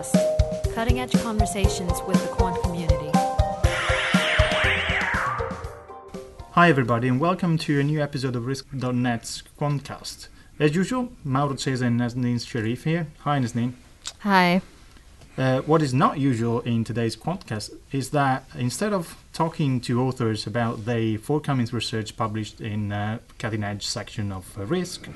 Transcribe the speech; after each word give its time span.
Quantcast, 0.00 0.74
cutting 0.74 1.00
edge 1.00 1.12
conversations 1.22 1.92
with 2.06 2.20
the 2.22 2.28
quant 2.28 2.60
community. 2.62 3.10
Hi, 6.52 6.68
everybody, 6.68 7.08
and 7.08 7.20
welcome 7.20 7.58
to 7.58 7.80
a 7.80 7.82
new 7.82 8.00
episode 8.00 8.34
of 8.34 8.46
Risk.net's 8.46 9.42
Quantcast. 9.58 10.28
As 10.58 10.74
usual, 10.74 11.12
Mauro 11.24 11.54
Cesa 11.54 11.82
and 11.82 12.00
Nazneen 12.00 12.46
Sharif 12.46 12.84
here. 12.84 13.08
Hi, 13.20 13.38
Nazneen. 13.38 13.74
Hi. 14.20 14.62
Uh, 15.36 15.60
what 15.60 15.82
is 15.82 15.94
not 15.94 16.18
usual 16.18 16.60
in 16.60 16.82
today's 16.84 17.16
Quantcast 17.16 17.74
is 17.92 18.10
that 18.10 18.44
instead 18.56 18.92
of 18.92 19.22
talking 19.32 19.80
to 19.80 20.00
authors 20.00 20.46
about 20.46 20.86
the 20.86 21.18
forthcoming 21.18 21.68
research 21.72 22.16
published 22.16 22.60
in 22.60 22.92
uh, 22.92 23.18
cutting 23.38 23.64
edge 23.64 23.86
section 23.86 24.32
of 24.32 24.58
uh, 24.58 24.64
Risk, 24.64 25.08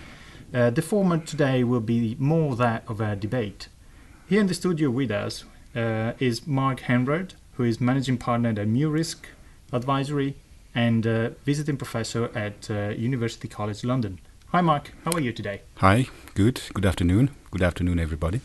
uh, 0.53 0.71
the 0.71 0.83
format 0.83 1.27
today 1.27 1.65
will 1.65 1.81
be 1.81 2.17
more 2.19 2.55
that 2.57 2.85
of 2.87 3.01
a 3.01 3.17
debate. 3.17 3.69
Here 4.27 4.41
in 4.41 4.47
the 4.47 4.55
studio 4.55 4.89
with 4.89 5.11
us 5.11 5.45
uh, 5.77 6.13
is 6.19 6.47
Marc 6.47 6.81
Henrard, 6.81 7.35
who 7.57 7.65
is 7.65 7.79
managing 7.79 8.17
partner 8.17 8.49
at 8.49 8.67
Mu 8.67 8.89
Risk 8.89 9.29
Advisory 9.71 10.37
and 10.75 11.07
uh, 11.07 11.31
visiting 11.45 11.77
professor 11.77 12.31
at 12.35 12.71
uh, 12.71 12.95
University 12.97 13.49
College 13.49 13.85
London. 13.85 14.19
Hi, 14.49 14.63
Marc. 14.63 14.93
How 15.05 15.11
are 15.13 15.21
you 15.21 15.31
today? 15.31 15.61
Hi. 15.77 16.07
Good. 16.35 16.63
Good 16.73 16.87
afternoon. 16.87 17.33
Good 17.51 17.63
afternoon, 17.63 17.99
everybody. 17.99 18.41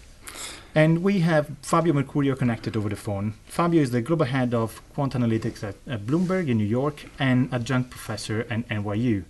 And 0.75 1.01
we 1.01 1.19
have 1.19 1.49
Fabio 1.61 1.93
Mercurio 1.93 2.37
connected 2.37 2.75
over 2.75 2.89
the 2.89 2.97
phone. 2.97 3.35
Fabio 3.47 3.81
is 3.81 3.91
the 3.91 4.01
global 4.01 4.25
head 4.25 4.53
of 4.53 4.81
quant 4.93 5.13
analytics 5.13 5.63
at, 5.63 5.75
at 5.87 6.05
Bloomberg 6.05 6.49
in 6.49 6.57
New 6.57 6.67
York 6.67 7.05
and 7.19 7.47
adjunct 7.53 7.89
professor 7.89 8.45
at 8.49 8.67
NYU. 8.67 9.23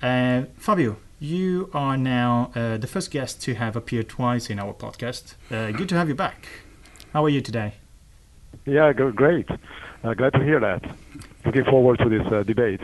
Uh, 0.00 0.42
Fabio, 0.58 0.96
you 1.20 1.70
are 1.74 1.96
now 1.96 2.50
uh, 2.54 2.76
the 2.76 2.86
first 2.86 3.10
guest 3.10 3.42
to 3.42 3.54
have 3.54 3.76
appeared 3.76 4.08
twice 4.08 4.50
in 4.50 4.58
our 4.58 4.72
podcast. 4.72 5.34
Uh, 5.50 5.70
good 5.72 5.88
to 5.88 5.96
have 5.96 6.08
you 6.08 6.14
back. 6.14 6.48
How 7.12 7.24
are 7.24 7.28
you 7.28 7.40
today? 7.40 7.74
Yeah, 8.64 8.92
great. 8.92 9.48
Uh, 10.04 10.14
glad 10.14 10.32
to 10.34 10.44
hear 10.44 10.60
that. 10.60 10.84
Looking 11.44 11.64
forward 11.64 11.98
to 12.00 12.08
this 12.08 12.26
uh, 12.32 12.42
debate. 12.42 12.80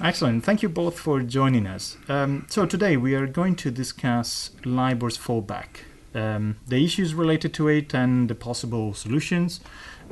Excellent. 0.00 0.44
Thank 0.44 0.62
you 0.62 0.68
both 0.68 0.98
for 0.98 1.20
joining 1.20 1.66
us. 1.66 1.96
Um, 2.08 2.46
so, 2.48 2.66
today 2.66 2.96
we 2.96 3.14
are 3.14 3.26
going 3.26 3.56
to 3.56 3.70
discuss 3.70 4.50
LIBOR's 4.64 5.16
fallback, 5.16 5.84
um, 6.14 6.56
the 6.66 6.84
issues 6.84 7.14
related 7.14 7.54
to 7.54 7.68
it, 7.68 7.94
and 7.94 8.28
the 8.28 8.34
possible 8.34 8.94
solutions. 8.94 9.60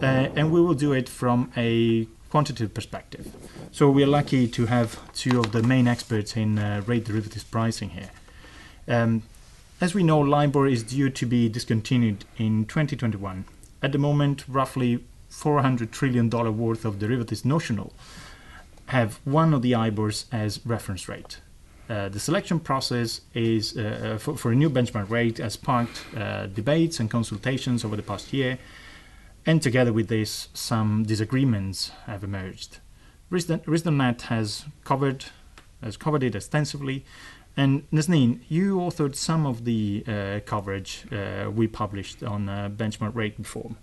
Uh, 0.00 0.28
and 0.34 0.50
we 0.50 0.60
will 0.60 0.74
do 0.74 0.92
it 0.92 1.08
from 1.08 1.52
a 1.56 2.06
quantitative 2.30 2.72
perspective. 2.72 3.34
So, 3.72 3.90
we 3.90 4.02
are 4.02 4.06
lucky 4.06 4.48
to 4.48 4.66
have 4.66 4.98
two 5.12 5.40
of 5.40 5.52
the 5.52 5.62
main 5.62 5.86
experts 5.86 6.36
in 6.36 6.58
uh, 6.58 6.82
rate 6.86 7.04
derivatives 7.04 7.44
pricing 7.44 7.90
here. 7.90 8.10
Um, 8.88 9.22
as 9.80 9.94
we 9.94 10.02
know, 10.02 10.20
LIBOR 10.20 10.66
is 10.66 10.82
due 10.82 11.10
to 11.10 11.26
be 11.26 11.48
discontinued 11.48 12.24
in 12.36 12.66
2021. 12.66 13.44
At 13.82 13.92
the 13.92 13.98
moment, 13.98 14.44
roughly 14.46 15.04
$400 15.30 15.90
trillion 15.90 16.28
worth 16.28 16.84
of 16.84 16.98
derivatives 16.98 17.44
notional 17.44 17.92
have 18.86 19.20
one 19.24 19.54
of 19.54 19.62
the 19.62 19.72
IBORs 19.72 20.26
as 20.32 20.60
reference 20.66 21.08
rate. 21.08 21.40
Uh, 21.88 22.08
the 22.08 22.20
selection 22.20 22.60
process 22.60 23.20
is 23.34 23.76
uh, 23.76 24.16
for, 24.20 24.36
for, 24.36 24.52
a 24.52 24.54
new 24.54 24.68
benchmark 24.70 25.08
rate 25.10 25.38
has 25.38 25.54
sparked 25.54 26.04
uh, 26.16 26.46
debates 26.46 27.00
and 27.00 27.10
consultations 27.10 27.84
over 27.84 27.96
the 27.96 28.02
past 28.02 28.32
year, 28.32 28.58
and 29.46 29.62
together 29.62 29.92
with 29.92 30.08
this, 30.08 30.48
some 30.55 31.05
disagreements 31.05 31.92
have 32.06 32.24
emerged. 32.24 32.78
Risk.net 33.30 34.22
has 34.22 34.64
covered 34.84 35.27
has 35.82 35.97
covered 35.97 36.22
it 36.22 36.34
extensively, 36.34 37.05
and 37.56 37.91
Nazneen, 37.91 38.41
you 38.48 38.77
authored 38.77 39.14
some 39.14 39.47
of 39.47 39.64
the 39.64 40.05
uh, 40.06 40.41
coverage 40.44 41.06
uh, 41.10 41.50
we 41.50 41.66
published 41.66 42.22
on 42.22 42.47
benchmark 42.77 43.14
rate 43.14 43.34
reform. 43.38 43.77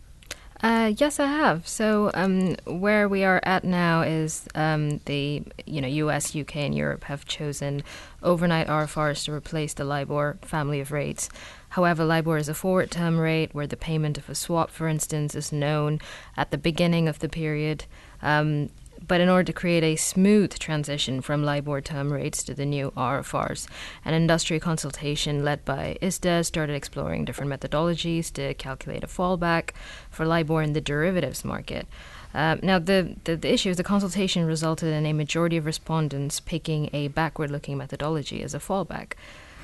Uh, 0.62 0.92
yes, 0.98 1.20
I 1.20 1.28
have. 1.28 1.68
So 1.68 2.10
um, 2.16 2.56
where 2.66 3.08
we 3.08 3.24
are 3.24 3.40
at 3.44 3.64
now 3.64 4.02
is 4.02 4.48
um, 4.56 4.98
the 5.06 5.44
you 5.66 5.82
know 5.82 5.88
U.S., 5.88 6.34
U.K., 6.34 6.66
and 6.66 6.76
Europe 6.76 7.04
have 7.06 7.26
chosen 7.26 7.84
overnight 8.24 8.68
RFRs 8.68 9.26
to 9.26 9.34
replace 9.34 9.74
the 9.74 9.86
LIBOR 9.86 10.40
family 10.42 10.80
of 10.80 10.92
rates. 10.92 11.30
However, 11.70 12.06
LIBOR 12.06 12.38
is 12.38 12.50
a 12.50 12.54
forward 12.54 12.92
term 12.92 13.20
rate 13.20 13.54
where 13.54 13.68
the 13.68 13.78
payment 13.78 14.18
of 14.18 14.30
a 14.30 14.36
swap, 14.36 14.72
for 14.72 14.88
instance, 14.88 15.36
is 15.36 15.52
known 15.52 16.00
at 16.36 16.52
the 16.52 16.58
beginning 16.58 17.08
of 17.08 17.20
the 17.20 17.30
period. 17.30 17.86
Um, 18.22 18.70
but 19.06 19.22
in 19.22 19.30
order 19.30 19.44
to 19.44 19.54
create 19.54 19.84
a 19.84 19.96
smooth 19.96 20.58
transition 20.58 21.22
from 21.22 21.44
LIBOR 21.44 21.82
term 21.82 22.12
rates 22.12 22.44
to 22.44 22.54
the 22.54 22.66
new 22.66 22.92
RFRs, 22.92 23.68
an 24.04 24.14
industry 24.14 24.60
consultation 24.60 25.44
led 25.44 25.64
by 25.66 25.98
ISDA 26.02 26.46
started 26.46 26.74
exploring 26.74 27.26
different 27.26 27.52
methodologies 27.52 28.32
to 28.34 28.54
calculate 28.56 29.04
a 29.04 29.08
fallback 29.08 29.72
for 30.10 30.26
LIBOR 30.26 30.62
in 30.62 30.74
the 30.74 30.82
derivatives 30.82 31.46
market. 31.46 31.88
Uh, 32.34 32.58
now, 32.62 32.78
the, 32.78 33.16
the, 33.24 33.36
the, 33.36 33.52
issue 33.52 33.70
is 33.70 33.78
the 33.78 33.84
consultation 33.84 34.46
resulted 34.46 34.94
in 34.94 35.06
a 35.06 35.14
majority 35.14 35.58
of 35.58 35.66
respondents 35.66 36.40
picking 36.40 36.90
a 36.94 37.08
backward 37.08 37.50
looking 37.50 37.78
methodology 37.78 38.44
as 38.44 38.54
a 38.54 38.60
fallback. 38.60 39.14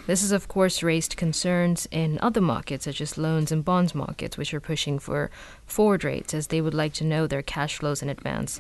This 0.06 0.22
has, 0.22 0.34
of 0.34 0.50
course, 0.50 0.84
raised 0.84 1.16
concerns 1.16 1.88
in 1.90 2.20
other 2.22 2.42
markets, 2.42 2.86
such 2.86 3.00
as 3.00 3.18
loans 3.18 3.52
and 3.52 3.64
bonds 3.64 3.96
markets, 3.96 4.38
which 4.38 4.54
are 4.54 4.60
pushing 4.60 5.00
for 5.00 5.32
forward 5.66 6.04
rates 6.04 6.34
as 6.34 6.48
they 6.48 6.60
would 6.60 6.74
like 6.74 6.94
to 6.94 7.06
know 7.06 7.26
their 7.26 7.42
cash 7.42 7.78
flows 7.78 8.02
in 8.02 8.10
advance. 8.10 8.60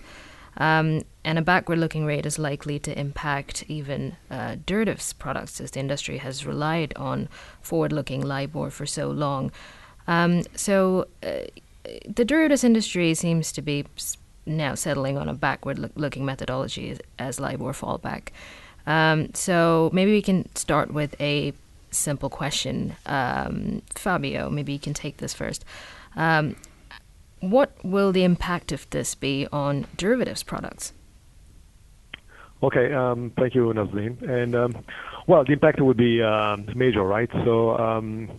Um, 0.55 1.01
and 1.25 1.37
a 1.37 1.41
backward 1.41 1.79
looking 1.79 2.05
rate 2.05 2.25
is 2.25 2.39
likely 2.39 2.79
to 2.79 2.97
impact 2.97 3.65
even 3.67 4.15
uh, 4.29 4.55
derivatives 4.65 5.11
products 5.11 5.59
as 5.59 5.71
the 5.71 5.79
industry 5.79 6.19
has 6.19 6.45
relied 6.45 6.93
on 6.95 7.27
forward 7.61 7.91
looking 7.91 8.21
LIBOR 8.21 8.69
for 8.69 8.85
so 8.85 9.09
long. 9.09 9.51
Um, 10.07 10.43
so 10.55 11.07
uh, 11.23 11.47
the 12.07 12.23
derivatives 12.23 12.63
industry 12.63 13.13
seems 13.15 13.51
to 13.51 13.61
be 13.61 13.85
now 14.45 14.75
settling 14.75 15.17
on 15.17 15.27
a 15.27 15.33
backward 15.33 15.79
look- 15.79 15.91
looking 15.95 16.23
methodology 16.23 16.97
as 17.17 17.39
LIBOR 17.39 17.73
fallback. 17.73 18.29
Um, 18.85 19.33
so 19.33 19.89
maybe 19.93 20.11
we 20.11 20.21
can 20.21 20.53
start 20.55 20.93
with 20.93 21.19
a 21.21 21.53
simple 21.91 22.29
question. 22.29 22.95
Um, 23.05 23.81
Fabio, 23.95 24.49
maybe 24.49 24.73
you 24.73 24.79
can 24.79 24.93
take 24.93 25.17
this 25.17 25.33
first. 25.33 25.63
Um, 26.15 26.55
what 27.39 27.73
will 27.83 28.11
the 28.11 28.23
impact 28.23 28.71
of 28.71 28.89
this 28.89 29.15
be 29.15 29.47
on 29.51 29.85
derivatives 29.97 30.43
products? 30.43 30.93
Okay, 32.61 32.93
um, 32.93 33.31
thank 33.37 33.55
you, 33.55 33.73
Nazneen. 33.73 34.21
And 34.21 34.55
um, 34.55 34.85
well, 35.27 35.43
the 35.43 35.51
impact 35.51 35.81
would 35.81 35.97
be 35.97 36.21
uh, 36.21 36.55
major, 36.73 37.03
right? 37.03 37.29
So 37.43 37.77
um, 37.77 38.29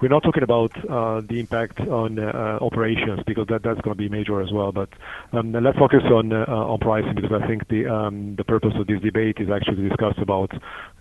we're 0.00 0.08
not 0.08 0.22
talking 0.22 0.42
about 0.42 0.72
uh, 0.88 1.20
the 1.20 1.40
impact 1.40 1.80
on 1.80 2.18
uh, 2.18 2.58
operations 2.60 3.20
because 3.26 3.46
that, 3.48 3.62
that's 3.62 3.80
going 3.80 3.96
to 3.96 4.02
be 4.02 4.08
major 4.08 4.40
as 4.40 4.52
well. 4.52 4.72
But 4.72 4.90
um, 5.32 5.52
let's 5.52 5.78
focus 5.78 6.02
on 6.04 6.32
uh, 6.32 6.44
on 6.46 6.78
pricing 6.78 7.14
because 7.14 7.32
I 7.32 7.46
think 7.46 7.68
the 7.68 7.86
um, 7.86 8.36
the 8.36 8.44
purpose 8.44 8.74
of 8.76 8.86
this 8.86 9.00
debate 9.00 9.38
is 9.38 9.50
actually 9.50 9.76
to 9.76 9.88
discuss 9.88 10.14
about 10.18 10.52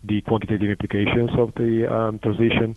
the 0.04 0.22
quantitative 0.22 0.70
implications 0.70 1.32
of 1.38 1.54
the 1.56 1.92
um, 1.92 2.20
transition 2.20 2.76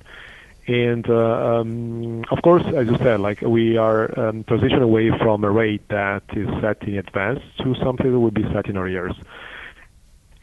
and 0.68 1.08
of 1.08 2.42
course, 2.42 2.64
as 2.74 2.88
you 2.88 2.96
said, 2.96 3.20
we 3.42 3.76
are 3.76 4.08
transitioning 4.08 4.82
away 4.82 5.10
from 5.10 5.44
a 5.44 5.50
rate 5.50 5.86
that 5.90 6.24
is 6.32 6.48
set 6.60 6.82
in 6.82 6.98
advance 6.98 7.40
to 7.58 7.76
something 7.76 8.10
that 8.10 8.18
will 8.18 8.32
be 8.32 8.42
set 8.52 8.66
in 8.66 8.76
arrears. 8.76 9.14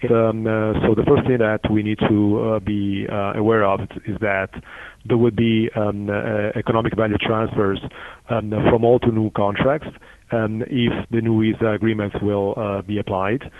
Um, 0.09 0.45
uh, 0.47 0.73
so 0.85 0.95
the 0.95 1.03
first 1.07 1.25
thing 1.27 1.37
that 1.37 1.61
we 1.69 1.83
need 1.83 1.99
to 1.99 2.39
uh, 2.41 2.59
be 2.59 3.07
uh, 3.07 3.33
aware 3.33 3.63
of 3.65 3.81
is 4.05 4.17
that 4.19 4.49
there 5.05 5.17
would 5.17 5.35
be 5.35 5.69
um, 5.75 6.09
economic 6.09 6.95
value 6.95 7.17
transfers 7.17 7.79
um, 8.29 8.49
from 8.49 8.85
old 8.85 9.01
to 9.03 9.11
new 9.11 9.29
contracts 9.31 9.87
if 10.31 11.09
the 11.09 11.21
new 11.21 11.41
ISDA 11.41 11.75
agreements 11.75 12.15
will 12.21 12.81
be 12.87 12.97
applied. 12.97 13.51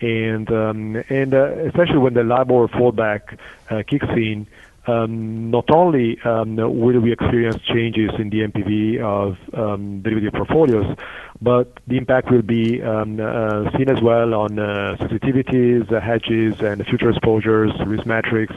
And 0.00 0.48
and 0.50 1.34
especially 1.34 1.98
when 1.98 2.14
the 2.14 2.24
LIBOR 2.24 2.68
fallback 2.68 3.38
kicks 3.86 4.06
in, 4.16 4.46
not 4.88 5.70
only 5.70 6.20
um, 6.24 6.56
will 6.56 7.00
we 7.00 7.12
experience 7.12 7.62
changes 7.62 8.10
in 8.18 8.30
the 8.30 8.40
NPV 8.40 9.00
of 9.00 9.36
um, 9.54 10.02
derivative 10.02 10.32
portfolios, 10.32 10.96
but 11.40 11.78
the 11.86 11.96
impact 11.96 12.30
will 12.30 12.42
be 12.42 12.82
um, 12.82 13.20
uh, 13.20 13.70
seen 13.76 13.88
as 13.88 14.00
well 14.02 14.34
on 14.34 14.58
uh, 14.58 14.96
sensitivities, 15.00 15.92
uh, 15.92 16.00
hedges, 16.00 16.60
and 16.60 16.84
future 16.86 17.10
exposures, 17.10 17.70
risk 17.86 18.06
metrics, 18.06 18.54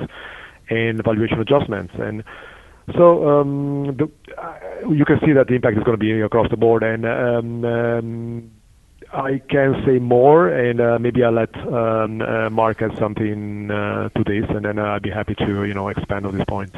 and 0.69 1.03
valuation 1.03 1.39
adjustments. 1.39 1.93
And 1.97 2.23
so 2.95 3.27
um, 3.27 3.97
the, 3.97 4.11
you 4.89 5.05
can 5.05 5.19
see 5.25 5.33
that 5.33 5.47
the 5.47 5.55
impact 5.55 5.77
is 5.77 5.83
going 5.83 5.97
to 5.97 6.03
be 6.03 6.21
across 6.21 6.49
the 6.49 6.57
board. 6.57 6.83
I 9.15 9.41
can 9.49 9.81
say 9.85 9.97
more, 9.99 10.49
and 10.49 10.81
uh, 10.81 10.99
maybe 10.99 11.23
I'll 11.23 11.31
let 11.31 11.55
um, 11.55 12.21
uh, 12.21 12.49
Marc 12.49 12.81
add 12.81 12.97
something 12.97 13.71
uh, 13.71 14.09
to 14.09 14.23
this, 14.25 14.45
and 14.49 14.65
then 14.65 14.77
I'll 14.77 14.99
be 14.99 15.09
happy 15.09 15.35
to 15.35 15.63
you 15.63 15.73
know 15.73 15.87
expand 15.87 16.25
on 16.25 16.37
this 16.37 16.45
point. 16.45 16.75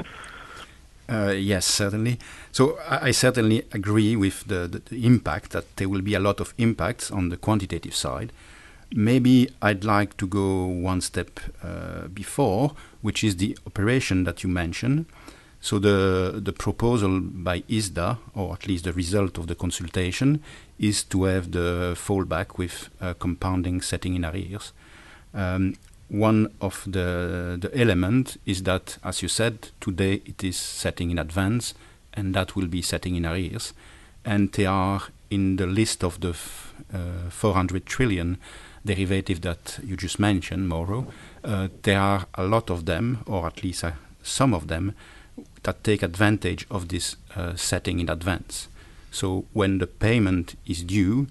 Yes, 1.09 1.65
certainly. 1.65 2.19
So 2.51 2.77
I, 2.89 3.11
certainly 3.11 3.63
agree 3.71 4.15
with 4.17 4.45
the, 4.47 4.81
impact 4.91 5.51
that 5.51 5.77
there 5.77 5.87
will 5.87 6.01
be 6.01 6.15
a 6.15 6.19
lot 6.19 6.41
of 6.41 6.53
impacts 6.57 7.09
on 7.09 7.29
the 7.29 7.37
quantitative 7.37 7.95
side. 7.95 8.33
Maybe 8.93 9.49
I'd 9.61 9.85
like 9.85 10.17
to 10.17 10.27
go 10.27 10.65
one 10.65 10.99
step 10.99 11.39
before, 12.13 12.73
which 13.01 13.23
is 13.23 13.37
the 13.37 13.57
operation 13.65 14.25
that 14.25 14.43
you 14.43 14.49
mentioned. 14.49 15.05
So 15.61 15.79
the 15.79 16.53
proposal 16.57 17.21
by 17.21 17.61
ISDA, 17.61 18.17
or 18.35 18.53
at 18.53 18.67
least 18.67 18.83
the 18.83 18.93
result 18.93 19.37
of 19.37 19.47
the 19.47 19.55
consultation, 19.55 20.43
is 20.79 21.03
to 21.05 21.23
have 21.23 21.51
the 21.51 21.95
fallback 21.95 22.57
with 22.57 22.89
compounding 23.19 23.81
setting 23.81 24.15
in 24.15 24.25
arrears. 24.25 24.73
Um, 25.33 25.75
one 26.09 26.53
of 26.61 26.83
the 26.85 27.57
the 27.59 27.69
element 27.77 28.37
is 28.45 28.63
that, 28.63 28.97
as 29.03 29.21
you 29.21 29.27
said, 29.27 29.69
today 29.81 30.21
it 30.25 30.43
is 30.43 30.57
setting 30.57 31.11
in 31.11 31.19
advance, 31.19 31.73
and 32.13 32.33
that 32.33 32.55
will 32.55 32.67
be 32.67 32.81
setting 32.81 33.15
in 33.15 33.25
arrears, 33.25 33.73
and 34.23 34.51
they 34.53 34.65
are 34.65 35.01
in 35.29 35.57
the 35.57 35.65
list 35.65 36.03
of 36.03 36.19
the 36.21 36.33
uh, 36.93 37.29
400 37.29 37.85
trillion 37.85 38.37
derivative 38.85 39.41
that 39.41 39.79
you 39.83 39.97
just 39.97 40.19
mentioned, 40.19 40.69
Mauro. 40.69 41.07
Uh, 41.43 41.67
there 41.83 41.99
are 41.99 42.25
a 42.35 42.43
lot 42.43 42.69
of 42.69 42.85
them, 42.85 43.19
or 43.25 43.45
at 43.45 43.63
least 43.63 43.83
uh, 43.83 43.91
some 44.23 44.53
of 44.53 44.67
them, 44.67 44.93
that 45.63 45.83
take 45.83 46.01
advantage 46.01 46.65
of 46.71 46.87
this 46.87 47.17
uh, 47.35 47.55
setting 47.55 47.99
in 47.99 48.09
advance. 48.09 48.69
So 49.11 49.45
when 49.53 49.79
the 49.79 49.87
payment 49.87 50.55
is 50.65 50.83
due, 50.83 51.27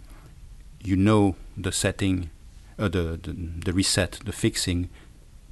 you 0.82 0.96
know 0.96 1.36
the 1.56 1.72
setting 1.72 2.30
uh, 2.78 2.88
the, 2.88 3.18
the, 3.22 3.32
the 3.64 3.72
reset, 3.72 4.20
the 4.24 4.32
fixing, 4.32 4.88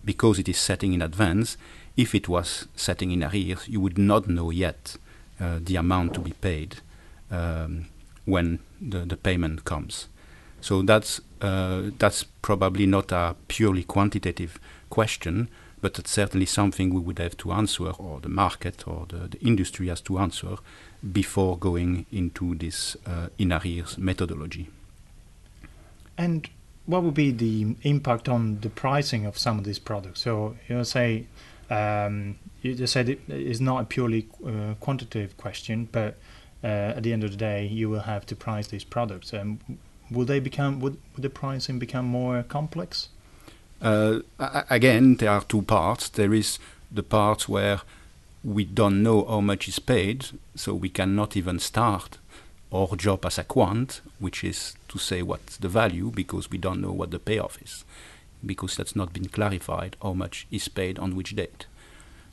because 0.04 0.38
it 0.38 0.48
is 0.48 0.58
setting 0.58 0.92
in 0.92 1.02
advance. 1.02 1.56
If 1.96 2.14
it 2.14 2.28
was 2.28 2.68
setting 2.76 3.10
in 3.10 3.22
arrears, 3.24 3.68
you 3.68 3.80
would 3.80 3.98
not 3.98 4.28
know 4.28 4.50
yet 4.50 4.96
uh, 5.40 5.58
the 5.62 5.76
amount 5.76 6.14
to 6.14 6.20
be 6.20 6.32
paid 6.32 6.76
um, 7.30 7.86
when 8.24 8.58
the, 8.80 9.00
the 9.00 9.16
payment 9.16 9.64
comes. 9.64 10.08
So 10.60 10.82
that's 10.82 11.20
uh, 11.40 11.90
that's 11.98 12.24
probably 12.42 12.86
not 12.86 13.12
a 13.12 13.36
purely 13.48 13.84
quantitative 13.84 14.58
question, 14.88 15.48
but 15.82 15.98
it's 15.98 16.10
certainly 16.10 16.46
something 16.46 16.92
we 16.92 17.00
would 17.00 17.18
have 17.18 17.36
to 17.38 17.52
answer, 17.52 17.90
or 17.90 18.20
the 18.20 18.30
market 18.30 18.88
or 18.88 19.06
the, 19.08 19.28
the 19.28 19.40
industry 19.40 19.88
has 19.88 20.00
to 20.02 20.18
answer 20.18 20.56
before 21.12 21.58
going 21.58 22.06
into 22.10 22.54
this 22.54 22.96
uh, 23.06 23.28
in 23.38 23.52
arrears 23.52 23.98
methodology. 23.98 24.68
And 26.16 26.48
what 26.86 27.02
would 27.02 27.14
be 27.14 27.30
the 27.30 27.76
impact 27.82 28.28
on 28.28 28.60
the 28.60 28.70
pricing 28.70 29.26
of 29.26 29.38
some 29.38 29.58
of 29.58 29.64
these 29.64 29.78
products? 29.78 30.20
So 30.20 30.56
you 30.68 30.76
know, 30.76 30.82
say 30.82 31.26
um, 31.70 32.38
you 32.62 32.74
just 32.74 32.92
said 32.92 33.08
it 33.08 33.20
is 33.28 33.60
not 33.60 33.82
a 33.82 33.84
purely 33.84 34.28
uh, 34.46 34.74
quantitative 34.80 35.36
question, 35.36 35.88
but 35.90 36.16
uh, 36.62 36.96
at 36.96 37.02
the 37.02 37.12
end 37.12 37.24
of 37.24 37.30
the 37.30 37.36
day, 37.36 37.66
you 37.66 37.90
will 37.90 38.00
have 38.00 38.24
to 38.26 38.36
price 38.36 38.66
these 38.68 38.84
products. 38.84 39.32
And 39.32 39.60
um, 39.68 39.78
will 40.10 40.24
they 40.24 40.40
become 40.40 40.80
would, 40.80 40.96
would 41.14 41.22
the 41.22 41.30
pricing 41.30 41.78
become 41.78 42.06
more 42.06 42.42
complex? 42.42 43.08
Uh, 43.82 44.20
again, 44.70 45.16
there 45.16 45.30
are 45.30 45.42
two 45.42 45.62
parts. 45.62 46.08
There 46.08 46.32
is 46.32 46.58
the 46.90 47.02
part 47.02 47.48
where 47.48 47.80
we 48.44 48.64
don't 48.64 49.02
know 49.02 49.24
how 49.24 49.40
much 49.40 49.68
is 49.68 49.78
paid, 49.78 50.26
so 50.54 50.74
we 50.74 50.90
cannot 50.90 51.36
even 51.36 51.58
start 51.58 52.18
our 52.72 52.94
job 52.96 53.24
as 53.24 53.38
a 53.38 53.44
quant, 53.44 54.02
which 54.18 54.44
is 54.44 54.74
to 54.88 54.98
say 54.98 55.22
what's 55.22 55.56
the 55.56 55.68
value 55.68 56.10
because 56.10 56.50
we 56.50 56.58
don't 56.58 56.80
know 56.80 56.92
what 56.92 57.10
the 57.10 57.18
payoff 57.18 57.60
is, 57.62 57.84
because 58.44 58.76
that's 58.76 58.94
not 58.94 59.14
been 59.14 59.28
clarified 59.28 59.96
how 60.02 60.12
much 60.12 60.46
is 60.50 60.68
paid 60.68 60.98
on 60.98 61.16
which 61.16 61.34
date. 61.34 61.66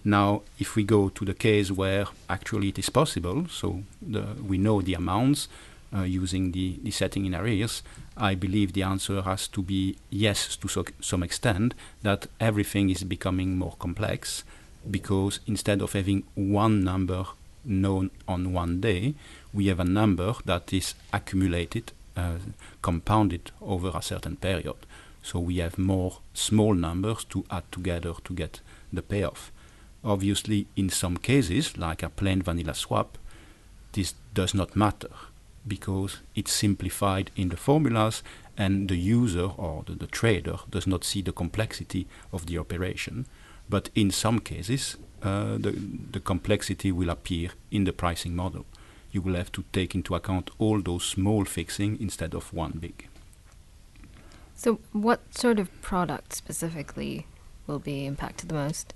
Now, 0.03 0.41
if 0.59 0.75
we 0.75 0.83
go 0.83 1.09
to 1.09 1.25
the 1.25 1.35
case 1.35 1.71
where 1.71 2.07
actually 2.29 2.69
it 2.69 2.79
is 2.79 2.89
possible, 2.89 3.47
so 3.47 3.83
the, 4.01 4.35
we 4.45 4.57
know 4.57 4.81
the 4.81 4.95
amounts 4.95 5.47
uh, 5.95 6.01
using 6.01 6.51
the, 6.51 6.79
the 6.83 6.91
setting 6.91 7.25
in 7.25 7.35
arrears, 7.35 7.83
I 8.17 8.35
believe 8.35 8.73
the 8.73 8.83
answer 8.83 9.21
has 9.21 9.47
to 9.49 9.61
be 9.61 9.95
yes 10.09 10.57
to 10.57 10.67
so, 10.67 10.85
some 10.99 11.23
extent, 11.23 11.73
that 12.01 12.27
everything 12.39 12.89
is 12.89 13.03
becoming 13.03 13.57
more 13.57 13.75
complex 13.79 14.43
because 14.89 15.39
instead 15.45 15.81
of 15.81 15.93
having 15.93 16.23
one 16.35 16.83
number 16.83 17.25
known 17.63 18.11
on 18.27 18.53
one 18.53 18.81
day, 18.81 19.13
we 19.53 19.67
have 19.67 19.79
a 19.79 19.85
number 19.85 20.33
that 20.45 20.73
is 20.73 20.95
accumulated, 21.13 21.91
uh, 22.17 22.37
compounded 22.81 23.51
over 23.61 23.91
a 23.93 24.01
certain 24.01 24.35
period. 24.35 24.75
So 25.23 25.39
we 25.39 25.57
have 25.57 25.77
more 25.77 26.17
small 26.33 26.73
numbers 26.73 27.23
to 27.25 27.45
add 27.51 27.71
together 27.71 28.13
to 28.23 28.33
get 28.33 28.61
the 28.91 29.03
payoff. 29.03 29.51
Obviously, 30.03 30.65
in 30.75 30.89
some 30.89 31.17
cases, 31.17 31.77
like 31.77 32.01
a 32.01 32.09
plain 32.09 32.41
vanilla 32.41 32.73
swap, 32.73 33.19
this 33.93 34.15
does 34.33 34.53
not 34.53 34.75
matter 34.75 35.09
because 35.67 36.17
it's 36.33 36.51
simplified 36.51 37.29
in 37.35 37.49
the 37.49 37.57
formulas 37.57 38.23
and 38.57 38.89
the 38.89 38.97
user 38.97 39.49
or 39.57 39.83
the, 39.85 39.93
the 39.93 40.07
trader 40.07 40.57
does 40.69 40.87
not 40.87 41.03
see 41.03 41.21
the 41.21 41.31
complexity 41.31 42.07
of 42.33 42.47
the 42.47 42.57
operation. 42.57 43.25
But 43.71 43.89
in 43.95 44.11
some 44.11 44.39
cases, 44.39 44.97
uh, 45.23 45.57
the, 45.57 45.71
the 46.11 46.19
complexity 46.19 46.91
will 46.91 47.09
appear 47.09 47.51
in 47.71 47.85
the 47.85 47.93
pricing 47.93 48.35
model. 48.35 48.65
You 49.13 49.21
will 49.21 49.35
have 49.35 49.51
to 49.53 49.63
take 49.71 49.95
into 49.95 50.13
account 50.13 50.51
all 50.59 50.81
those 50.81 51.05
small 51.05 51.45
fixing 51.45 51.97
instead 52.01 52.33
of 52.33 52.53
one 52.53 52.73
big. 52.81 53.07
So, 54.55 54.79
what 54.91 55.21
sort 55.33 55.57
of 55.57 55.69
product 55.81 56.33
specifically 56.33 57.25
will 57.65 57.79
be 57.79 58.05
impacted 58.05 58.49
the 58.49 58.55
most? 58.55 58.93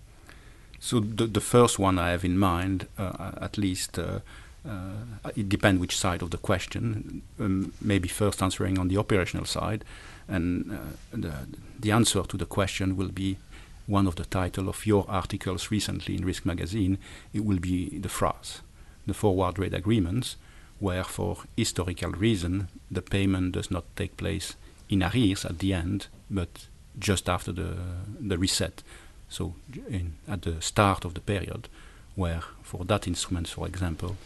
So, 0.80 1.00
the, 1.00 1.26
the 1.26 1.42
first 1.42 1.80
one 1.80 1.98
I 1.98 2.12
have 2.12 2.26
in 2.26 2.38
mind, 2.38 2.88
uh, 2.98 3.32
at 3.40 3.58
least, 3.58 3.98
uh, 3.98 4.20
uh, 4.68 5.30
it 5.38 5.48
depends 5.48 5.80
which 5.80 5.98
side 5.98 6.22
of 6.22 6.32
the 6.32 6.38
question. 6.38 7.22
Um, 7.40 7.72
maybe 7.82 8.10
first 8.10 8.44
answering 8.44 8.78
on 8.78 8.90
the 8.90 8.98
operational 8.98 9.46
side, 9.46 9.86
and 10.28 10.72
uh, 10.72 10.78
the, 11.14 11.34
the 11.80 11.92
answer 11.92 12.24
to 12.24 12.36
the 12.36 12.46
question 12.46 12.98
will 12.98 13.12
be 13.12 13.38
one 13.88 14.08
of 14.08 14.16
the 14.16 14.26
title 14.26 14.68
of 14.68 14.86
your 14.86 15.06
articles 15.08 15.72
recently 15.72 16.16
in 16.16 16.26
Risk 16.26 16.46
Magazine, 16.46 16.98
it 17.34 17.46
will 17.46 17.60
be 17.60 18.00
the 18.00 18.10
FRAs, 18.10 18.62
the 19.06 19.14
forward 19.14 19.60
rate 19.60 19.74
agreements, 19.74 20.38
where 20.80 21.04
for 21.04 21.38
historical 21.56 22.12
reason 22.12 22.68
the 22.92 23.02
payment 23.02 23.54
does 23.54 23.72
not 23.72 23.84
take 23.96 24.18
place 24.18 24.56
in 24.90 25.04
arrears 25.04 25.46
at 25.46 25.60
the 25.60 25.74
end, 25.74 26.08
but 26.30 26.68
just 26.98 27.30
after 27.30 27.52
the 27.52 27.76
the 28.20 28.38
reset. 28.38 28.84
So 29.30 29.54
in, 29.90 30.14
at 30.28 30.44
the 30.44 30.62
start 30.62 31.06
of 31.06 31.14
the 31.14 31.22
period, 31.22 31.68
where 32.16 32.42
for 32.64 32.86
that 32.86 33.08
instrument, 33.08 33.48
for 33.48 33.68
example, 33.68 34.18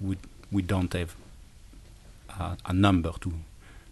we 0.00 0.16
we 0.52 0.62
don't 0.62 0.92
have 0.92 1.14
a, 2.38 2.56
a 2.66 2.72
number 2.72 3.12
to 3.20 3.32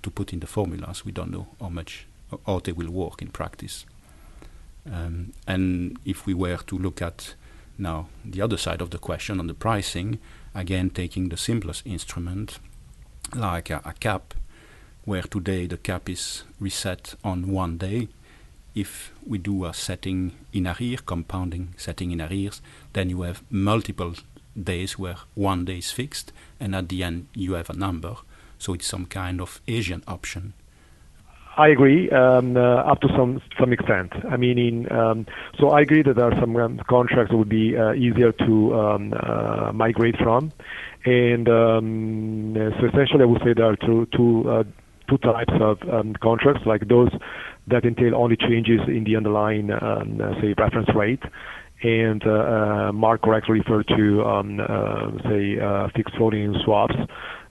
to 0.02 0.10
put 0.10 0.32
in 0.32 0.40
the 0.40 0.46
formulas. 0.46 1.04
We 1.04 1.12
don't 1.12 1.30
know 1.30 1.46
how 1.60 1.70
much 1.70 2.06
how 2.46 2.60
they 2.60 2.72
will 2.72 2.90
work 2.90 3.22
in 3.22 3.28
practice. 3.28 3.84
Um, 4.90 5.32
and 5.46 5.98
if 6.04 6.26
we 6.26 6.34
were 6.34 6.58
to 6.58 6.78
look 6.78 7.00
at 7.00 7.34
now 7.78 8.08
the 8.24 8.42
other 8.42 8.56
side 8.56 8.80
of 8.80 8.90
the 8.90 8.98
question 8.98 9.40
on 9.40 9.46
the 9.46 9.54
pricing, 9.54 10.18
again 10.54 10.90
taking 10.90 11.28
the 11.28 11.36
simplest 11.36 11.86
instrument 11.86 12.58
like 13.34 13.70
a, 13.70 13.80
a 13.84 13.94
cap, 13.94 14.34
where 15.04 15.22
today 15.22 15.66
the 15.66 15.76
cap 15.76 16.08
is 16.08 16.44
reset 16.60 17.14
on 17.24 17.50
one 17.50 17.78
day. 17.78 18.08
If 18.74 19.12
we 19.24 19.38
do 19.38 19.64
a 19.64 19.72
setting 19.72 20.32
in 20.52 20.66
arrears, 20.66 21.00
compounding 21.00 21.74
setting 21.76 22.10
in 22.10 22.20
arrears, 22.20 22.60
then 22.92 23.08
you 23.08 23.22
have 23.22 23.42
multiple 23.50 24.14
days 24.60 24.98
where 24.98 25.16
one 25.34 25.64
day 25.64 25.78
is 25.78 25.90
fixed, 25.90 26.32
and 26.60 26.74
at 26.74 26.88
the 26.88 27.02
end 27.02 27.28
you 27.34 27.54
have 27.54 27.70
a 27.70 27.76
number. 27.76 28.16
So 28.58 28.74
it's 28.74 28.86
some 28.86 29.06
kind 29.06 29.40
of 29.40 29.60
Asian 29.66 30.02
option 30.06 30.54
I 31.56 31.68
agree 31.68 32.10
um, 32.10 32.56
uh, 32.56 32.60
up 32.60 33.00
to 33.02 33.08
some 33.16 33.40
some 33.58 33.72
extent. 33.72 34.12
I 34.28 34.36
mean, 34.36 34.58
in, 34.58 34.92
um, 34.92 35.26
so 35.58 35.70
I 35.70 35.82
agree 35.82 36.02
that 36.02 36.16
there 36.16 36.24
are 36.24 36.40
some 36.40 36.56
um, 36.56 36.80
contracts 36.88 37.30
that 37.30 37.36
would 37.36 37.48
be 37.48 37.76
uh, 37.76 37.92
easier 37.92 38.32
to 38.32 38.74
um, 38.74 39.14
uh, 39.14 39.72
migrate 39.72 40.16
from, 40.16 40.52
and 41.04 41.48
um, 41.48 42.54
so 42.56 42.86
essentially, 42.86 43.22
I 43.22 43.26
would 43.26 43.42
say 43.44 43.54
there 43.54 43.66
are 43.70 43.76
two 43.76 44.06
two 44.16 44.50
uh, 44.50 44.64
two 45.08 45.18
types 45.18 45.52
of 45.60 45.78
um, 45.92 46.14
contracts, 46.22 46.62
like 46.66 46.88
those 46.88 47.10
that 47.68 47.84
entail 47.84 48.14
only 48.16 48.36
changes 48.36 48.80
in 48.88 49.04
the 49.04 49.16
underlying, 49.16 49.70
uh, 49.70 50.04
say, 50.40 50.54
reference 50.58 50.88
rate, 50.94 51.22
and 51.82 52.26
uh, 52.26 52.90
Marc 52.92 53.22
correctly 53.22 53.60
referred 53.60 53.86
to, 53.88 54.22
say, 55.24 55.56
fixed 55.94 56.16
floating 56.16 56.54
swaps 56.64 56.96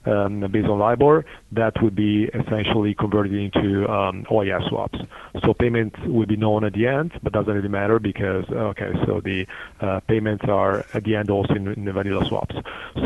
based 0.04 0.68
on 0.68 0.78
LIBOR, 0.78 1.24
that 1.52 1.80
would 1.82 1.94
be 1.94 2.24
essentially 2.24 2.94
converted 2.94 3.32
into 3.32 3.88
um, 3.90 4.24
OIS 4.30 4.68
swaps. 4.68 4.98
So 5.44 5.54
payments 5.54 5.98
would 6.06 6.28
be 6.28 6.36
known 6.36 6.64
at 6.64 6.72
the 6.72 6.86
end, 6.86 7.12
but 7.22 7.32
doesn't 7.32 7.52
really 7.52 7.68
matter 7.68 7.98
because, 7.98 8.44
okay, 8.50 8.92
so 9.06 9.20
the 9.20 9.46
uh, 9.80 10.00
payments 10.00 10.44
are 10.46 10.84
at 10.94 11.04
the 11.04 11.16
end 11.16 11.30
also 11.30 11.54
in, 11.54 11.84
the 11.84 11.92
vanilla 11.92 12.24
swaps. 12.26 12.54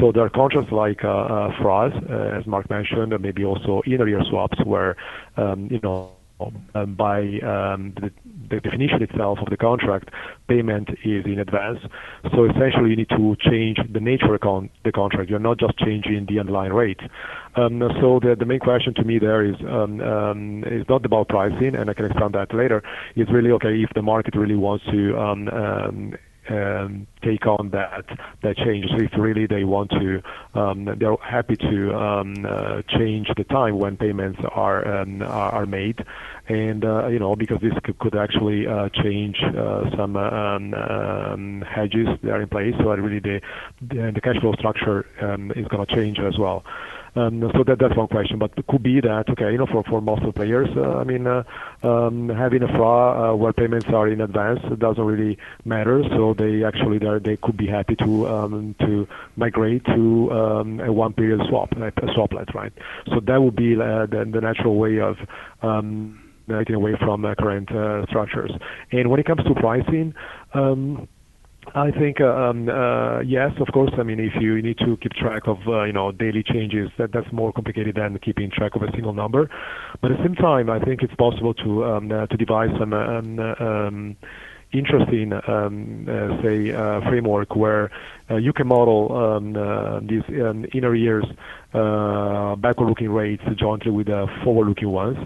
So 0.00 0.12
there 0.12 0.24
are 0.24 0.30
contracts 0.30 0.72
like 0.72 1.04
uh, 1.04 1.08
uh, 1.08 1.62
FRAs, 1.62 1.92
as 2.38 2.46
Marc 2.46 2.68
mentioned, 2.70 3.18
maybe 3.20 3.44
also 3.44 3.82
in-arrear 3.86 4.22
swaps 4.24 4.58
where, 4.64 4.96
um, 5.36 5.68
you 5.70 5.80
know, 5.82 6.10
um, 6.10 6.17
by 6.96 7.20
um, 7.40 7.94
the, 8.00 8.10
definition 8.48 9.02
itself 9.02 9.38
of 9.40 9.50
the 9.50 9.56
contract, 9.58 10.08
payment 10.48 10.88
is 11.04 11.24
in 11.26 11.38
advance. 11.38 11.80
So 12.34 12.46
essentially, 12.46 12.90
you 12.90 12.96
need 12.96 13.10
to 13.10 13.36
change 13.40 13.78
the 13.92 14.00
nature 14.00 14.34
of 14.34 14.68
the 14.84 14.92
contract. 14.92 15.28
You're 15.28 15.38
not 15.38 15.58
just 15.58 15.78
changing 15.78 16.26
the 16.30 16.40
underlying 16.40 16.72
rate. 16.72 17.00
Um, 17.56 17.82
so 18.00 18.20
the, 18.22 18.36
the 18.38 18.46
main 18.46 18.60
question 18.60 18.94
to 18.94 19.04
me 19.04 19.18
there 19.18 19.44
is 19.44 19.56
um, 19.68 20.00
um, 20.00 20.60
not 20.88 21.04
about 21.04 21.28
pricing, 21.28 21.74
and 21.74 21.90
I 21.90 21.94
can 21.94 22.06
expand 22.06 22.34
that 22.34 22.54
later. 22.54 22.82
It's 23.16 23.30
really 23.30 23.50
okay 23.52 23.82
if 23.82 23.90
the 23.94 24.02
market 24.02 24.34
really 24.34 24.56
wants 24.56 24.84
to 24.86 25.18
um, 25.18 26.14
take 27.22 27.46
on 27.46 27.70
that 27.70 28.04
that 28.42 28.56
change. 28.56 28.86
If 28.90 29.12
really 29.18 29.46
they 29.46 29.64
want 29.64 29.90
to, 29.90 30.22
um, 30.54 30.88
they're 30.98 31.16
happy 31.16 31.56
to 31.56 31.94
um, 31.94 32.46
uh, 32.46 32.82
change 32.88 33.28
the 33.36 33.44
time 33.44 33.78
when 33.78 33.96
payments 33.96 34.40
are 34.52 35.00
um, 35.00 35.22
are 35.22 35.66
made, 35.66 36.04
and 36.48 36.84
uh, 36.84 37.08
you 37.08 37.18
know 37.18 37.36
because 37.36 37.60
this 37.60 37.72
could, 37.98 38.16
actually 38.16 38.66
uh, 38.66 38.88
change 39.02 39.36
some 39.96 40.16
um, 40.16 40.74
um, 40.74 41.62
hedges 41.62 42.08
that 42.22 42.30
are 42.30 42.42
in 42.42 42.48
place. 42.48 42.74
So 42.78 42.90
really 42.90 43.20
the 43.20 44.20
cash 44.22 44.40
flow 44.40 44.52
structure 44.54 45.06
um, 45.20 45.52
is 45.52 45.66
going 45.68 45.86
to 45.86 45.94
change 45.94 46.18
as 46.18 46.38
well. 46.38 46.64
Um, 47.16 47.40
that's 47.40 47.96
one 47.96 48.08
question, 48.08 48.38
but 48.38 48.54
could 48.68 48.82
be 48.82 49.00
that 49.00 49.24
okay, 49.30 49.52
you 49.52 49.58
know, 49.58 49.66
for 49.66 50.00
most 50.00 50.22
of 50.22 50.26
the 50.26 50.32
players, 50.32 50.68
uh, 50.76 50.98
I 50.98 51.04
mean, 51.04 51.26
uh, 51.26 51.42
um, 51.82 52.28
having 52.28 52.62
a 52.62 52.68
FRA 52.68 53.32
uh, 53.32 53.34
where 53.34 53.52
payments 53.52 53.88
are 53.92 54.08
in 54.08 54.20
advance 54.20 54.60
doesn't 54.78 55.02
really 55.02 55.38
matter. 55.64 56.02
So 56.10 56.34
they 56.34 56.64
actually 56.64 56.98
could 57.36 57.56
be 57.56 57.66
happy 57.66 57.96
to 57.96 58.28
um, 58.28 58.74
to 58.80 59.08
migrate 59.36 59.84
to 59.86 60.30
a 60.30 60.92
one 60.92 61.12
period 61.12 61.40
swap, 61.48 61.72
a 61.72 61.90
swaplet, 62.16 62.54
right? 62.54 62.72
So 63.06 63.20
that 63.20 63.42
would 63.42 63.56
be 63.56 63.74
the, 63.74 64.06
the 64.10 64.40
natural 64.40 64.76
way 64.76 65.00
of 65.00 65.16
getting 65.62 66.74
away 66.74 66.94
from 66.98 67.22
current 67.38 67.68
structures. 68.08 68.52
And 68.92 69.10
when 69.10 69.20
it 69.20 69.26
comes 69.26 69.44
to 69.44 69.54
pricing. 69.54 70.14
I 71.74 71.90
think 71.90 72.20
uh, 72.20 72.26
um, 72.26 72.68
uh, 72.68 73.20
yes, 73.20 73.52
of 73.60 73.68
course. 73.72 73.90
I 73.98 74.02
mean, 74.02 74.20
if 74.20 74.32
you 74.40 74.60
need 74.62 74.78
to 74.78 74.96
keep 74.96 75.12
track 75.12 75.42
of 75.46 75.58
uh, 75.66 75.84
you 75.84 75.92
know 75.92 76.12
daily 76.12 76.42
changes, 76.42 76.90
that 76.98 77.12
that's 77.12 77.30
more 77.32 77.52
complicated 77.52 77.96
than 77.96 78.18
keeping 78.18 78.50
track 78.50 78.74
of 78.74 78.82
a 78.82 78.90
single 78.92 79.12
number. 79.12 79.50
But 80.00 80.12
at 80.12 80.18
the 80.18 80.24
same 80.24 80.34
time, 80.34 80.70
I 80.70 80.78
think 80.80 81.02
it's 81.02 81.14
possible 81.14 81.54
to 81.54 81.84
um, 81.84 82.08
to 82.08 82.36
devise 82.36 82.70
some 82.78 82.92
um, 82.92 84.16
interesting, 84.72 85.32
say, 86.42 86.72
framework 87.08 87.56
where 87.56 87.90
you 88.30 88.52
can 88.52 88.66
model 88.66 89.40
these 90.02 90.22
in 90.28 90.84
arrears 90.84 91.26
backward-looking 91.72 93.10
rates 93.10 93.42
jointly 93.56 93.92
with 93.92 94.08
forward-looking 94.44 94.88
ones 94.88 95.18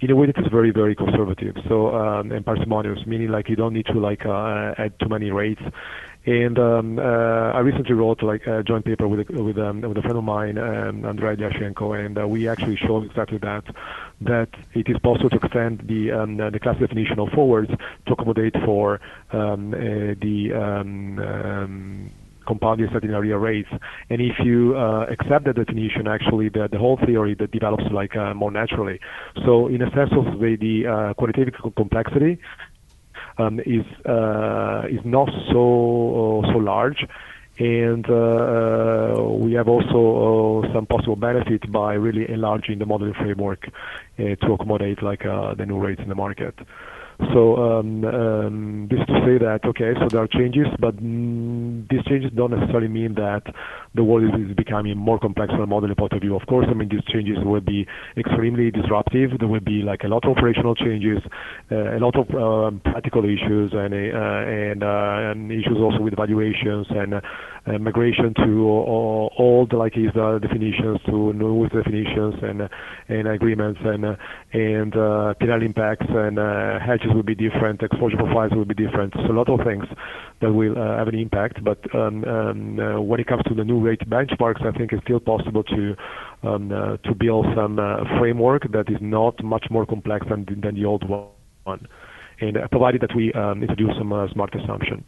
in 0.00 0.10
a 0.10 0.16
way 0.16 0.26
that 0.26 0.38
is 0.38 0.46
very 0.50 0.70
very 0.70 0.94
conservative. 0.94 1.56
So 1.68 1.94
um, 1.94 2.32
and 2.32 2.44
parsimonious 2.44 3.06
meaning 3.06 3.28
like 3.28 3.48
you 3.48 3.56
don't 3.56 3.72
need 3.72 3.86
to 3.86 3.98
like 3.98 4.26
uh, 4.26 4.74
add 4.78 4.98
too 5.00 5.08
many 5.08 5.30
rates. 5.30 5.62
And 6.26 6.58
um, 6.58 6.98
uh, 6.98 7.02
I 7.02 7.60
recently 7.60 7.94
wrote 7.94 8.20
like 8.20 8.48
a 8.48 8.60
joint 8.64 8.84
paper 8.84 9.06
with 9.06 9.30
a, 9.30 9.42
with, 9.42 9.58
um, 9.58 9.82
with 9.82 9.96
a 9.96 10.02
friend 10.02 10.18
of 10.18 10.24
mine, 10.24 10.58
um, 10.58 11.04
Andrei 11.04 11.36
Lyashenko, 11.36 12.04
and 12.04 12.18
uh, 12.18 12.26
we 12.26 12.48
actually 12.48 12.74
showed 12.76 13.04
exactly 13.04 13.38
that 13.38 13.62
that 14.22 14.48
it 14.74 14.88
is 14.88 14.98
possible 15.04 15.30
to 15.30 15.36
extend 15.36 15.82
the 15.86 16.10
um, 16.10 16.36
the 16.38 16.58
class 16.58 16.78
definition 16.80 17.20
of 17.20 17.28
forwards 17.28 17.70
to 18.06 18.12
accommodate 18.12 18.56
for 18.64 19.00
um, 19.32 19.72
uh, 19.72 19.78
the 20.20 20.52
um, 20.52 21.18
um, 21.20 22.10
compounding 22.46 22.88
certain 22.92 23.12
area 23.12 23.36
rates. 23.36 23.68
And 24.10 24.20
if 24.20 24.36
you 24.44 24.76
uh, 24.76 25.06
accept 25.10 25.44
that 25.46 25.56
definition, 25.56 26.06
actually 26.06 26.48
the, 26.48 26.68
the 26.70 26.78
whole 26.78 26.98
theory 27.04 27.34
that 27.34 27.50
develops 27.50 27.84
like 27.92 28.16
uh, 28.16 28.34
more 28.34 28.50
naturally. 28.50 29.00
So 29.44 29.68
in 29.68 29.82
a 29.82 29.90
sense 29.90 30.10
of 30.12 30.38
the, 30.40 30.56
the 30.60 30.86
uh, 30.86 31.14
quantitative 31.14 31.54
complexity 31.76 32.38
um, 33.38 33.60
is 33.60 33.84
uh, 34.06 34.84
is 34.88 35.00
not 35.04 35.28
so 35.52 36.42
uh, 36.44 36.52
so 36.52 36.58
large. 36.58 37.06
And 37.58 38.04
uh, 38.10 39.22
we 39.44 39.54
have 39.54 39.66
also 39.66 40.70
some 40.74 40.84
possible 40.84 41.16
benefit 41.16 41.72
by 41.72 41.94
really 41.94 42.30
enlarging 42.30 42.78
the 42.78 42.84
modeling 42.84 43.14
framework 43.14 43.70
to 44.18 44.52
accommodate 44.52 45.02
like 45.02 45.22
the 45.22 45.64
new 45.66 45.78
rates 45.78 46.02
in 46.02 46.10
the 46.10 46.14
market. 46.14 46.54
So 47.32 47.56
um, 47.56 48.04
um, 48.04 48.88
this 48.90 49.00
to 49.06 49.14
say 49.24 49.38
that 49.38 49.60
okay, 49.64 49.94
so 49.98 50.08
there 50.08 50.20
are 50.20 50.28
changes, 50.28 50.66
but 50.78 50.96
mm, 50.96 51.88
these 51.88 52.04
changes 52.04 52.30
don't 52.36 52.50
necessarily 52.50 52.88
mean 52.88 53.14
that 53.14 53.42
the 53.94 54.04
world 54.04 54.24
is, 54.24 54.50
is, 54.50 54.54
becoming 54.54 54.98
more 54.98 55.18
complex 55.18 55.50
from 55.50 55.62
a 55.62 55.66
modeling 55.66 55.94
point 55.96 56.12
of 56.12 56.20
view. 56.20 56.36
Of 56.36 56.46
course, 56.46 56.66
I 56.68 56.74
mean 56.74 56.90
these 56.90 57.04
changes 57.08 57.38
will 57.42 57.62
be 57.62 57.86
extremely 58.18 58.70
disruptive. 58.70 59.30
There 59.38 59.48
will 59.48 59.64
be 59.64 59.80
like 59.80 60.04
a 60.04 60.08
lot 60.08 60.26
of 60.26 60.36
operational 60.36 60.74
changes, 60.74 61.18
uh, 61.72 61.96
a 61.96 62.00
lot 62.00 62.16
of 62.16 62.28
um, 62.36 62.80
practical 62.84 63.24
issues, 63.24 63.72
and 63.72 63.94
uh, 63.94 64.44
and, 64.46 64.82
uh, 64.82 65.32
and, 65.32 65.50
issues 65.50 65.78
also 65.80 66.00
with 66.02 66.16
valuations 66.16 66.86
and 66.90 67.14
uh, 67.14 67.20
migration 67.80 68.32
to 68.34 68.68
old 69.38 69.72
like 69.72 69.96
is 69.96 70.12
definitions 70.12 70.98
to 71.06 71.32
new 71.32 71.68
definitions 71.68 72.34
and 72.42 72.68
and 73.08 73.28
agreements 73.28 73.80
and 73.84 74.04
and 74.52 74.96
uh, 74.96 75.34
P&L 75.34 75.62
impacts 75.62 76.06
and 76.08 76.38
hedges 76.80 77.10
will 77.14 77.22
be 77.22 77.34
different, 77.34 77.82
exposure 77.82 78.16
profiles 78.16 78.52
will 78.52 78.64
be 78.64 78.74
different. 78.74 79.12
So 79.14 79.32
a 79.32 79.36
lot 79.36 79.48
of 79.48 79.60
things 79.64 79.84
that 80.40 80.52
will 80.52 80.78
uh, 80.78 80.98
have 80.98 81.08
an 81.08 81.18
impact. 81.18 81.62
But 81.64 81.78
um, 81.94 82.24
um, 82.24 82.78
uh, 82.78 83.00
when 83.00 83.20
it 83.20 83.26
comes 83.26 83.42
to 83.44 83.54
the 83.54 83.64
new 83.64 83.80
rate 83.80 84.08
benchmarks, 84.08 84.64
I 84.64 84.76
think 84.76 84.92
it's 84.92 85.02
still 85.04 85.20
possible 85.20 85.62
to 85.64 85.96
um, 86.42 86.72
uh, 86.72 86.96
to 86.98 87.14
build 87.14 87.46
some 87.54 87.78
uh, 87.78 88.04
framework 88.18 88.70
that 88.72 88.88
is 88.88 88.98
not 89.00 89.42
much 89.42 89.66
more 89.70 89.86
complex 89.86 90.26
than 90.28 90.44
than 90.62 90.74
the 90.74 90.84
old 90.84 91.08
one, 91.08 91.86
and 92.40 92.56
uh, 92.56 92.68
provided 92.68 93.00
that 93.00 93.14
we 93.14 93.32
introduce 93.60 93.96
some 93.98 94.12
uh, 94.12 94.28
smart 94.32 94.54
assumption. 94.54 95.04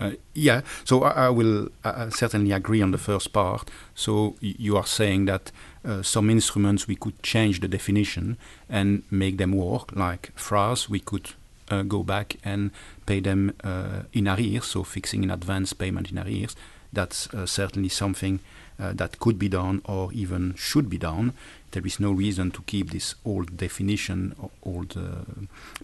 Uh, 0.00 0.12
yeah, 0.34 0.60
so 0.84 1.02
I, 1.02 1.26
I 1.26 1.28
will 1.30 1.68
uh, 1.84 2.10
certainly 2.10 2.52
agree 2.52 2.80
on 2.80 2.92
the 2.92 2.98
first 2.98 3.32
part. 3.32 3.68
So 3.94 4.36
you 4.40 4.76
are 4.76 4.86
saying 4.86 5.24
that 5.24 5.50
uh, 5.84 6.02
some 6.02 6.30
instruments 6.30 6.86
we 6.86 6.94
could 6.94 7.20
change 7.22 7.60
the 7.60 7.68
definition 7.68 8.36
and 8.68 9.02
make 9.10 9.38
them 9.38 9.52
work, 9.52 9.94
like 9.96 10.32
FRAs, 10.36 10.88
we 10.88 11.00
could 11.00 11.30
uh, 11.70 11.82
go 11.82 12.02
back 12.02 12.36
and 12.44 12.70
pay 13.06 13.20
them 13.20 13.54
uh, 13.64 14.02
in 14.12 14.28
arrears, 14.28 14.66
so 14.66 14.84
fixing 14.84 15.24
in 15.24 15.30
advance 15.30 15.72
payment 15.72 16.10
in 16.10 16.18
arrears. 16.18 16.54
That's 16.92 17.32
uh, 17.34 17.46
certainly 17.46 17.88
something 17.88 18.40
that 18.80 19.18
could 19.18 19.40
be 19.40 19.48
done 19.48 19.82
or 19.86 20.12
even 20.12 20.54
should 20.54 20.88
be 20.88 20.98
done. 20.98 21.32
There 21.72 21.84
is 21.84 21.98
no 21.98 22.12
reason 22.12 22.52
to 22.52 22.62
keep 22.62 22.92
this 22.92 23.16
old 23.24 23.56
definition, 23.56 24.36
old 24.62 24.96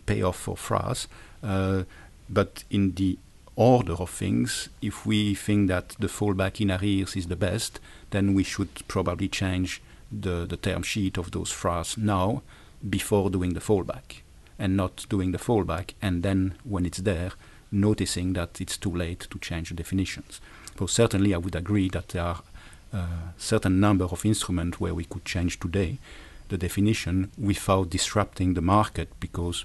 payoff 0.06 0.36
for 0.36 0.56
FRAs. 0.56 1.08
but 1.42 2.62
in 2.70 2.92
the 2.92 3.18
order 3.56 3.94
of 3.94 4.10
things, 4.10 4.68
if 4.82 5.06
we 5.06 5.34
think 5.34 5.68
that 5.68 5.90
the 6.00 6.08
fallback 6.08 6.60
in 6.60 6.70
arrears 6.70 7.16
is 7.16 7.26
the 7.26 7.36
best, 7.36 7.80
then 8.10 8.34
we 8.34 8.42
should 8.42 8.86
probably 8.88 9.28
change 9.28 9.80
the, 10.10 10.44
the 10.46 10.56
term 10.56 10.82
sheet 10.82 11.16
of 11.16 11.30
those 11.30 11.50
FRAs 11.50 11.96
now 11.96 12.42
before 12.88 13.30
doing 13.30 13.54
the 13.54 13.60
fallback 13.60 14.20
and 14.58 14.76
not 14.76 15.06
doing 15.08 15.32
the 15.32 15.38
fallback 15.38 15.94
and 16.00 16.22
then 16.22 16.54
when 16.64 16.86
it's 16.86 16.98
there 16.98 17.32
noticing 17.72 18.34
that 18.34 18.60
it's 18.60 18.76
too 18.76 18.94
late 18.94 19.26
to 19.30 19.38
change 19.38 19.70
the 19.70 19.74
definitions. 19.74 20.40
So 20.78 20.86
certainly 20.86 21.34
I 21.34 21.38
would 21.38 21.56
agree 21.56 21.88
that 21.90 22.08
there 22.08 22.22
are 22.22 22.42
a 22.92 22.96
uh, 22.96 23.06
certain 23.36 23.80
number 23.80 24.04
of 24.04 24.24
instruments 24.24 24.78
where 24.78 24.94
we 24.94 25.04
could 25.04 25.24
change 25.24 25.58
today 25.58 25.98
the 26.48 26.58
definition 26.58 27.32
without 27.36 27.90
disrupting 27.90 28.54
the 28.54 28.60
market 28.60 29.08
because 29.18 29.64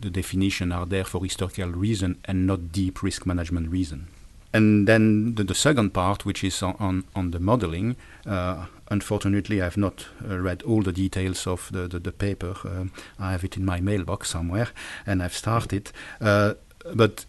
the 0.00 0.10
definition 0.10 0.72
are 0.72 0.86
there 0.86 1.04
for 1.04 1.22
historical 1.22 1.70
reason 1.70 2.18
and 2.24 2.46
not 2.46 2.72
deep 2.72 3.02
risk 3.02 3.26
management 3.26 3.70
reason. 3.70 4.08
And 4.52 4.88
then 4.88 5.34
the, 5.34 5.44
the 5.44 5.54
second 5.54 5.92
part, 5.92 6.24
which 6.24 6.42
is 6.42 6.62
on, 6.62 6.76
on, 6.80 7.04
on 7.14 7.32
the 7.32 7.40
modeling, 7.40 7.96
uh, 8.26 8.66
unfortunately, 8.90 9.60
I 9.60 9.64
have 9.64 9.76
not 9.76 10.06
uh, 10.26 10.38
read 10.38 10.62
all 10.62 10.82
the 10.82 10.92
details 10.92 11.46
of 11.46 11.68
the, 11.70 11.86
the, 11.86 11.98
the 11.98 12.12
paper. 12.12 12.54
Uh, 12.64 12.84
I 13.18 13.32
have 13.32 13.44
it 13.44 13.56
in 13.56 13.64
my 13.64 13.80
mailbox 13.80 14.30
somewhere, 14.30 14.68
and 15.06 15.22
I've 15.22 15.34
started. 15.36 15.92
Uh, 16.20 16.54
but 16.94 17.26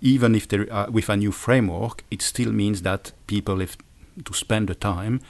even 0.00 0.34
if 0.34 0.46
there, 0.46 0.72
uh, 0.72 0.90
with 0.90 1.08
a 1.08 1.16
new 1.16 1.32
framework, 1.32 2.04
it 2.10 2.22
still 2.22 2.52
means 2.52 2.82
that 2.82 3.12
people 3.26 3.58
have 3.58 3.76
to 4.24 4.34
spend 4.34 4.68
the 4.68 4.74
time 4.74 5.20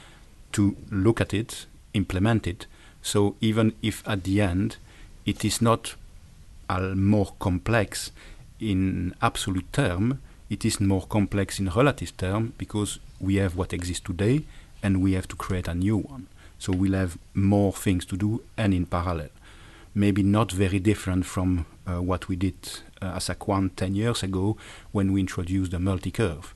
to 0.51 0.75
look 0.91 1.19
at 1.19 1.33
it, 1.33 1.65
implement 1.93 2.45
it. 2.45 2.67
So 3.01 3.35
even 3.41 3.73
if 3.81 4.07
at 4.07 4.23
the 4.23 4.41
end 4.41 4.77
it 5.25 5.43
is 5.43 5.61
not 5.61 5.95
more 6.95 7.33
complex 7.39 8.11
in 8.59 9.13
absolute 9.21 9.71
term, 9.73 10.21
it 10.49 10.65
is 10.65 10.79
more 10.79 11.05
complex 11.07 11.59
in 11.59 11.69
relative 11.69 12.15
term 12.17 12.53
because 12.57 12.99
we 13.19 13.35
have 13.35 13.55
what 13.55 13.73
exists 13.73 14.05
today 14.05 14.43
and 14.81 15.01
we 15.01 15.13
have 15.13 15.27
to 15.27 15.35
create 15.35 15.67
a 15.67 15.73
new 15.73 15.97
one. 15.97 16.27
So 16.59 16.71
we'll 16.71 16.93
have 16.93 17.17
more 17.33 17.73
things 17.73 18.05
to 18.05 18.17
do 18.17 18.43
and 18.57 18.73
in 18.73 18.85
parallel. 18.85 19.29
Maybe 19.95 20.23
not 20.23 20.51
very 20.51 20.79
different 20.79 21.25
from 21.25 21.65
uh, 21.85 22.01
what 22.01 22.27
we 22.27 22.35
did 22.35 22.55
uh, 23.01 23.13
as 23.15 23.29
a 23.29 23.35
quant 23.35 23.75
10 23.77 23.95
years 23.95 24.23
ago 24.23 24.57
when 24.91 25.11
we 25.11 25.19
introduced 25.19 25.71
the 25.71 25.79
multi-curve. 25.79 26.53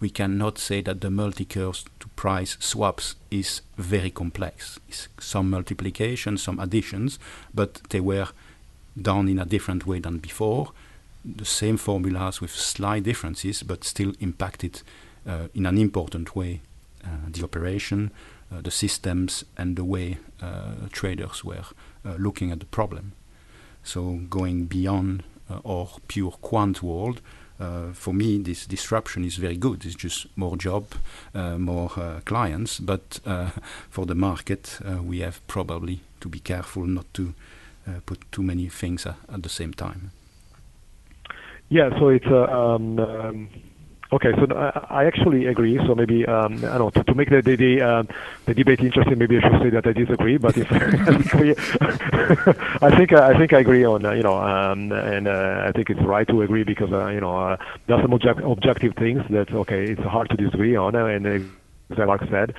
We 0.00 0.10
cannot 0.10 0.58
say 0.58 0.80
that 0.82 1.00
the 1.00 1.10
multi-curves 1.10 1.84
to 1.98 2.08
price 2.10 2.56
swaps 2.60 3.16
is 3.30 3.62
very 3.76 4.10
complex. 4.10 4.78
It's 4.88 5.08
some 5.18 5.50
multiplication, 5.50 6.38
some 6.38 6.60
additions, 6.60 7.18
but 7.52 7.80
they 7.90 8.00
were 8.00 8.28
done 9.02 9.28
in 9.28 9.38
a 9.38 9.44
different 9.44 9.86
way 9.86 10.00
than 10.00 10.18
before. 10.18 10.72
The 11.24 11.44
same 11.44 11.76
formulas 11.76 12.40
with 12.40 12.50
slight 12.50 13.02
differences, 13.02 13.62
but 13.62 13.84
still 13.84 14.12
impacted 14.20 14.82
uh, 15.26 15.48
in 15.54 15.66
an 15.66 15.78
important 15.78 16.34
way 16.34 16.60
uh, 17.04 17.30
the 17.30 17.44
operation, 17.44 18.10
uh, 18.52 18.60
the 18.62 18.70
systems, 18.70 19.44
and 19.56 19.76
the 19.76 19.84
way 19.84 20.18
uh, 20.42 20.88
traders 20.90 21.44
were 21.44 21.64
uh, 22.04 22.14
looking 22.18 22.50
at 22.50 22.60
the 22.60 22.66
problem. 22.66 23.12
So 23.84 24.20
going 24.30 24.66
beyond 24.66 25.22
our 25.64 25.88
pure 26.08 26.32
quant 26.42 26.82
world, 26.82 27.20
uh, 27.60 27.92
for 27.92 28.14
me, 28.14 28.38
this 28.38 28.66
disruption 28.66 29.24
is 29.24 29.36
very 29.36 29.56
good. 29.56 29.84
It's 29.84 29.96
just 29.96 30.26
more 30.36 30.56
job, 30.56 30.94
uh, 31.34 31.58
more 31.58 31.90
uh, 31.96 32.20
clients. 32.24 32.78
But 32.78 33.20
uh, 33.26 33.50
for 33.90 34.06
the 34.06 34.14
market, 34.14 34.78
uh, 34.84 35.02
we 35.02 35.20
have 35.20 35.46
probably 35.48 36.00
to 36.20 36.28
be 36.28 36.38
careful 36.38 36.86
not 36.86 37.12
to 37.14 37.34
put 38.06 38.30
too 38.32 38.42
many 38.42 38.68
things 38.68 39.06
at 39.06 39.42
the 39.42 39.48
same 39.48 39.72
time. 39.72 40.10
Yeah, 41.68 41.90
so 41.98 42.08
it's 42.08 42.26
um, 42.26 42.98
um 42.98 43.48
Okay, 44.10 44.32
so 44.36 44.46
I 44.88 45.04
actually 45.04 45.44
agree. 45.46 45.78
So 45.86 45.94
maybe 45.94 46.24
um, 46.24 46.64
I 46.64 46.78
don't 46.78 46.78
know 46.78 46.88
to, 46.90 47.04
to 47.04 47.14
make 47.14 47.28
the 47.28 47.42
the, 47.42 47.56
the, 47.56 47.82
uh, 47.82 48.04
the, 48.46 48.54
debate 48.54 48.80
interesting. 48.80 49.18
Maybe 49.18 49.36
I 49.36 49.42
should 49.42 49.60
say 49.60 49.68
that 49.68 49.86
I 49.86 49.92
disagree. 49.92 50.38
But 50.38 50.56
if 50.56 50.66
I 50.72 50.78
think 52.96 53.12
I 53.12 53.36
think 53.36 53.52
I 53.52 53.58
agree 53.58 53.84
on 53.84 54.06
uh, 54.06 54.12
you 54.12 54.22
know, 54.22 54.40
um, 54.40 54.92
and 54.92 55.28
uh, 55.28 55.64
I 55.66 55.72
think 55.72 55.90
it's 55.90 56.00
right 56.00 56.26
to 56.28 56.40
agree 56.40 56.64
because 56.64 56.90
uh, 56.90 57.08
you 57.08 57.20
know 57.20 57.36
uh, 57.36 57.58
there 57.86 57.98
are 57.98 58.02
some 58.02 58.14
object, 58.14 58.40
objective 58.42 58.94
things 58.94 59.22
that 59.28 59.52
okay, 59.52 59.90
it's 59.90 60.00
hard 60.00 60.30
to 60.30 60.36
disagree 60.36 60.74
on, 60.74 60.94
uh, 60.94 61.04
and 61.04 61.26
Marc 61.96 62.22
said. 62.30 62.54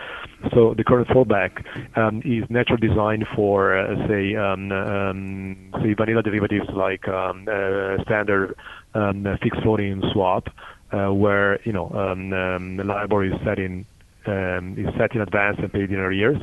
So 0.54 0.74
the 0.76 0.84
current 0.84 1.08
fallback 1.08 1.64
um, 1.98 2.22
is 2.26 2.50
naturally 2.50 2.88
designed 2.88 3.26
for, 3.36 3.78
uh, 3.78 4.08
say, 4.08 4.36
um, 4.36 4.72
um, 4.72 5.72
say 5.84 5.94
vanilla 5.94 6.24
derivatives 6.24 6.70
like 6.74 7.08
um, 7.08 7.48
uh, 7.52 8.02
standard 8.04 8.56
um, 8.94 9.26
fixed 9.42 9.62
floating 9.62 10.02
swap, 10.14 10.48
uh, 10.92 11.14
where 11.14 11.60
you 11.64 11.74
know 11.74 11.90
um, 11.92 12.34
um, 12.34 12.78
LIBOR 12.78 13.26
is 13.26 13.34
set 13.44 13.60
in 13.60 13.86
is 14.26 14.94
set 14.98 15.16
in 15.16 15.22
advance 15.22 15.58
and 15.60 15.74
paid 15.74 15.90
in 15.90 15.98
arrears. 15.98 16.42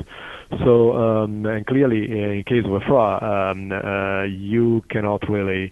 So 0.63 1.23
and 1.23 1.65
clearly, 1.65 2.11
in 2.11 2.43
case 2.45 2.65
of 2.65 2.73
a 2.73 2.79
FRA, 2.81 3.51
um, 3.51 3.71
uh, 3.71 4.23
you 4.23 4.83
cannot 4.89 5.29
really 5.29 5.71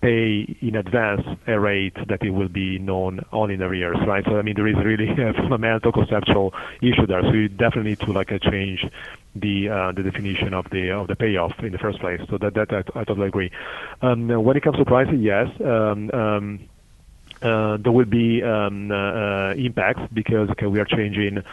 pay 0.00 0.56
in 0.60 0.76
advance 0.76 1.22
a 1.46 1.58
rate 1.58 1.96
that 2.08 2.22
it 2.22 2.30
will 2.30 2.48
be 2.48 2.78
known 2.78 3.20
only 3.32 3.54
in 3.54 3.62
arrears, 3.62 3.98
right? 4.06 4.24
So 4.24 4.38
I 4.38 4.42
mean, 4.42 4.54
there 4.54 4.68
is 4.68 4.76
really 4.76 5.08
a 5.22 5.32
fundamental 5.32 5.92
conceptual 5.92 6.54
issue 6.80 7.06
there. 7.06 7.22
So 7.22 7.32
you 7.32 7.48
definitely 7.48 7.90
need 7.90 8.00
to 8.00 8.12
like 8.12 8.30
uh, 8.30 8.38
change 8.38 8.86
the 9.34 9.68
uh, 9.68 9.92
the 9.92 10.02
definition 10.02 10.54
of 10.54 10.68
the 10.70 10.90
of 10.90 11.08
the 11.08 11.16
payoff 11.16 11.58
in 11.60 11.72
the 11.72 11.78
first 11.78 11.98
place. 12.00 12.20
So 12.30 12.38
that 12.38 12.54
that 12.54 12.72
I, 12.72 13.04
totally 13.04 13.28
agree. 13.28 13.50
Um, 14.02 14.28
when 14.28 14.56
it 14.56 14.62
comes 14.62 14.78
to 14.78 14.84
pricing, 14.84 15.20
yes. 15.20 15.48
Um, 15.60 16.10
um, 16.12 16.60
uh, 17.40 17.76
there 17.76 17.92
will 17.92 18.04
be 18.04 18.42
um, 18.42 18.90
impacts 18.90 20.02
because 20.12 20.50
okay, 20.50 20.66
we 20.66 20.80
are 20.80 20.84
changing 20.84 21.44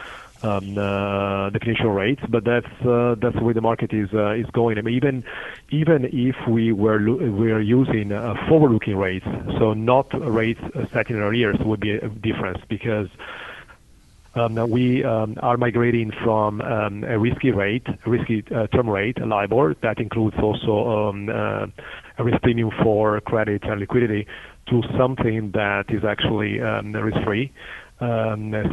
um, 0.45 0.77
uh, 0.77 1.49
definition 1.49 1.87
rates, 1.87 2.21
but 2.29 2.43
that's 2.43 2.67
uh, 2.85 3.15
that's 3.21 3.35
the 3.35 3.43
way 3.43 3.53
the 3.53 3.61
market 3.61 3.93
is 3.93 4.09
uh, 4.13 4.31
is 4.33 4.45
going. 4.51 4.77
I 4.77 4.81
mean, 4.81 4.95
even 4.95 5.23
even 5.69 6.05
if 6.05 6.35
we 6.47 6.71
are 6.71 7.59
using 7.59 8.09
forward-looking 8.47 8.97
rates, 8.97 9.25
so 9.57 9.73
not 9.73 10.07
rates 10.13 10.61
set 10.93 11.09
in 11.09 11.17
arrears, 11.17 11.57
would 11.59 11.79
be 11.79 11.91
a 11.91 12.09
difference 12.09 12.59
because. 12.67 13.07
Um, 14.37 14.55
we 14.69 15.01
um, 15.01 15.37
are 15.41 15.55
migrating 15.55 16.11
from 16.11 16.59
a 16.59 17.17
risky 17.17 17.51
rate, 17.51 17.87
risky 18.05 18.41
term 18.41 18.89
rate, 18.89 19.17
a 19.17 19.25
LIBOR, 19.25 19.75
that 19.81 19.97
includes 19.97 20.35
also 20.43 20.73
a 22.17 22.23
risk 22.23 22.41
premium 22.41 22.69
for 22.83 23.21
credit 23.21 23.63
and 23.63 23.79
liquidity, 23.79 24.27
to 24.67 24.83
something 24.97 25.51
that 25.51 25.85
is 25.87 26.03
actually 26.03 26.59
risk-free, 26.59 27.49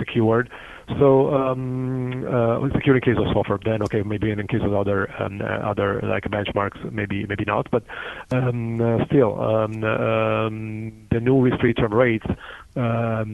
secured. 0.00 0.50
So 0.98 1.34
um, 1.34 2.24
uh, 2.26 2.68
secure 2.74 2.96
in 2.96 3.02
case 3.02 3.16
of 3.16 3.26
SOFR, 3.34 3.62
then 3.64 3.82
okay, 3.82 4.02
maybe 4.02 4.30
in 4.30 4.46
case 4.46 4.62
of 4.62 4.74
other 4.74 5.10
um, 5.20 5.40
uh, 5.40 5.44
other 5.44 6.00
like 6.02 6.24
benchmarks, 6.24 6.90
maybe 6.92 7.26
maybe 7.26 7.44
not. 7.44 7.70
But 7.70 7.84
um, 8.30 8.80
uh, 8.80 9.04
still, 9.06 9.36
the 9.36 11.20
new 11.20 11.40
risk-free 11.40 11.74
term 11.74 11.94
rates 11.94 12.26
are 12.76 13.24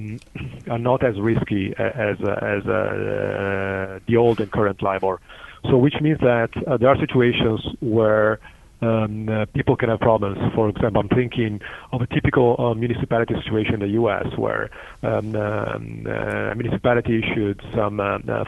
not 0.78 1.04
as 1.04 1.18
risky 1.20 1.74
as 1.78 2.18
the 2.18 4.16
old 4.16 4.40
and 4.40 4.50
current 4.52 4.82
LIBOR. 4.82 5.20
So 5.64 5.76
which 5.76 5.94
means 6.00 6.20
that 6.20 6.50
there 6.80 6.88
are 6.88 6.98
situations 6.98 7.60
where 7.80 8.38
um, 8.80 9.28
uh, 9.28 9.46
people 9.46 9.76
can 9.76 9.88
have 9.88 10.00
problems. 10.00 10.38
For 10.54 10.68
example, 10.68 11.02
I'm 11.02 11.08
thinking 11.08 11.60
of 11.92 12.00
a 12.00 12.06
typical 12.06 12.56
uh, 12.58 12.74
municipality 12.74 13.34
situation 13.42 13.74
in 13.74 13.80
the 13.80 13.88
U.S. 13.88 14.26
where 14.36 14.70
um, 15.02 15.34
um, 15.34 16.06
uh, 16.06 16.52
a 16.52 16.54
municipality 16.54 17.18
issued 17.18 17.60
some 17.74 17.98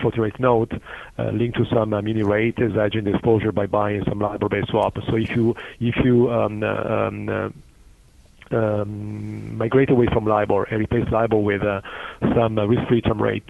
floating 0.00 0.20
rate 0.20 0.38
note 0.38 0.72
linked 1.18 1.58
to 1.58 1.64
some 1.66 1.90
mini 1.90 2.22
rate 2.22 2.58
is 2.58 2.74
hedging 2.74 3.04
the 3.04 3.14
exposure 3.14 3.52
by 3.52 3.66
buying 3.66 4.04
some 4.08 4.18
LIBOR-based 4.20 4.68
swap. 4.68 4.96
So 5.08 5.16
if 5.16 5.30
you 5.30 5.56
if 5.80 5.96
you 6.04 6.30
um, 6.30 6.62
um, 8.52 9.56
migrate 9.56 9.90
away 9.90 10.06
from 10.12 10.26
LIBOR 10.26 10.64
and 10.64 10.80
replace 10.80 11.08
LIBOR 11.10 11.38
with 11.38 11.62
some 12.34 12.58
risk-free 12.58 13.02
term 13.02 13.20
rate 13.20 13.44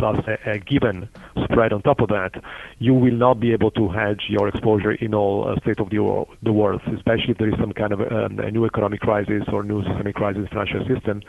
plus 0.00 0.16
a, 0.46 0.58
given 0.58 1.08
spread 1.44 1.72
on 1.72 1.82
top 1.82 2.00
of 2.00 2.08
that, 2.08 2.32
you 2.78 2.94
will 2.94 3.12
not 3.12 3.38
be 3.38 3.52
able 3.52 3.70
to 3.72 3.88
hedge 3.88 4.22
your 4.28 4.48
exposure 4.48 4.92
in 4.92 5.14
all 5.14 5.46
uh, 5.46 5.60
state 5.60 5.78
of 5.78 5.90
the, 5.90 5.98
world, 5.98 6.80
especially 6.96 7.30
if 7.32 7.38
there 7.38 7.48
is 7.48 7.54
some 7.60 7.72
kind 7.72 7.92
of 7.92 8.00
um, 8.00 8.38
a 8.38 8.50
new 8.50 8.64
economic 8.64 9.00
crisis 9.00 9.42
or 9.52 9.62
new 9.62 9.84
systemic 9.84 10.14
crisis 10.14 10.38
in 10.38 10.44
the 10.44 10.48
financial 10.48 10.84
system. 10.94 11.22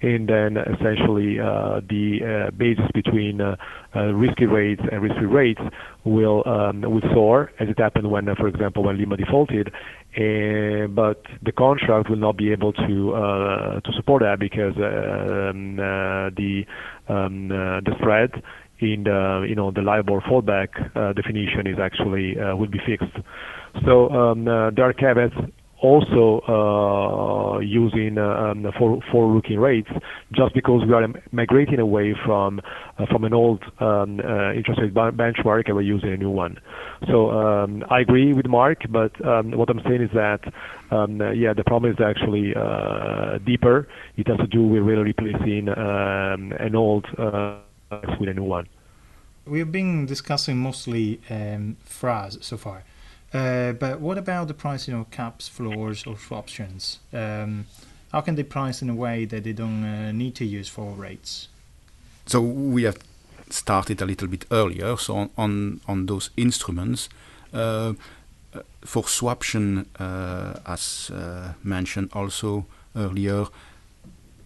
And 0.00 0.28
then 0.28 0.56
essentially 0.56 1.38
uh, 1.38 1.80
the 1.88 2.48
uh, 2.48 2.50
basis 2.52 2.84
between 2.94 3.40
risky 3.94 4.46
rates 4.46 4.82
and 4.90 5.02
risk-free 5.02 5.26
rates 5.26 5.60
will 6.04 6.42
um, 6.46 6.84
soar, 7.12 7.52
as 7.60 7.68
it 7.68 7.78
happened 7.78 8.10
when, 8.10 8.26
for 8.36 8.48
example, 8.48 8.84
when 8.84 8.98
Lehman 8.98 9.18
defaulted. 9.18 9.72
but 10.14 11.22
the 11.42 11.52
contract 11.56 12.10
will 12.10 12.16
not 12.16 12.36
be 12.36 12.52
able 12.52 12.72
to 12.72 12.94
to 13.84 13.92
support 13.96 14.22
that 14.22 14.38
because 14.38 14.76
um, 14.76 15.76
the 15.76 16.64
the 17.08 17.94
spread 17.98 18.30
in 18.80 19.04
the 19.04 19.46
you 19.48 19.54
know 19.54 19.70
the 19.70 19.82
LIBOR 19.82 20.20
fallback 20.22 20.68
uh, 20.96 21.12
definition 21.12 21.66
is 21.66 21.78
actually 21.78 22.38
uh, 22.38 22.56
will 22.56 22.68
be 22.70 22.80
fixed. 22.84 23.16
So 23.84 24.10
um, 24.10 24.46
uh, 24.48 24.70
there 24.70 24.88
are 24.88 24.92
caveats 24.92 25.34
also 25.84 26.40
uh, 26.48 27.58
using 27.60 28.16
uh, 28.16 28.22
um, 28.22 28.72
for 28.78 29.02
forward-looking 29.12 29.58
rates 29.58 29.90
just 30.32 30.54
because 30.54 30.82
we 30.86 30.94
are 30.94 31.06
migrating 31.30 31.78
away 31.78 32.14
from 32.24 32.62
uh, 32.98 33.04
from 33.06 33.22
an 33.24 33.34
old 33.34 33.62
um, 33.80 34.18
interest 34.58 34.80
rate 34.80 34.94
benchmark 34.94 35.64
and 35.66 35.76
we're 35.76 35.82
using 35.82 36.10
a 36.10 36.16
new 36.16 36.30
one. 36.30 36.58
So 37.10 37.30
um, 37.30 37.84
I 37.90 38.00
agree 38.00 38.32
with 38.32 38.46
Marc, 38.46 38.78
but 38.88 39.12
what 39.60 39.68
I'm 39.68 39.82
saying 39.82 40.00
is 40.00 40.10
that 40.14 40.40
yeah, 41.36 41.52
the 41.52 41.64
problem 41.66 41.92
is 41.92 42.00
actually 42.00 42.54
deeper. 43.44 43.86
It 44.16 44.26
has 44.28 44.38
to 44.38 44.46
do 44.46 44.62
with 44.62 44.82
really 44.82 45.02
replacing 45.12 45.68
an 45.68 46.74
old 46.74 47.06
with 47.18 48.28
a 48.28 48.34
new 48.34 48.48
one. 48.58 48.68
We've 49.46 49.70
been 49.70 50.06
discussing 50.06 50.56
mostly 50.56 51.20
FRAs 51.84 52.38
so 52.40 52.56
far. 52.56 52.84
Uh, 53.34 53.72
but 53.72 54.00
what 54.00 54.16
about 54.16 54.46
the 54.46 54.54
pricing 54.54 54.94
of 54.94 55.10
caps, 55.10 55.48
floors, 55.48 56.06
or 56.06 56.16
options? 56.30 57.00
Um, 57.12 57.66
how 58.12 58.20
can 58.20 58.36
they 58.36 58.44
price 58.44 58.80
in 58.80 58.88
a 58.88 58.94
way 58.94 59.24
that 59.24 59.42
they 59.42 59.52
don't 59.52 59.84
uh, 59.84 60.12
need 60.12 60.36
to 60.36 60.44
use 60.44 60.68
forward 60.68 60.98
rates? 60.98 61.48
So 62.26 62.40
we 62.40 62.84
have 62.84 62.98
started 63.50 64.00
a 64.00 64.06
little 64.06 64.28
bit 64.28 64.46
earlier. 64.50 64.96
So 64.96 65.16
on 65.16 65.30
on, 65.36 65.80
on 65.88 66.06
those 66.06 66.30
instruments, 66.36 67.08
uh, 67.52 67.94
for 68.84 69.02
swaption, 69.02 69.86
uh, 69.98 70.60
as 70.64 71.10
uh, 71.10 71.54
mentioned 71.62 72.10
also 72.12 72.66
earlier, 72.94 73.46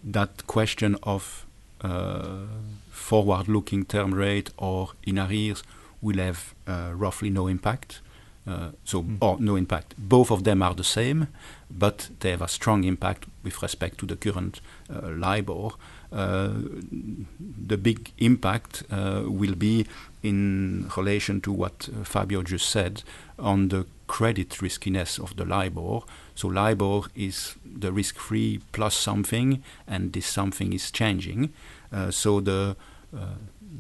that 0.03 0.47
question 0.47 0.97
of 1.03 1.45
uh, 1.83 2.47
forward-looking 2.91 3.85
term 3.85 4.15
rate 4.15 4.51
or 4.57 4.93
in 5.05 5.19
arrears 5.19 5.63
will 6.01 6.19
have 6.19 6.55
roughly 6.67 7.31
no 7.31 7.49
impact. 7.49 8.01
Uh, 8.49 8.71
so, 8.85 9.03
mm. 9.03 9.19
or 9.21 9.37
no 9.41 9.57
impact. 9.57 9.95
Both 9.99 10.31
of 10.31 10.45
them 10.45 10.63
are 10.63 10.75
the 10.75 10.85
same, 10.85 11.29
but 11.71 12.09
they 12.21 12.31
have 12.31 12.41
a 12.41 12.49
strong 12.49 12.85
impact 12.85 13.27
with 13.43 13.61
respect 13.63 13.99
to 13.99 14.07
the 14.07 14.17
current 14.17 14.63
uh, 14.89 15.09
LIBOR. 15.11 15.73
Uh, 16.11 16.53
the 17.67 17.77
big 17.77 18.13
impact 18.17 18.85
uh, 18.91 19.25
will 19.27 19.55
be 19.55 19.87
in 20.23 20.91
relation 20.97 21.43
to 21.43 21.53
what 21.53 21.91
uh, 21.91 22.05
Fabio 22.05 22.43
just 22.43 22.71
said 22.71 23.03
on 23.39 23.69
the 23.69 23.85
credit 24.07 24.63
riskiness 24.63 25.19
of 25.19 25.37
the 25.37 25.45
LIBOR. 25.45 26.01
So 26.35 26.49
LIBOR 26.49 27.03
is 27.15 27.57
the 27.67 27.93
risk-free 27.93 28.63
plus 28.73 28.95
something, 28.95 29.63
and 29.87 30.15
this 30.15 30.27
something 30.27 30.73
is 30.73 30.91
changing. 30.91 31.53
Uh, 31.93 32.11
so 32.11 32.41
the 32.41 32.77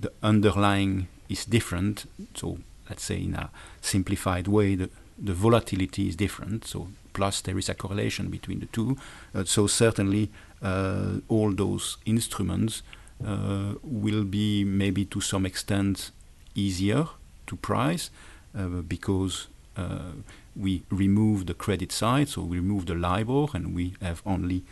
the 0.00 0.10
underlying 0.22 1.06
is 1.28 1.44
different. 1.44 2.06
So 2.34 2.58
let's 2.88 3.04
say 3.04 3.16
in 3.16 3.34
a 3.34 3.50
simplified 3.80 4.48
way, 4.48 4.74
the, 4.74 4.90
the 5.18 5.32
volatility 5.32 6.08
is 6.08 6.16
different. 6.16 6.66
So 6.66 6.88
plus 7.12 7.40
there 7.40 7.58
is 7.58 7.68
a 7.68 7.74
correlation 7.74 8.28
between 8.28 8.60
the 8.60 8.66
two. 8.66 8.96
Uh, 9.34 9.44
so 9.44 9.66
certainly 9.66 10.30
uh, 10.62 11.18
all 11.28 11.52
those 11.52 11.96
instruments 12.06 12.82
uh, 13.24 13.74
will 13.82 14.24
be 14.24 14.64
maybe 14.64 15.04
to 15.04 15.20
some 15.20 15.44
extent 15.44 16.12
easier 16.54 17.08
to 17.46 17.56
price 17.56 18.10
uh, 18.56 18.82
because 18.86 19.48
uh, 19.76 20.12
we 20.56 20.82
remove 20.90 21.46
the 21.46 21.54
credit 21.54 21.92
side, 21.92 22.28
so 22.28 22.42
we 22.42 22.56
remove 22.58 22.86
the 22.86 22.94
LIBOR 22.94 23.48
and 23.54 23.74
we 23.74 23.94
have 24.00 24.22
only 24.26 24.62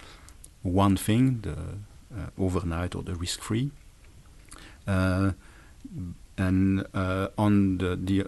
one 0.62 0.96
thing, 0.96 1.40
the 1.42 1.57
uh, 2.16 2.31
overnight 2.38 2.94
or 2.94 3.02
the 3.02 3.14
risk-free. 3.14 3.70
Uh, 6.38 6.42
and 6.42 6.87
uh, 6.94 7.29
on 7.37 7.79
the 7.79 7.96
the, 7.96 8.22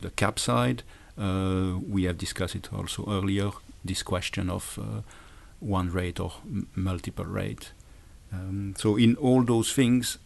the 0.00 0.10
cap 0.16 0.38
side, 0.38 0.82
we 1.16 2.04
have 2.04 2.18
discussed 2.18 2.54
it 2.54 2.72
also 2.72 3.04
earlier. 3.08 3.50
This 3.84 4.02
question 4.02 4.50
of 4.50 4.78
one 5.60 5.90
rate 5.90 6.20
or 6.20 6.32
multiple 6.74 7.24
rate. 7.24 7.72
Um, 8.32 8.74
so 8.78 8.96
in 8.96 9.16
all 9.16 9.44
those 9.44 9.72
things, 9.72 10.18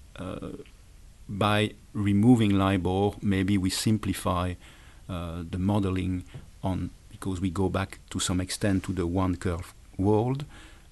by 1.28 1.72
removing 1.92 2.56
LIBOR, 2.56 3.16
maybe 3.22 3.58
we 3.58 3.70
simplify 3.70 4.54
uh, 5.08 5.42
the 5.50 5.58
modeling 5.58 6.24
on 6.62 6.90
because 7.10 7.40
we 7.40 7.50
go 7.50 7.68
back 7.68 7.98
to 8.10 8.20
some 8.20 8.40
extent 8.40 8.84
to 8.84 8.92
the 8.92 9.06
one 9.06 9.36
curve 9.36 9.74
world. 9.96 10.44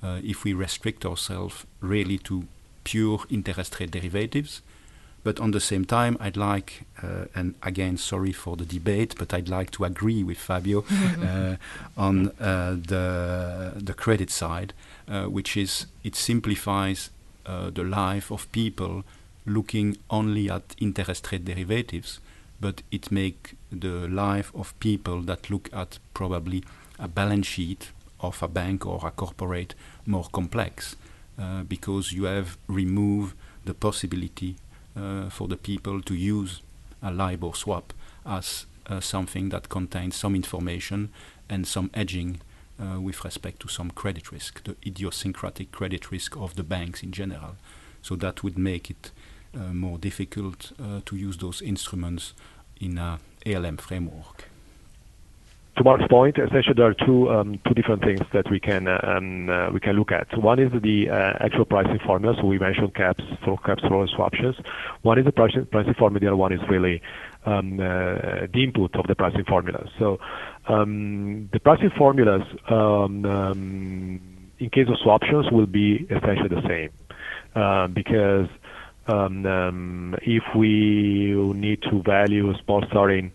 Uh, 0.02 0.20
if 0.22 0.44
we 0.44 0.52
restrict 0.52 1.04
ourselves 1.04 1.66
really 1.80 2.18
to 2.18 2.44
pure 2.84 3.20
interest 3.30 3.78
rate 3.80 3.90
derivatives, 3.90 4.62
but 5.24 5.40
on 5.40 5.50
the 5.50 5.60
same 5.60 5.84
time, 5.86 6.16
I'd 6.20 6.36
like, 6.36 6.84
uh, 7.02 7.24
and 7.34 7.54
again, 7.62 7.96
sorry 7.96 8.32
for 8.32 8.56
the 8.56 8.66
debate, 8.66 9.14
but 9.18 9.32
I'd 9.32 9.48
like 9.48 9.70
to 9.72 9.84
agree 9.84 10.22
with 10.22 10.38
Fabio 10.38 10.84
uh, 11.22 11.56
on 11.96 12.28
uh, 12.38 12.76
the 12.76 13.72
the 13.76 13.94
credit 13.94 14.30
side, 14.30 14.74
uh, 15.08 15.24
which 15.24 15.56
is 15.56 15.86
it 16.04 16.14
simplifies 16.14 17.10
uh, 17.46 17.70
the 17.70 17.84
life 17.84 18.30
of 18.30 18.50
people 18.52 19.02
looking 19.46 19.96
only 20.10 20.50
at 20.50 20.74
interest 20.78 21.32
rate 21.32 21.44
derivatives, 21.44 22.20
but 22.60 22.82
it 22.90 23.10
makes 23.10 23.54
the 23.72 24.06
life 24.08 24.52
of 24.54 24.78
people 24.78 25.22
that 25.22 25.50
look 25.50 25.68
at 25.72 25.98
probably 26.12 26.62
a 26.98 27.08
balance 27.08 27.46
sheet 27.46 27.90
of 28.20 28.42
a 28.42 28.48
bank 28.48 28.86
or 28.86 29.00
a 29.06 29.10
corporate 29.10 29.74
more 30.06 30.28
complex 30.32 30.96
uh, 31.38 31.62
because 31.62 32.12
you 32.12 32.24
have 32.24 32.56
removed 32.68 33.34
the 33.64 33.74
possibility 33.74 34.56
for 34.94 35.48
the 35.48 35.56
people 35.56 36.00
to 36.02 36.14
use 36.14 36.62
a 37.02 37.10
LIBOR 37.10 37.54
swap 37.54 37.92
as 38.24 38.66
uh, 38.86 39.00
something 39.00 39.50
that 39.50 39.68
contains 39.68 40.16
some 40.16 40.34
information 40.34 41.10
and 41.48 41.66
some 41.66 41.90
edging 41.94 42.40
uh, 42.80 43.00
with 43.00 43.24
respect 43.24 43.60
to 43.60 43.68
some 43.68 43.90
credit 43.90 44.32
risk, 44.32 44.64
the 44.64 44.76
idiosyncratic 44.86 45.70
credit 45.70 46.10
risk 46.10 46.36
of 46.36 46.56
the 46.56 46.62
banks 46.62 47.02
in 47.02 47.12
general. 47.12 47.56
So 48.02 48.16
that 48.16 48.42
would 48.42 48.58
make 48.58 48.90
it 48.90 49.10
uh, 49.54 49.72
more 49.72 49.98
difficult 49.98 50.72
uh, 50.82 51.00
to 51.06 51.16
use 51.16 51.36
those 51.38 51.62
instruments 51.62 52.34
in 52.80 52.98
a 52.98 53.20
ALM 53.46 53.76
framework. 53.76 54.48
To 55.76 55.82
Marc's 55.82 56.06
point, 56.08 56.38
essentially 56.38 56.74
there 56.76 56.86
are 56.86 56.94
two 56.94 57.28
um, 57.30 57.58
two 57.66 57.74
different 57.74 58.04
things 58.04 58.20
that 58.32 58.48
we 58.48 58.60
can 58.60 58.86
uh, 58.86 59.00
um, 59.02 59.50
uh, 59.50 59.72
we 59.72 59.80
can 59.80 59.96
look 59.96 60.12
at. 60.12 60.28
One 60.38 60.60
is 60.60 60.70
the 60.70 61.10
uh, 61.10 61.32
actual 61.40 61.64
pricing 61.64 61.98
formula. 62.06 62.36
So 62.40 62.46
we 62.46 62.60
mentioned 62.60 62.94
caps 62.94 63.24
for 63.44 63.58
caps 63.58 63.82
for 63.82 64.06
swaptions. 64.06 64.54
One 65.02 65.18
is 65.18 65.24
the 65.24 65.32
pricing 65.32 65.66
pricing 65.66 65.94
formula. 65.94 66.20
The 66.20 66.28
other 66.28 66.36
one 66.36 66.52
is 66.52 66.60
really 66.68 67.02
um, 67.44 67.78
the 67.78 68.48
input 68.54 68.94
of 68.94 69.08
the 69.08 69.16
pricing 69.16 69.42
formula. 69.46 69.84
So 69.98 70.20
the 70.68 71.60
pricing 71.64 71.90
formulas 71.98 72.42
in 72.68 74.70
case 74.70 74.86
of 74.88 74.94
swaptions 75.04 75.50
will 75.52 75.66
be 75.66 76.06
essentially 76.08 76.50
the 76.50 76.62
same 76.68 76.90
because 77.94 78.46
if 80.22 80.42
we 80.54 81.34
need 81.56 81.82
to 81.82 82.00
value 82.02 82.50
a 82.50 82.54
small 82.64 82.84
starting 82.90 83.32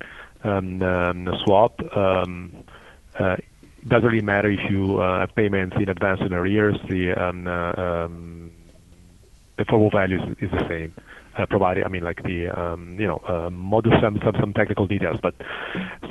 swap, 1.44 1.80
um, 1.96 2.64
uh, 3.20 3.36
it 3.82 3.88
doesn't 3.88 4.10
really 4.10 4.24
matter 4.24 4.50
if 4.50 4.60
you 4.70 5.00
uh, 5.02 5.20
have 5.22 5.36
payments 5.36 5.76
in 5.78 5.90
advance 5.90 6.20
and 6.22 6.34
arrears. 6.34 6.78
The 6.90 7.14
um, 7.14 7.48
uh, 7.48 8.08
forward 9.70 9.94
value 9.94 10.20
is, 10.40 10.52
the 10.52 10.66
same. 10.68 10.94
Provided, 11.50 11.86
I 11.86 11.88
mean, 11.88 12.04
like 12.04 12.22
the 12.24 12.50
um, 12.50 13.00
you 13.00 13.08
know 13.08 13.50
model 13.50 13.94
some, 14.02 14.20
technical 14.54 14.88
details, 14.88 15.20
but 15.22 15.36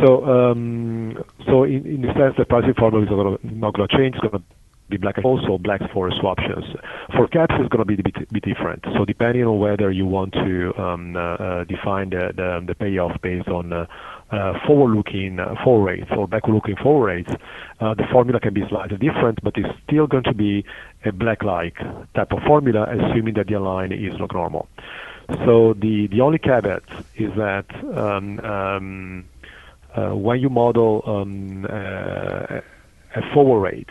so 0.02 0.24
um, 0.24 1.22
so 1.44 1.64
in, 1.64 1.84
in 1.84 2.00
the 2.00 2.14
sense 2.14 2.34
the 2.38 2.46
pricing 2.46 2.72
formula 2.72 3.04
is 3.04 3.38
not 3.42 3.74
going 3.74 3.88
to 3.88 3.94
change. 3.94 4.14
It's 4.14 4.22
going 4.22 4.32
to 4.32 4.42
be 4.88 4.96
black 4.96 5.16
also 5.22 5.58
black 5.58 5.80
for 5.92 6.08
swaptions. 6.10 6.64
For 7.14 7.28
caps, 7.28 7.54
it's 7.58 7.68
going 7.68 7.80
to 7.80 7.84
be 7.84 7.94
a 7.94 8.02
bit, 8.02 8.42
different. 8.42 8.84
So 8.96 9.04
depending 9.04 9.44
on 9.44 9.58
whether 9.58 9.90
you 9.90 10.06
want 10.06 10.32
to 10.32 10.74
um, 10.80 11.12
define 11.68 12.10
the, 12.10 12.74
payoff 12.78 13.20
based 13.20 13.48
on 13.48 13.86
forward-looking 14.66 15.40
uh, 15.40 15.54
forward 15.64 15.90
rates 15.90 16.10
or 16.16 16.28
backward-looking 16.28 16.76
forward 16.76 17.06
rates, 17.06 17.32
uh, 17.80 17.94
the 17.94 18.04
formula 18.12 18.38
can 18.40 18.52
be 18.52 18.62
slightly 18.68 18.96
different, 18.96 19.42
but 19.42 19.56
it's 19.56 19.68
still 19.86 20.06
going 20.06 20.24
to 20.24 20.34
be 20.34 20.64
a 21.04 21.12
black-like 21.12 21.76
type 22.14 22.32
of 22.32 22.42
formula, 22.46 22.86
assuming 22.90 23.34
that 23.34 23.46
the 23.46 23.58
line 23.58 23.92
is 23.92 24.18
log 24.20 24.34
normal. 24.34 24.68
So 25.44 25.74
the, 25.74 26.08
only 26.20 26.38
caveat 26.38 26.82
is 27.16 27.34
that 27.36 27.66
um, 27.96 28.40
um, 28.40 29.24
when 30.22 30.40
you 30.40 30.48
model 30.48 31.02
um, 31.06 31.64
a 31.64 32.62
forward 33.32 33.60
rate, 33.60 33.90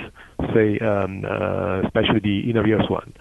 say, 0.54 0.80
uh, 0.80 1.82
especially 1.86 2.19
the 2.19 2.50
in 2.50 2.58
arrears 2.58 2.89
one, 2.89 3.13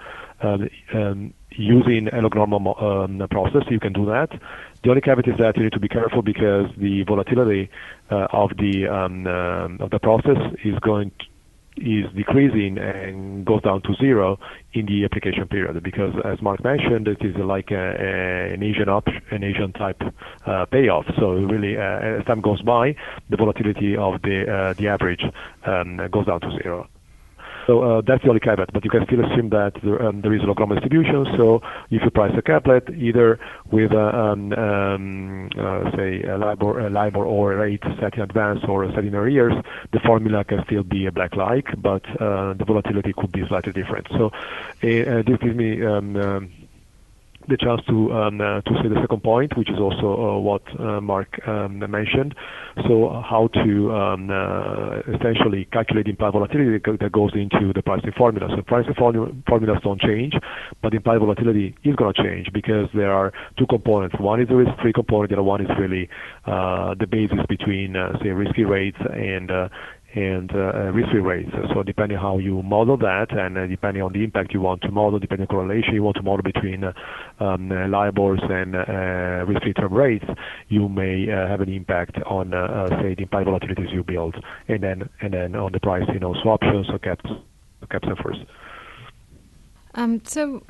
using 1.56 2.08
a 2.12 2.20
normal 2.20 2.76
um, 2.78 3.26
process, 3.30 3.62
you 3.70 3.80
can 3.80 3.92
do 3.92 4.06
that. 4.06 4.30
The 4.82 4.90
only 4.90 5.00
caveat 5.00 5.28
is 5.28 5.38
that 5.38 5.56
you 5.56 5.64
need 5.64 5.72
to 5.72 5.80
be 5.80 5.88
careful 5.88 6.22
because 6.22 6.66
the 6.76 7.02
volatility 7.04 7.70
uh, 8.10 8.28
of 8.32 8.50
the 8.58 8.86
um, 8.86 9.26
uh, 9.26 9.84
of 9.84 9.90
the 9.90 9.98
process 9.98 10.38
is 10.64 10.78
going 10.80 11.10
to 11.18 11.26
is 11.78 12.06
decreasing 12.14 12.78
and 12.78 13.44
goes 13.44 13.62
down 13.62 13.82
to 13.82 13.94
zero 13.96 14.38
in 14.72 14.86
the 14.86 15.04
application 15.04 15.46
period 15.46 15.82
because 15.82 16.14
as 16.24 16.40
Marc 16.40 16.64
mentioned 16.64 17.06
it 17.06 17.18
is 17.20 17.36
like 17.36 17.70
a, 17.70 17.74
a, 17.74 18.54
an 18.54 18.62
Asian 18.62 18.88
op- 18.88 19.08
an 19.30 19.44
Asian 19.44 19.72
type 19.72 20.02
uh, 20.46 20.64
payoff 20.66 21.04
so 21.18 21.32
really 21.32 21.76
uh, 21.76 22.20
as 22.20 22.24
time 22.24 22.40
goes 22.40 22.62
by 22.62 22.96
the 23.28 23.36
volatility 23.36 23.96
of 23.96 24.22
the 24.22 24.50
uh, 24.50 24.72
the 24.74 24.88
average 24.88 25.22
um, 25.66 26.00
goes 26.10 26.26
down 26.26 26.40
to 26.40 26.50
zero 26.62 26.88
so 27.66 27.82
uh, 27.82 28.02
that's 28.06 28.22
the 28.22 28.28
only 28.28 28.40
caveat, 28.40 28.72
but 28.72 28.84
you 28.84 28.90
can 28.90 29.04
still 29.06 29.24
assume 29.24 29.50
that 29.50 29.72
there, 29.82 30.00
um, 30.02 30.20
there 30.20 30.32
is 30.32 30.42
a 30.42 30.46
normal 30.46 30.76
distribution. 30.76 31.26
So 31.36 31.62
if 31.90 32.02
you 32.02 32.10
price 32.10 32.32
a 32.36 32.42
caplet 32.42 32.88
either 32.90 33.40
with 33.70 33.92
a, 33.92 34.16
um, 34.16 34.52
um, 34.52 35.50
uh, 35.58 35.90
say 35.96 36.22
a 36.22 36.38
LIBOR, 36.38 36.86
a 36.86 36.90
LIBOR 36.90 37.24
or 37.24 37.52
a 37.52 37.56
rate 37.56 37.82
set 38.00 38.14
in 38.14 38.22
advance 38.22 38.60
or 38.68 38.88
set 38.94 39.04
in 39.04 39.14
arrears, 39.14 39.54
the 39.92 40.00
formula 40.00 40.44
can 40.44 40.62
still 40.66 40.82
be 40.82 41.06
a 41.06 41.12
black-like, 41.12 41.68
but 41.82 42.04
uh, 42.20 42.54
the 42.54 42.64
volatility 42.64 43.12
could 43.12 43.32
be 43.32 43.46
slightly 43.48 43.72
different. 43.72 44.06
So 44.10 44.26
uh, 44.26 44.30
this 44.80 45.38
gives 45.40 45.56
me 45.56 45.84
um, 45.84 46.16
um, 46.16 46.52
the 47.48 47.56
chance 47.56 47.80
to 47.88 48.12
um, 48.12 48.40
uh, 48.40 48.60
to 48.62 48.72
say 48.82 48.88
the 48.88 49.00
second 49.00 49.22
point, 49.22 49.56
which 49.56 49.70
is 49.70 49.78
also 49.78 50.08
uh, 50.14 50.38
what 50.38 50.62
uh, 50.78 51.00
Marc 51.00 51.28
um, 51.46 51.78
mentioned. 51.78 52.34
So 52.88 53.22
how 53.24 53.48
to 53.64 53.92
um, 53.92 54.30
essentially 55.14 55.66
calculate 55.72 56.06
implied 56.08 56.32
volatility 56.32 56.78
that 57.00 57.12
goes 57.12 57.32
into 57.34 57.72
the 57.72 57.82
pricing 57.82 58.12
formula. 58.16 58.48
So 58.54 58.62
pricing 58.62 58.94
formulas 58.94 59.80
don't 59.82 60.00
change, 60.00 60.34
but 60.82 60.92
implied 60.92 61.20
volatility 61.20 61.74
is 61.84 61.96
going 61.96 62.12
to 62.12 62.22
change 62.22 62.52
because 62.52 62.88
there 62.94 63.12
are 63.12 63.32
two 63.58 63.66
components. 63.66 64.16
One 64.20 64.40
is 64.40 64.48
the 64.48 64.56
risk-free 64.56 64.92
component, 64.92 65.30
the 65.30 65.36
other 65.36 65.42
one 65.42 65.62
is 65.62 65.70
really 65.78 66.08
the 66.44 67.06
basis 67.10 67.38
between, 67.48 67.94
say, 68.22 68.28
risky 68.30 68.64
rates 68.64 68.98
and 69.00 69.50
and 70.16 70.50
uh, 70.54 70.58
uh, 70.58 70.92
risk-free 70.92 71.20
rates. 71.20 71.50
So 71.74 71.82
depending 71.82 72.16
how 72.16 72.38
you 72.38 72.62
model 72.62 72.96
that, 72.96 73.26
and 73.30 73.58
uh, 73.58 73.66
depending 73.66 74.02
on 74.02 74.14
the 74.14 74.24
impact 74.24 74.54
you 74.54 74.62
want 74.62 74.80
to 74.82 74.90
model, 74.90 75.18
depending 75.18 75.46
on 75.46 75.54
correlation 75.54 75.94
you 75.94 76.02
want 76.02 76.16
to 76.16 76.22
model 76.22 76.42
between 76.42 76.84
um, 77.38 77.68
LIBORs 77.68 78.40
and 78.48 78.74
risk-free 79.46 79.74
term 79.74 79.92
rates, 79.92 80.24
you 80.68 80.88
may 80.88 81.26
have 81.26 81.60
an 81.60 81.68
impact 81.68 82.16
on, 82.24 82.50
say, 83.02 83.14
the 83.14 83.22
implied 83.22 83.46
volatilities 83.46 83.92
you 83.92 84.02
build, 84.02 84.34
and 84.68 84.82
then 84.82 85.54
on 85.54 85.72
the 85.72 85.80
price, 85.80 86.04
you 86.12 86.18
know, 86.18 86.32
swaptions 86.42 86.88
or 86.90 86.98
caps, 86.98 87.30
and 87.90 88.18
first. 88.18 88.40
Um, 89.94 90.22
so. 90.24 90.62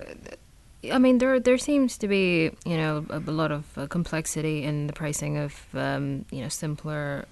I 0.93 0.99
mean, 0.99 1.19
there 1.19 1.41
there 1.41 1.59
seems 1.59 1.99
to 1.99 2.07
be 2.07 2.53
you 2.65 2.77
know 2.77 3.05
a, 3.11 3.19
lot 3.19 3.51
of 3.51 3.65
complexity 3.89 4.63
in 4.63 4.87
the 4.87 4.93
pricing 4.93 5.37
of 5.37 5.67
um, 5.75 6.27
you 6.31 6.43
know 6.43 6.49
simpler 6.49 7.25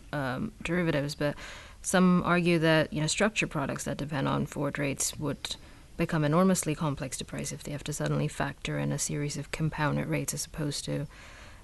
derivatives, 0.64 1.14
but 1.14 1.37
some 1.84 2.22
argue 2.24 2.58
that 2.58 2.92
you 2.92 3.00
know 3.00 3.06
structured 3.06 3.50
products 3.50 3.84
that 3.84 3.96
depend 3.96 4.26
on 4.26 4.46
forward 4.46 4.78
rates 4.78 5.18
would 5.18 5.56
become 5.96 6.24
enormously 6.24 6.74
complex 6.74 7.16
to 7.18 7.24
price 7.24 7.52
if 7.52 7.62
they 7.62 7.70
have 7.70 7.84
to 7.84 7.92
suddenly 7.92 8.26
factor 8.26 8.78
in 8.78 8.90
a 8.90 8.98
series 8.98 9.36
of 9.36 9.52
compounded 9.52 10.06
rates 10.08 10.34
as 10.34 10.44
opposed 10.46 10.84
to 10.84 11.06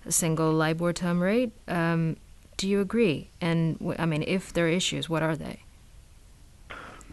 a 0.07 0.13
single 0.13 0.53
LIBOR 0.53 0.93
term 0.93 1.21
rate. 1.21 1.53
Um, 1.67 2.17
do 2.57 2.69
you 2.69 2.81
agree? 2.81 3.31
And 3.41 3.95
I 3.99 4.07
mean, 4.07 4.23
if 4.27 4.53
there 4.53 4.67
are 4.67 4.69
issues, 4.69 5.09
what 5.09 5.23
are 5.23 5.35
they? 5.35 5.61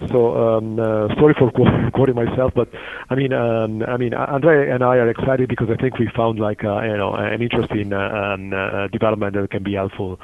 So 0.10 0.58
um, 0.58 0.80
uh, 0.80 1.08
sorry 1.16 1.34
for 1.40 1.50
quoting 1.94 2.16
myself, 2.16 2.54
but 2.54 2.70
I 3.10 3.16
mean, 3.16 3.34
um, 3.34 3.82
I 3.84 3.98
mean, 3.98 4.14
Andre 4.14 4.70
and 4.70 4.84
I 4.84 4.98
are 4.98 5.10
excited 5.10 5.50
because 5.50 5.70
I 5.72 5.76
think 5.76 5.98
we 5.98 6.08
found 6.16 6.40
like 6.40 6.64
uh, 6.64 6.82
you 6.82 6.98
know 6.98 7.14
an 7.14 7.42
interesting 7.42 7.94
uh, 7.94 7.98
um, 7.98 8.54
uh, 8.54 8.88
development 8.90 9.34
that 9.34 9.50
can 9.50 9.64
be 9.64 9.74
helpful. 9.74 10.20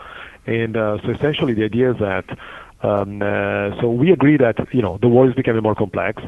And 0.46 0.78
uh, 0.78 0.98
so 1.04 1.10
essentially, 1.10 1.54
the 1.54 1.64
idea 1.64 1.92
is 1.92 2.00
that 2.00 2.26
Um, 2.84 3.22
uh, 3.22 3.80
so 3.82 3.90
we 3.90 4.12
agree 4.12 4.38
that 4.38 4.56
you 4.74 4.82
know 4.82 5.00
the 5.02 5.08
world 5.08 5.30
is 5.30 5.36
becoming 5.36 5.64
more 5.64 5.76
complex, 5.76 6.22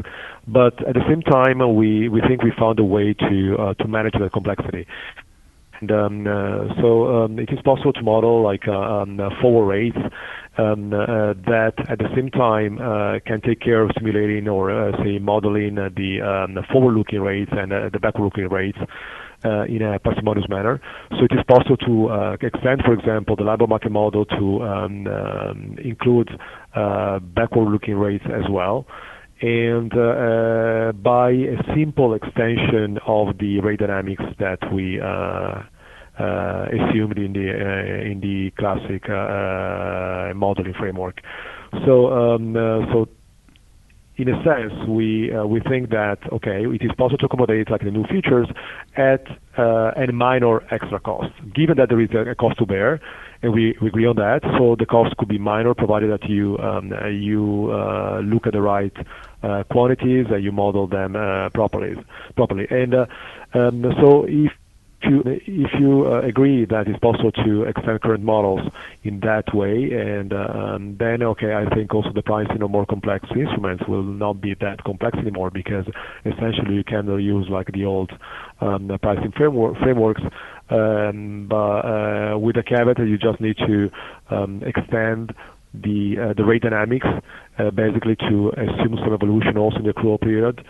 but 0.47 0.73
at 0.87 0.93
the 0.93 1.03
same 1.07 1.21
time 1.21 1.61
uh, 1.61 1.67
we 1.67 2.07
we 2.07 2.21
think 2.21 2.43
we 2.43 2.51
found 2.57 2.79
a 2.79 2.83
way 2.83 3.13
to 3.13 3.57
uh, 3.59 3.73
to 3.75 3.87
manage 3.87 4.13
that 4.13 4.31
complexity. 4.31 4.87
And 5.81 5.91
um, 5.91 6.27
uh, 6.27 6.81
so 6.81 7.23
um, 7.23 7.39
it 7.39 7.49
is 7.51 7.59
possible 7.63 7.91
to 7.93 8.01
model 8.01 8.41
like 8.41 8.67
uh, 8.67 8.71
um, 8.71 9.19
forward 9.41 9.65
rates 9.65 9.97
um, 10.57 10.93
uh, 10.93 11.33
that 11.51 11.73
at 11.89 11.97
the 11.99 12.07
same 12.15 12.31
time 12.31 12.79
uh, 12.79 13.19
can 13.25 13.41
take 13.41 13.59
care 13.59 13.81
of 13.81 13.91
simulating 13.97 14.47
or 14.47 14.71
uh, 14.71 15.03
say 15.03 15.19
modeling 15.19 15.75
the 15.75 16.21
um, 16.21 16.57
forward-looking 16.71 17.19
rates 17.19 17.51
and 17.53 17.71
the 17.71 17.99
backward-looking 17.99 18.47
rates. 18.47 18.77
Uh, 19.45 19.63
in 19.65 19.84
a 19.84 19.99
parsimonious 19.99 20.49
manner. 20.49 20.81
So 21.12 21.25
it 21.25 21.31
is 21.31 21.43
possible 21.47 21.77
to 21.77 22.08
uh, 22.10 22.38
extend, 22.41 22.81
for 22.84 22.93
example, 22.93 23.36
the 23.36 23.43
LIBOR 23.43 23.67
market 23.67 23.91
model 23.91 24.25
to 24.25 24.63
um, 24.63 25.05
um, 25.05 25.77
include 25.84 26.29
uh, 26.73 27.19
backward-looking 27.19 27.93
rates 27.95 28.23
as 28.25 28.49
well. 28.49 28.88
And 29.41 29.91
by 31.03 31.29
a 31.29 31.58
simple 31.75 32.15
extension 32.15 32.97
of 33.05 33.38
the 33.38 33.60
rate 33.60 33.81
dynamics 33.81 34.23
that 34.39 34.58
we 34.73 34.97
assumed 36.17 37.17
in 37.19 37.34
the 37.34 38.01
in 38.01 38.21
the 38.21 38.49
classic 38.58 39.08
modeling 40.36 40.73
framework. 40.79 41.21
In 44.17 44.30
a 44.30 44.43
sense, 44.45 44.73
we 44.88 45.34
uh, 45.34 45.45
we 45.45 45.60
think 45.60 45.89
that 45.89 46.19
okay, 46.32 46.65
it 46.65 46.82
is 46.82 46.91
possible 46.97 47.17
to 47.17 47.25
accommodate 47.25 47.69
like 47.69 47.82
the 47.82 47.91
new 47.91 48.06
features 48.06 48.47
at 48.95 49.28
uh, 49.58 49.91
a 49.97 50.10
minor 50.13 50.62
extra 50.73 51.01
cost, 51.01 51.34
given 51.54 51.75
that 51.78 51.89
there 51.89 51.99
is 51.99 52.10
a, 52.12 52.34
cost 52.34 52.58
to 52.60 52.65
bear, 52.65 53.01
and 53.41 53.54
we, 53.54 53.75
we 53.82 53.89
agree 53.89 54.06
on 54.06 54.15
that. 54.15 54.39
So 54.58 54.78
the 54.80 54.86
cost 54.86 55.17
could 55.17 55.28
be 55.28 55.38
minor, 55.38 55.73
provided 55.73 56.12
that 56.12 56.30
you 56.30 56.58
um, 56.60 56.93
you 57.12 57.71
uh, 57.73 58.21
look 58.21 58.47
at 58.47 58.54
the 58.54 58.62
right 58.62 58.95
uh, 59.43 59.63
quantities 59.69 60.28
and 60.30 60.41
you 60.41 60.54
model 60.54 60.88
them 60.88 61.17
uh, 61.17 61.49
properly. 61.49 61.95
Properly, 62.38 62.67
and 62.69 62.93
uh, 62.93 63.06
um, 63.54 63.84
so 63.99 64.25
if 64.30 64.54
you, 65.09 65.21
if 65.25 65.71
you 65.79 66.05
uh, 66.05 66.21
agree 66.21 66.65
that 66.65 66.87
it's 66.87 66.99
possible 66.99 67.31
to 67.31 67.63
extend 67.63 68.01
current 68.01 68.23
models 68.23 68.61
in 69.03 69.19
that 69.21 69.53
way, 69.53 69.91
and 69.93 70.33
um, 70.33 70.95
then 70.99 71.23
okay, 71.23 71.53
I 71.53 71.73
think 71.73 71.93
also 71.93 72.11
the 72.13 72.21
pricing 72.21 72.61
of 72.61 72.71
more 72.71 72.85
complex 72.85 73.27
instruments 73.35 73.83
will 73.87 74.03
not 74.03 74.41
be 74.41 74.53
that 74.61 74.83
complex 74.83 75.17
anymore 75.17 75.51
because 75.51 75.85
essentially 76.25 76.75
you 76.75 76.83
can 76.83 77.07
use 77.19 77.47
like 77.49 77.71
the 77.71 77.85
old 77.85 78.11
um, 78.61 78.91
pricing 79.01 79.31
framework, 79.35 79.77
frameworks, 79.79 80.21
um, 80.69 81.47
but 81.49 81.55
uh, 81.55 82.37
with 82.37 82.57
a 82.57 82.63
caveat 82.63 82.99
you 82.99 83.17
just 83.17 83.39
need 83.41 83.57
to 83.57 83.89
um, 84.29 84.61
extend 84.65 85.33
the 85.73 86.15
uh, 86.19 86.33
the 86.33 86.43
rate 86.45 86.61
dynamics 86.61 87.07
uh, 87.59 87.69
basically 87.71 88.15
to 88.15 88.51
assume 88.57 88.97
some 89.03 89.13
evolution 89.13 89.57
also 89.57 89.77
in 89.77 89.83
the 89.83 89.93
accrual 89.93 90.19
period, 90.19 90.63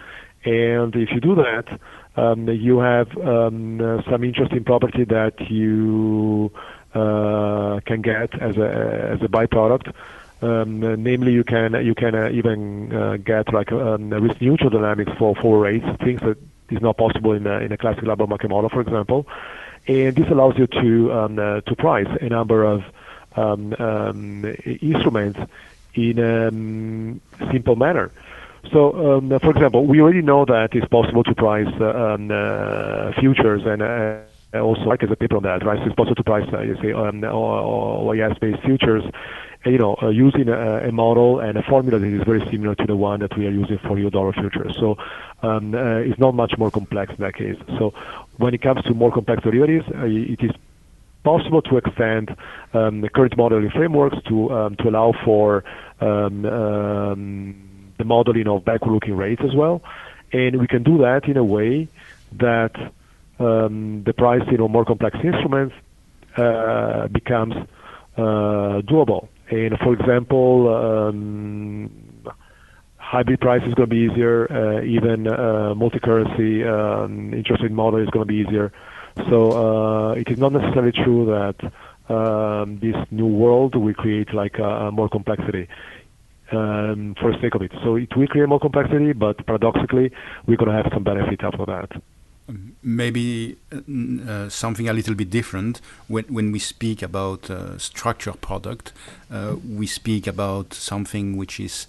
and 0.45 0.95
if 0.95 1.09
you 1.13 1.19
do 1.19 1.35
that 1.35 1.79
you 2.17 2.80
have 2.80 3.15
um, 3.17 3.82
uh, 3.82 4.01
some 4.10 4.23
interesting 4.23 4.63
property 4.63 5.04
that 5.06 5.49
you 5.49 6.51
uh, 6.93 7.80
can 7.86 8.01
get 8.01 8.34
as 8.41 8.58
a 8.58 9.12
as 9.13 9.21
a 9.21 9.28
byproduct. 9.28 9.93
Um, 10.41 10.80
namely, 11.04 11.34
you 11.34 11.43
can 11.43 11.73
you 11.86 11.95
can 11.95 12.15
uh, 12.15 12.30
even 12.30 13.21
get 13.23 13.54
like 13.54 13.71
um, 13.71 14.10
risk 14.10 14.41
neutral 14.41 14.69
dynamics 14.69 15.12
for 15.17 15.36
for 15.36 15.60
rates, 15.60 15.86
things 16.04 16.21
that 16.21 16.38
is 16.69 16.82
not 16.82 16.97
possible 16.97 17.34
in 17.34 17.45
a, 17.47 17.60
in 17.60 17.71
a 17.71 17.78
classic 17.78 18.04
LIBOR 18.04 18.28
market 18.28 18.49
model, 18.49 18.69
for 18.69 18.82
example. 18.82 19.28
And 19.88 20.15
this 20.15 20.28
allows 20.30 20.58
you 20.58 20.67
to 20.67 21.13
um, 21.13 21.36
to 21.36 21.75
price 21.78 22.08
a 22.21 22.30
number 22.30 22.63
of 22.63 22.84
um, 23.36 23.73
um, 23.80 24.56
instruments 24.82 25.39
in 25.93 26.19
a 26.19 27.51
simple 27.51 27.75
manner. 27.75 28.12
So, 28.71 29.17
um, 29.17 29.30
for 29.39 29.51
example, 29.51 29.86
we 29.86 30.01
already 30.01 30.21
know 30.21 30.45
that 30.45 30.69
it's 30.73 30.88
possible 30.88 31.23
to 31.23 31.36
price 31.36 31.67
uh, 31.80 32.15
um, 32.15 32.32
uh, 32.32 33.12
futures 33.19 33.63
and 33.65 33.82
uh, 33.82 34.60
also 34.60 34.82
like 34.82 35.04
as 35.04 35.12
a 35.12 35.15
paper 35.15 35.38
on 35.38 35.43
that, 35.43 35.65
right? 35.65 35.78
So 35.80 35.86
it's 35.86 35.95
possible 35.95 36.15
to 36.15 36.23
price, 36.23 36.47
you 36.51 36.78
say, 36.82 36.93
um, 36.93 37.21
OIS-based 37.21 38.62
futures, 38.63 39.04
you 39.65 39.78
know, 39.78 39.97
using 40.12 40.47
a, 40.49 40.91
model 40.91 41.39
and 41.39 41.58
a 41.58 41.63
formula 41.63 41.99
that 41.99 42.08
is 42.08 42.23
very 42.23 42.45
similar 42.51 42.75
to 42.75 42.86
the 42.86 42.95
one 42.95 43.19
that 43.19 43.36
we 43.38 43.47
are 43.47 43.51
using 43.51 43.80
for 43.80 43.97
euro-dollar 43.97 44.34
futures. 44.34 44.75
So 44.80 44.95
it's 45.43 46.19
not 46.19 46.36
much 46.36 46.58
more 46.58 46.71
complex 46.71 47.12
in 47.12 47.21
that 47.23 47.36
case. 47.36 47.58
So 47.78 47.93
when 48.38 48.54
it 48.54 48.62
comes 48.62 48.84
to 48.84 48.93
more 48.93 49.12
complex 49.12 49.43
derivatives, 49.43 49.86
it 49.89 50.43
is 50.43 50.51
possible 51.23 51.62
to 51.63 51.78
extend 51.78 52.36
the 52.73 53.10
current 53.13 53.36
modeling 53.38 53.71
frameworks 53.71 54.17
to 54.28 54.75
to 54.78 54.89
allow 54.89 55.13
for 55.25 55.63
the 57.97 58.03
modeling 58.03 58.47
of 58.47 58.65
backward-looking 58.65 59.15
rates 59.15 59.41
as 59.43 59.55
well. 59.55 59.81
And 60.31 60.60
we 60.60 60.67
can 60.67 60.84
do 60.84 60.99
that 60.99 61.25
in 61.25 61.38
a 61.38 61.43
way 61.43 61.88
that 62.34 62.75
um, 63.39 64.03
the 64.05 64.13
pricing 64.13 64.60
of 64.60 64.69
more 64.71 64.86
complex 64.86 65.17
instruments 65.23 65.75
uh, 66.38 67.08
becomes 67.08 67.55
uh, 68.17 68.81
doable. 68.81 69.27
And 69.49 69.77
for 69.79 69.93
example, 69.93 70.73
um, 70.75 71.89
hybrid 72.97 73.39
price 73.39 73.62
is 73.67 73.73
going 73.75 73.89
to 73.89 73.95
be 73.95 74.12
easier. 74.12 74.51
Uh, 74.51 74.84
even 74.84 75.27
uh, 75.27 75.73
multi-currency 75.75 76.63
um, 76.63 77.34
interest 77.34 77.63
rate 77.63 77.71
model 77.71 78.01
is 78.01 78.10
going 78.10 78.27
to 78.27 78.34
be 78.34 78.39
easier. 78.39 78.73
So 79.29 79.51
uh, 79.51 80.13
it 80.13 80.27
is 80.29 80.38
not 80.38 80.51
necessarily 80.51 80.91
true 80.91 81.25
that 81.27 82.13
um, 82.13 82.79
this 82.79 82.95
new 83.12 83.27
world 83.27 83.75
will 83.75 83.93
create 83.93 84.34
like 84.34 84.60
more 84.60 85.08
complexity 85.08 85.69
um, 86.51 87.15
for 87.19 87.31
the 87.31 87.39
sake 87.41 87.55
of 87.55 87.62
it. 87.62 87.71
So 87.84 87.95
it 87.95 88.15
will 88.15 88.27
create 88.27 88.47
more 88.47 88.60
complexity, 88.60 89.13
but 89.13 89.45
paradoxically, 89.45 90.12
we're 90.45 90.58
going 90.58 90.71
to 90.71 90.77
have 90.77 90.91
some 90.93 91.03
benefit 91.03 91.43
out 91.43 91.60
of 91.60 91.67
that. 91.67 92.01
Maybe 92.84 93.58
uh, 93.73 94.31
uh, 94.31 94.49
something 94.49 94.88
a 94.88 94.93
little 94.93 95.15
bit 95.15 95.31
different 95.31 95.81
when 96.08 96.25
when 96.25 96.51
we 96.51 96.60
speak 96.60 97.01
about 97.01 97.49
uh, 97.49 97.79
structured 97.79 98.39
product, 98.41 98.93
uh, 99.31 99.55
we 99.67 99.88
speak 99.88 100.27
about 100.27 100.73
something 100.75 101.38
which 101.38 101.60
is 101.60 101.88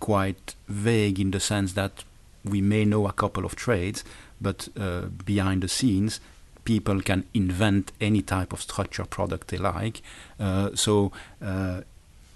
quite 0.00 0.54
vague 0.66 1.20
in 1.20 1.30
the 1.30 1.40
sense 1.40 1.74
that 1.74 2.04
we 2.42 2.62
may 2.62 2.86
know 2.86 3.06
a 3.06 3.12
couple 3.12 3.44
of 3.44 3.54
trades, 3.54 4.02
but 4.40 4.68
uh, 4.80 5.02
behind 5.26 5.62
the 5.62 5.68
scenes, 5.68 6.20
people 6.64 7.02
can 7.02 7.24
invent 7.34 7.92
any 8.00 8.22
type 8.22 8.54
of 8.54 8.62
structured 8.62 9.10
product 9.10 9.48
they 9.48 9.58
like. 9.58 10.00
Uh, 10.40 10.70
so 10.74 11.12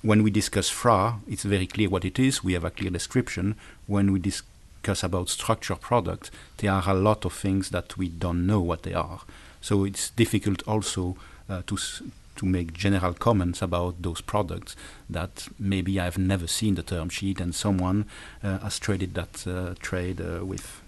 when 0.03 0.23
we 0.23 0.31
discuss 0.31 0.69
FRA, 0.69 1.21
it's 1.29 1.45
very 1.45 1.67
clear 1.67 1.89
what 1.89 2.05
it 2.05 2.19
is. 2.19 2.45
We 2.45 2.55
have 2.55 2.65
a 2.65 2.71
clear 2.71 2.91
description. 2.91 3.55
When 3.87 4.13
we 4.13 4.19
discuss 4.19 5.03
about 5.03 5.29
structured 5.29 5.81
products, 5.81 6.31
there 6.59 6.73
are 6.73 6.83
a 6.87 6.95
lot 6.95 7.25
of 7.25 7.33
things 7.33 7.71
that 7.71 7.97
we 7.97 8.09
don't 8.09 8.47
know 8.47 8.61
what 8.61 8.83
they 8.83 8.95
are. 8.95 9.21
So 9.61 9.85
it's 9.85 10.11
difficult 10.11 10.63
also 10.67 11.17
uh, 11.49 11.63
to 11.67 11.79
to 12.35 12.47
make 12.47 12.73
general 12.73 13.13
comments 13.13 13.61
about 13.61 14.01
those 14.01 14.23
products 14.23 14.75
that 15.09 15.49
maybe 15.59 16.01
I've 16.01 16.17
never 16.17 16.47
seen 16.47 16.77
the 16.77 16.83
term 16.83 17.11
sheet 17.11 17.41
and 17.41 17.55
someone 17.55 18.07
uh, 18.43 18.59
has 18.61 18.79
traded 18.79 19.13
that 19.15 19.47
uh, 19.47 19.75
trade 19.81 20.21
uh, 20.21 20.45
with 20.45 20.81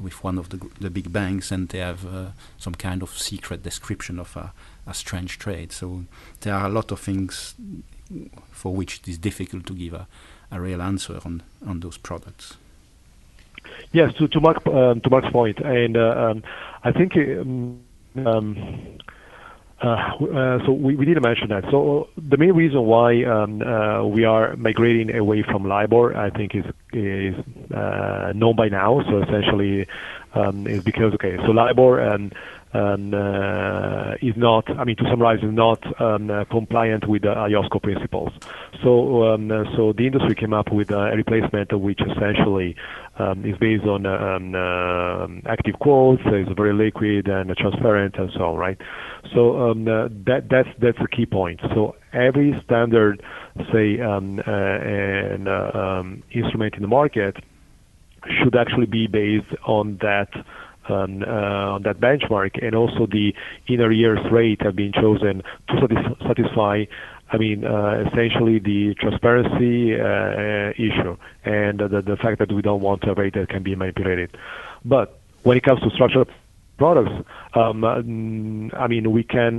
with 0.00 0.24
one 0.24 0.38
of 0.38 0.48
the, 0.48 0.58
the 0.80 0.90
big 0.90 1.12
banks 1.12 1.50
and 1.50 1.68
they 1.68 1.78
have 1.78 2.06
uh, 2.06 2.26
some 2.58 2.74
kind 2.74 3.02
of 3.02 3.10
secret 3.10 3.62
description 3.62 4.18
of 4.18 4.36
a, 4.36 4.52
a 4.86 4.94
strange 4.94 5.38
trade. 5.38 5.72
So 5.72 6.04
there 6.40 6.54
are 6.54 6.66
a 6.66 6.70
lot 6.70 6.90
of 6.90 7.00
things 7.00 7.54
for 8.50 8.74
which 8.74 8.98
it 9.00 9.08
is 9.08 9.18
difficult 9.18 9.66
to 9.66 9.74
give 9.74 9.94
a, 9.94 10.06
a 10.50 10.60
real 10.60 10.82
answer 10.82 11.20
on, 11.24 11.42
on 11.66 11.80
those 11.80 11.96
products. 11.96 12.56
Yes, 13.92 14.14
to, 14.14 14.28
to, 14.28 14.40
Marc, 14.40 14.66
um, 14.66 15.00
to 15.00 15.10
Marc's 15.10 15.30
point, 15.30 15.58
and 15.58 15.96
uh, 15.96 16.30
um, 16.30 16.42
I 16.84 16.92
think 16.92 17.16
um, 17.16 17.80
um 18.24 18.98
uh, 19.82 19.88
uh, 19.88 20.64
so 20.64 20.72
we, 20.72 20.96
we 20.96 21.04
didn't 21.04 21.22
mention 21.22 21.48
that. 21.48 21.64
So 21.70 22.08
the 22.16 22.38
main 22.38 22.52
reason 22.52 22.82
why 22.86 23.24
um, 23.24 23.60
uh, 23.60 24.04
we 24.06 24.24
are 24.24 24.56
migrating 24.56 25.14
away 25.14 25.42
from 25.42 25.68
LIBOR, 25.68 26.16
I 26.16 26.30
think, 26.30 26.54
is 26.54 26.64
is 26.92 27.34
uh, 27.74 28.32
known 28.34 28.56
by 28.56 28.68
now. 28.68 29.02
So 29.02 29.22
essentially, 29.22 29.86
um, 30.34 30.66
is 30.66 30.82
because 30.82 31.12
okay, 31.14 31.36
so 31.36 31.52
LIBOR 31.52 32.00
and 32.00 32.34
is 34.22 34.36
not, 34.36 34.70
I 34.70 34.84
mean, 34.84 34.96
to 34.96 35.04
summarize, 35.10 35.42
is 35.42 35.52
not 35.52 36.00
um, 36.00 36.30
uh, 36.30 36.44
compliant 36.44 37.08
with 37.08 37.22
the 37.22 37.28
IOSCO 37.28 37.82
principles. 37.82 38.32
So, 38.82 39.24
um, 39.24 39.48
so 39.76 39.92
the 39.92 40.06
industry 40.06 40.34
came 40.34 40.52
up 40.52 40.72
with 40.72 40.90
a 40.90 41.12
replacement 41.16 41.72
which 41.72 42.00
essentially 42.00 42.76
um, 43.18 43.44
is 43.44 43.56
based 43.58 43.84
on 43.84 44.06
uh, 44.06 45.28
active 45.48 45.78
quotes, 45.78 46.22
is 46.26 46.48
very 46.56 46.74
liquid 46.74 47.28
and 47.28 47.54
transparent, 47.56 48.16
and 48.16 48.30
so 48.32 48.44
on, 48.44 48.56
right? 48.56 48.78
So 49.34 49.70
uh, 49.70 49.74
that 50.26 50.48
that's 50.50 50.68
that's 50.80 50.98
the 50.98 51.08
key 51.08 51.26
point. 51.26 51.60
So 51.74 51.96
every 52.12 52.60
standard, 52.64 53.22
say, 53.72 54.00
uh, 54.00 54.16
uh, 54.16 55.78
um, 55.78 56.22
instrument 56.32 56.74
in 56.74 56.82
the 56.82 56.88
market 56.88 57.36
should 58.42 58.56
actually 58.56 58.86
be 58.86 59.06
based 59.06 59.54
on 59.66 59.98
that 60.00 60.28
on, 60.88 61.22
uh, 61.22 61.74
on 61.74 61.82
that 61.82 62.00
benchmark, 62.00 62.62
and 62.64 62.74
also 62.74 63.06
the 63.06 63.34
in 63.66 63.80
arrears 63.80 64.20
rate 64.30 64.62
have 64.62 64.76
been 64.76 64.92
chosen 64.92 65.42
to 65.68 66.16
satisfy 66.26 66.84
I 67.28 67.38
mean, 67.38 67.64
uh, 67.64 68.04
essentially 68.06 68.58
the 68.60 68.94
transparency 68.94 69.94
uh, 69.94 70.70
issue 70.70 71.16
and 71.44 71.80
the, 71.80 72.16
fact 72.22 72.38
that 72.38 72.52
we 72.52 72.62
don't 72.62 72.80
want 72.80 73.04
a 73.04 73.14
rate 73.14 73.34
that 73.34 73.48
can 73.48 73.62
be 73.62 73.74
manipulated. 73.74 74.36
But 74.84 75.18
when 75.42 75.56
it 75.56 75.64
comes 75.64 75.80
to 75.80 75.90
structured 75.90 76.28
products, 76.78 77.10
um, 77.54 77.84
I 77.84 78.86
mean, 78.86 79.10
we 79.10 79.24
can 79.24 79.58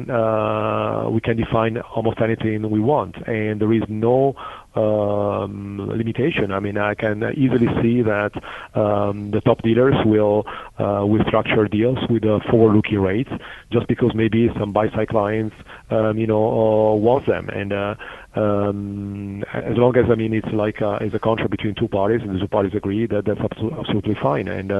we 1.11 1.19
can 1.19 1.35
define 1.35 1.77
almost 1.79 2.21
anything 2.21 2.69
we 2.69 2.79
want, 2.79 3.17
and 3.27 3.59
there 3.59 3.73
is 3.73 3.83
no 3.89 4.35
limitation. 4.77 6.51
I 6.51 6.59
mean, 6.59 6.77
I 6.77 6.93
can 6.93 7.23
easily 7.35 7.67
see 7.81 8.01
that 8.03 8.31
um, 8.75 9.31
the 9.31 9.41
top 9.41 9.61
dealers 9.61 9.95
will 10.05 10.45
uh, 10.77 11.03
structure 11.27 11.67
deals 11.67 11.97
with 12.09 12.23
forward-looking 12.49 12.99
rates, 12.99 13.31
just 13.71 13.87
because 13.87 14.13
maybe 14.13 14.49
some 14.59 14.71
buy-side 14.71 15.09
clients, 15.09 15.55
um, 15.89 16.17
you 16.17 16.27
know, 16.27 16.45
uh, 16.47 16.95
want 16.95 17.25
them, 17.25 17.49
and 17.49 17.73
uh, 17.73 17.95
um, 18.35 19.43
as 19.53 19.77
long 19.77 19.97
as 19.97 20.05
I 20.11 20.15
mean 20.15 20.33
it's 20.33 20.51
like 20.53 20.77
it's 20.79 21.15
a 21.15 21.19
contract 21.19 21.51
between 21.51 21.73
two 21.75 21.87
parties 21.87 22.21
and 22.21 22.35
the 22.35 22.39
two 22.39 22.47
parties 22.47 22.73
agree 22.75 23.07
that 23.07 23.25
that's 23.25 23.39
absolutely 23.39 24.15
fine. 24.21 24.47
And 24.47 24.71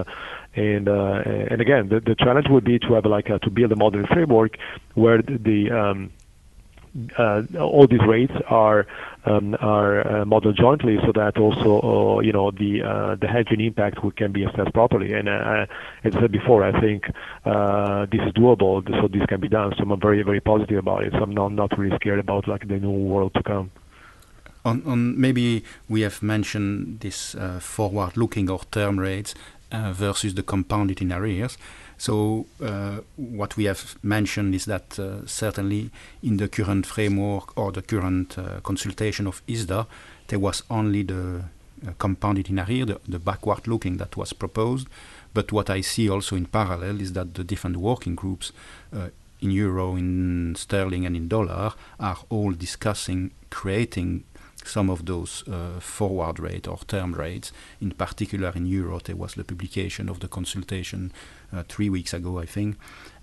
and 0.56 0.88
and 0.88 1.62
again, 1.62 1.90
the, 1.90 2.16
challenge 2.18 2.48
would 2.50 2.66
be 2.66 2.80
to 2.80 2.94
have 2.94 3.06
like 3.06 3.26
to 3.26 3.50
build 3.50 3.72
a 3.72 3.76
modeling 3.76 4.08
framework 4.08 4.58
where 4.94 5.22
the 5.22 5.72
um, 5.72 6.12
uh, 7.17 7.43
all 7.60 7.88
these 7.88 8.06
rates 8.08 8.34
are 8.47 8.88
um, 9.26 9.56
are 9.60 10.21
uh, 10.21 10.26
modeled 10.26 10.56
jointly, 10.56 10.97
so 11.06 11.12
that 11.13 11.38
also 11.38 11.82
uh, 11.82 12.19
you 12.21 12.32
know 12.32 12.52
the 12.52 12.82
uh, 12.84 13.15
the 13.15 13.28
hedging 13.28 13.62
impact 13.62 13.97
can 14.15 14.32
be 14.32 14.43
assessed 14.43 14.73
properly. 14.73 15.13
And 15.13 15.28
uh, 15.28 15.65
as 16.04 16.15
I 16.15 16.21
said 16.21 16.32
before, 16.32 16.63
I 16.63 16.80
think 16.80 17.06
uh, 17.45 18.06
this 18.12 18.21
is 18.21 18.34
doable, 18.34 18.86
so 19.02 19.08
this 19.08 19.26
can 19.28 19.39
be 19.39 19.50
done. 19.50 19.73
So 19.78 19.84
I'm 19.84 20.00
very 20.00 20.23
very 20.23 20.39
positive 20.39 20.78
about 20.78 21.04
it. 21.04 21.12
So 21.13 21.19
I'm 21.19 21.34
not 21.34 21.52
not 21.52 21.78
really 21.78 21.95
scared 21.97 22.19
about 22.19 22.47
like 22.47 22.67
the 22.67 22.78
new 22.78 22.91
world 22.91 23.34
to 23.36 23.43
come. 23.43 23.71
On, 24.65 24.84
on 24.86 25.19
maybe 25.19 25.63
we 25.88 26.02
have 26.02 26.21
mentioned 26.21 27.00
this 27.00 27.36
forward-looking 27.60 28.50
or 28.50 28.60
term 28.71 29.00
rates 29.00 29.34
versus 29.71 30.34
the 30.36 30.43
compounded 30.43 31.02
in 31.02 31.12
arrears. 31.13 31.58
So 31.98 32.46
uh, 32.62 33.00
what 33.16 33.58
we 33.58 33.66
have 33.66 33.98
mentioned 34.04 34.54
is 34.54 34.66
that 34.66 35.00
uh, 35.00 35.26
certainly 35.26 35.90
in 36.22 36.38
the 36.38 36.48
current 36.48 36.86
framework 36.86 37.58
or 37.58 37.72
the 37.72 37.82
current 37.82 38.38
uh, 38.38 38.60
consultation 38.62 39.28
of 39.28 39.42
ISDA, 39.48 39.88
there 40.28 40.40
was 40.40 40.64
only 40.70 41.04
the 41.04 41.44
compounded 41.98 42.50
in 42.50 42.60
arrear, 42.60 42.86
the, 42.86 43.00
the, 43.08 43.20
backward 43.20 43.68
looking 43.68 43.98
that 43.98 44.18
was 44.18 44.34
proposed. 44.34 44.88
But 45.34 45.52
what 45.52 45.70
I 45.70 45.82
see 45.82 46.10
also 46.10 46.36
in 46.36 46.46
parallel 46.46 47.02
is 47.02 47.14
that 47.14 47.36
the 47.36 47.44
different 47.44 47.78
working 47.78 48.16
groups 48.16 48.52
uh, 48.94 49.10
in 49.42 49.52
euro, 49.52 49.96
in 49.96 50.56
sterling, 50.56 51.06
and 51.06 51.16
in 51.16 51.28
dollar 51.28 51.74
are 52.00 52.18
all 52.30 52.52
discussing 52.52 53.32
creating 53.50 54.24
some 54.64 54.90
of 54.90 55.06
those 55.06 55.48
uh, 55.48 55.80
forward 55.80 56.40
rate 56.40 56.68
or 56.68 56.80
term 56.88 57.14
rates. 57.14 57.52
In 57.80 57.92
particular, 57.92 58.52
in 58.56 58.66
euro, 58.66 59.00
there 59.00 59.16
was 59.16 59.36
the 59.36 59.44
publication 59.44 60.10
of 60.10 60.20
the 60.20 60.28
consultation 60.28 61.14
three 61.68 61.90
weeks 61.90 62.14
ago, 62.14 62.40
I 62.40 62.46
think, 62.46 62.78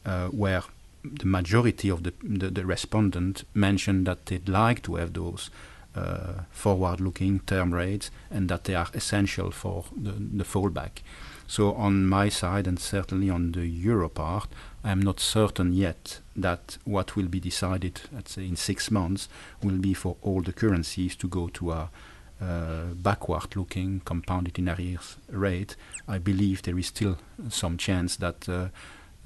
uh, 0.05 0.29
where 0.29 0.63
the 1.03 1.27
majority 1.27 1.91
of 1.91 2.03
the, 2.03 2.13
the, 2.23 2.51
the 2.51 2.65
respondent 2.65 3.45
mentioned 3.55 4.07
that 4.07 4.27
they'd 4.27 4.49
like 4.49 4.83
to 4.83 4.97
have 4.97 5.13
those 5.13 5.51
uh, 5.95 6.43
forward-looking 6.51 7.41
term 7.41 7.73
rates 7.73 8.11
and 8.31 8.49
that 8.49 8.65
they 8.65 8.75
are 8.75 8.89
essential 8.95 9.51
for 9.51 9.85
the, 9.97 10.13
the 10.13 10.45
fallback. 10.45 11.03
So 11.47 11.75
on 11.75 12.07
my 12.07 12.31
side 12.31 12.67
and 12.67 12.81
certainly 12.81 13.29
on 13.29 13.53
the 13.53 13.67
euro 13.67 14.09
part, 14.09 14.49
I 14.83 14.91
am 14.91 15.01
not 15.01 15.21
certain 15.21 15.73
yet 15.73 16.21
that 16.35 16.79
what 16.85 17.17
will 17.17 17.29
be 17.29 17.41
decided, 17.41 18.01
let's 18.13 18.33
say 18.33 18.47
in 18.47 18.57
six 18.57 18.91
months, 18.91 19.29
will 19.63 19.79
be 19.79 19.95
for 19.95 20.17
all 20.23 20.43
the 20.43 20.53
currencies 20.53 21.15
to 21.17 21.29
go 21.29 21.49
to 21.49 21.73
a 21.73 21.75
uh, 21.75 21.87
backward-looking 22.41 24.01
compounded 24.05 24.59
in 24.59 24.69
arrears 24.69 25.17
rate. 25.29 25.77
I 26.07 26.19
believe 26.19 26.63
there 26.63 26.79
is 26.79 26.89
still 26.89 27.17
some 27.49 27.79
chance 27.79 28.17
that 28.17 28.49
uh, 28.49 28.69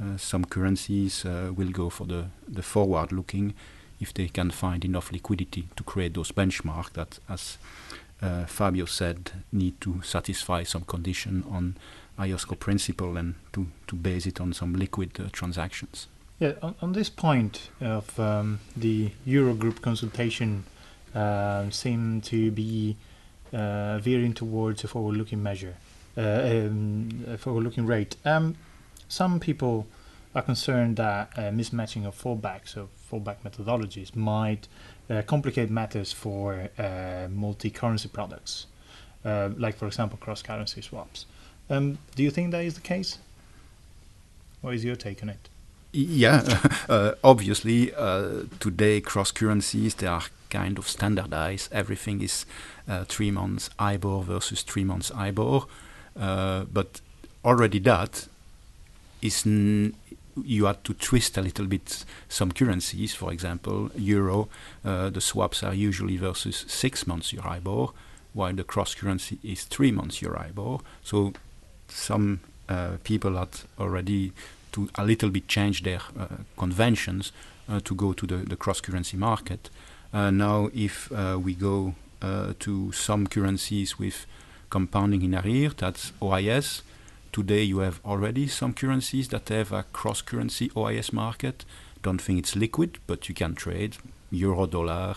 uh, 0.01 0.17
some 0.17 0.45
currencies 0.45 1.25
uh, 1.25 1.53
will 1.55 1.71
go 1.71 1.91
for 1.91 2.07
the, 2.07 2.27
the 2.47 2.63
forward-looking 2.63 3.55
if 4.01 4.15
they 4.15 4.29
can 4.29 4.51
find 4.51 4.85
enough 4.85 5.11
liquidity 5.11 5.69
to 5.75 5.83
create 5.83 6.15
those 6.15 6.31
benchmarks 6.31 6.93
that, 6.93 7.19
as 7.29 7.59
uh, 8.23 8.47
Fabio 8.47 8.85
said, 8.85 9.33
need 9.53 9.81
to 9.81 10.01
satisfy 10.03 10.63
some 10.63 10.83
condition 10.83 11.45
on 11.51 11.77
IOSCO 12.19 12.59
principle 12.59 13.17
and 13.17 13.35
to, 13.53 13.67
to 13.87 13.97
base 13.97 14.27
it 14.27 14.41
on 14.41 14.53
some 14.53 14.75
liquid 14.75 15.19
uh, 15.19 15.29
transactions. 15.33 16.07
Yeah, 16.39 16.53
on, 16.63 16.77
on, 16.81 16.93
this 16.93 17.11
point 17.11 17.71
of 17.81 18.19
um, 18.21 18.61
the 18.77 19.11
Eurogroup 19.27 19.83
consultation 19.83 20.65
uh, 21.15 21.71
seem 21.71 22.21
to 22.23 22.51
be 22.51 22.97
uh, 23.53 23.99
veering 23.99 24.35
towards 24.35 24.85
a 24.85 24.89
forward-looking 24.89 25.43
measure, 25.43 25.77
uh, 26.17 26.21
um, 26.21 27.25
a 27.27 27.39
forward-looking 27.39 27.87
rate. 27.87 28.17
Um, 28.25 28.57
some 29.09 29.41
people 29.41 29.87
are 30.35 30.43
concerned 30.43 30.97
that 30.97 31.31
uh, 31.37 31.41
mismatching 31.51 32.07
of 32.07 32.21
fallbacks 32.21 32.77
fallback 33.11 33.37
methodologies 33.43 34.15
might 34.15 34.69
uh, 35.09 35.23
complicate 35.23 35.71
matters 35.71 36.13
for 36.13 36.69
multi-currency 37.31 38.09
products, 38.09 38.67
like 39.25 39.77
for 39.77 39.87
example 39.87 40.19
cross-currency 40.21 40.83
swaps. 40.83 41.25
Um, 41.71 41.99
do 42.15 42.23
you 42.23 42.31
think 42.31 42.51
that 42.53 42.65
is 42.65 42.75
the 42.75 42.81
case? 42.81 43.19
What 44.61 44.75
is 44.75 44.85
your 44.85 44.97
take 44.97 45.23
on 45.23 45.31
it? 45.31 45.49
Yeah, 45.93 46.61
uh, 46.89 47.13
obviously, 47.25 47.95
uh, 47.95 48.43
today 48.61 49.01
cross 49.01 49.31
currencies 49.31 49.95
they 49.95 50.07
are 50.07 50.25
kind 50.51 50.79
of 50.79 50.89
standardized. 50.89 51.73
Everything 51.73 52.23
is 52.23 52.47
uh, 52.89 53.05
three 53.05 53.31
months 53.31 53.71
IBOR 53.79 54.25
versus 54.25 54.63
three 54.63 54.85
months 54.85 55.11
IBOR, 55.11 55.67
uh, 56.19 56.65
but 56.73 57.01
already 57.45 57.79
that 57.81 58.29
is 59.23 59.47
n- 59.47 59.95
you 60.45 60.67
had 60.67 60.85
to 60.85 60.95
twist 60.95 61.37
a 61.37 61.43
little 61.43 61.67
bit 61.67 62.05
some 62.29 62.53
currencies. 62.53 63.15
For 63.15 63.33
example, 63.33 63.91
euro, 63.97 64.49
uh, 64.85 65.11
the 65.11 65.21
swaps 65.21 65.63
are 65.63 65.75
usually 65.75 66.17
versus 66.17 66.65
six 66.69 67.07
months 67.07 67.33
Euribor, 67.33 67.93
while 68.35 68.55
the 68.55 68.65
cross 68.65 68.95
currency 68.95 69.39
is 69.43 69.65
three 69.65 69.93
months 69.93 70.21
Euribor. 70.21 70.81
So 71.03 71.33
some 71.89 72.41
uh, 72.69 72.99
people 73.03 73.37
had 73.37 73.49
already 73.79 74.33
to 74.73 74.89
a 74.97 75.05
little 75.05 75.31
bit 75.31 75.49
change 75.49 75.83
their 75.83 76.01
uh, 76.19 76.27
conventions 76.57 77.33
uh, 77.69 77.81
to 77.81 77.95
go 77.95 78.13
to 78.13 78.27
the, 78.27 78.37
the 78.37 78.57
cross 78.57 78.81
currency 78.81 79.17
market. 79.17 79.71
Now, 80.13 80.71
if 80.75 81.11
we 81.11 81.55
go 81.55 81.95
to 82.21 82.93
some 82.93 83.27
currencies 83.27 83.99
with 83.99 84.27
compounding 84.71 85.23
in 85.23 85.35
arrear, 85.35 85.71
that's 85.71 86.13
OIS. 86.21 86.83
Today, 87.33 87.63
you 87.63 87.79
have 87.79 88.01
already 88.05 88.49
some 88.49 88.73
currencies 88.73 89.29
that 89.29 89.49
have 89.49 89.73
a 89.73 89.85
cross 89.93 90.23
currency 90.23 90.71
OIS 90.71 91.13
market. 91.13 91.65
Don't 92.03 92.21
think 92.21 92.39
it's 92.39 92.57
liquid, 92.57 92.99
but 93.07 93.29
you 93.29 93.35
can 93.35 93.55
trade 93.55 93.97
euro 94.31 94.67
dollar, 94.67 95.17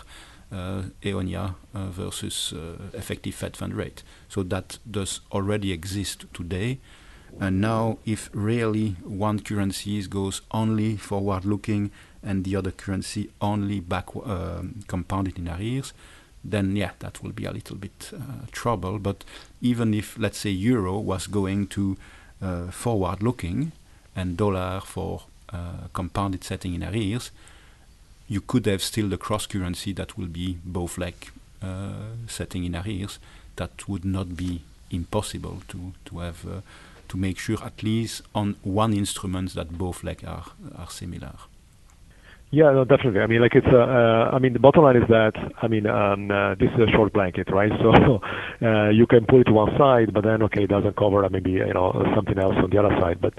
uh, 0.52 0.84
EONIA 1.02 1.56
uh, 1.74 1.86
versus 1.88 2.54
uh, 2.54 2.78
effective 2.94 3.36
Fed 3.36 3.56
fund 3.56 3.74
rate. 3.74 4.04
So 4.30 4.44
that 4.44 4.80
does 4.90 5.22
already 5.32 5.72
exist 5.72 6.26
today. 6.34 6.80
And 7.40 7.62
now, 7.62 8.00
if 8.06 8.30
really 8.34 8.98
one 9.04 9.40
currency 9.40 10.02
goes 10.08 10.42
only 10.52 10.98
forward 10.98 11.46
looking 11.46 11.92
and 12.24 12.44
the 12.44 12.56
other 12.56 12.72
currency 12.72 13.30
only 13.40 13.80
back 13.80 14.16
um, 14.16 14.84
compounded 14.88 15.38
in 15.38 15.48
arrears, 15.48 15.94
then 16.44 16.76
yeah, 16.76 16.92
that 17.00 17.22
will 17.22 17.32
be 17.32 17.46
a 17.46 17.52
little 17.52 17.76
bit 17.76 18.12
uh, 18.14 18.46
trouble. 18.52 19.00
But 19.00 19.24
even 19.62 19.94
if, 19.94 20.18
let's 20.18 20.40
say, 20.40 20.50
euro 20.50 20.98
was 21.00 21.28
going 21.28 21.68
to 21.68 21.98
uh, 22.42 22.68
forward 22.72 23.22
looking 23.22 23.72
and 24.16 24.38
dollar 24.38 24.82
for 24.82 25.24
uh, 25.54 25.88
compounded 25.94 26.44
setting 26.44 26.74
in 26.74 26.84
arrears, 26.84 27.32
you 28.28 28.42
could 28.42 28.66
have 28.66 28.82
still 28.82 29.10
the 29.10 29.18
cross 29.18 29.46
currency 29.46 29.94
that 29.94 30.18
will 30.18 30.28
be 30.28 30.58
both 30.64 30.98
leg 30.98 31.14
uh, 31.62 32.16
setting 32.28 32.64
in 32.64 32.76
arrears. 32.76 33.20
That 33.58 33.88
would 33.88 34.06
not 34.06 34.36
be 34.38 34.62
impossible 34.90 35.62
to 35.68 35.94
to 36.06 36.20
have 36.20 36.46
uh, 36.46 36.62
to 37.08 37.18
make 37.18 37.38
sure 37.38 37.58
at 37.64 37.84
least 37.84 38.22
on 38.34 38.56
one 38.64 38.94
instrument 38.94 39.54
that 39.54 39.78
both 39.78 40.04
leg 40.04 40.24
are 40.26 40.46
are 40.76 40.90
similar. 40.90 41.34
Yeah, 42.54 42.72
no, 42.72 42.84
definitely. 42.84 43.22
I 43.22 43.28
mean, 43.28 43.42
like 43.42 43.56
it's. 43.56 43.68
Uh, 43.72 43.78
uh, 43.78 44.30
I 44.34 44.40
mean, 44.40 44.52
the 44.52 44.60
bottom 44.60 44.84
line 44.84 44.98
is 44.98 45.08
that 45.08 45.32
I 45.62 45.70
mean, 45.70 45.88
um, 45.88 46.30
uh, 46.30 46.56
this 46.56 46.70
is 46.76 46.80
a 46.90 46.92
short 46.92 47.14
blanket, 47.14 47.50
right? 47.50 47.72
So 47.82 48.20
uh, 48.62 48.90
you 48.90 49.08
can 49.08 49.26
pull 49.26 49.40
it 49.40 49.46
to 49.46 49.54
one 49.54 49.72
side, 49.78 50.14
but 50.14 50.26
then 50.26 50.44
okay, 50.44 50.64
it 50.64 50.70
doesn't 50.70 50.98
cover 50.98 51.28
maybe 51.30 51.52
you 51.52 51.74
know 51.74 51.94
something 52.14 52.38
else 52.38 52.56
on 52.62 52.70
the 52.70 52.78
other 52.78 52.94
side. 53.00 53.22
But 53.22 53.34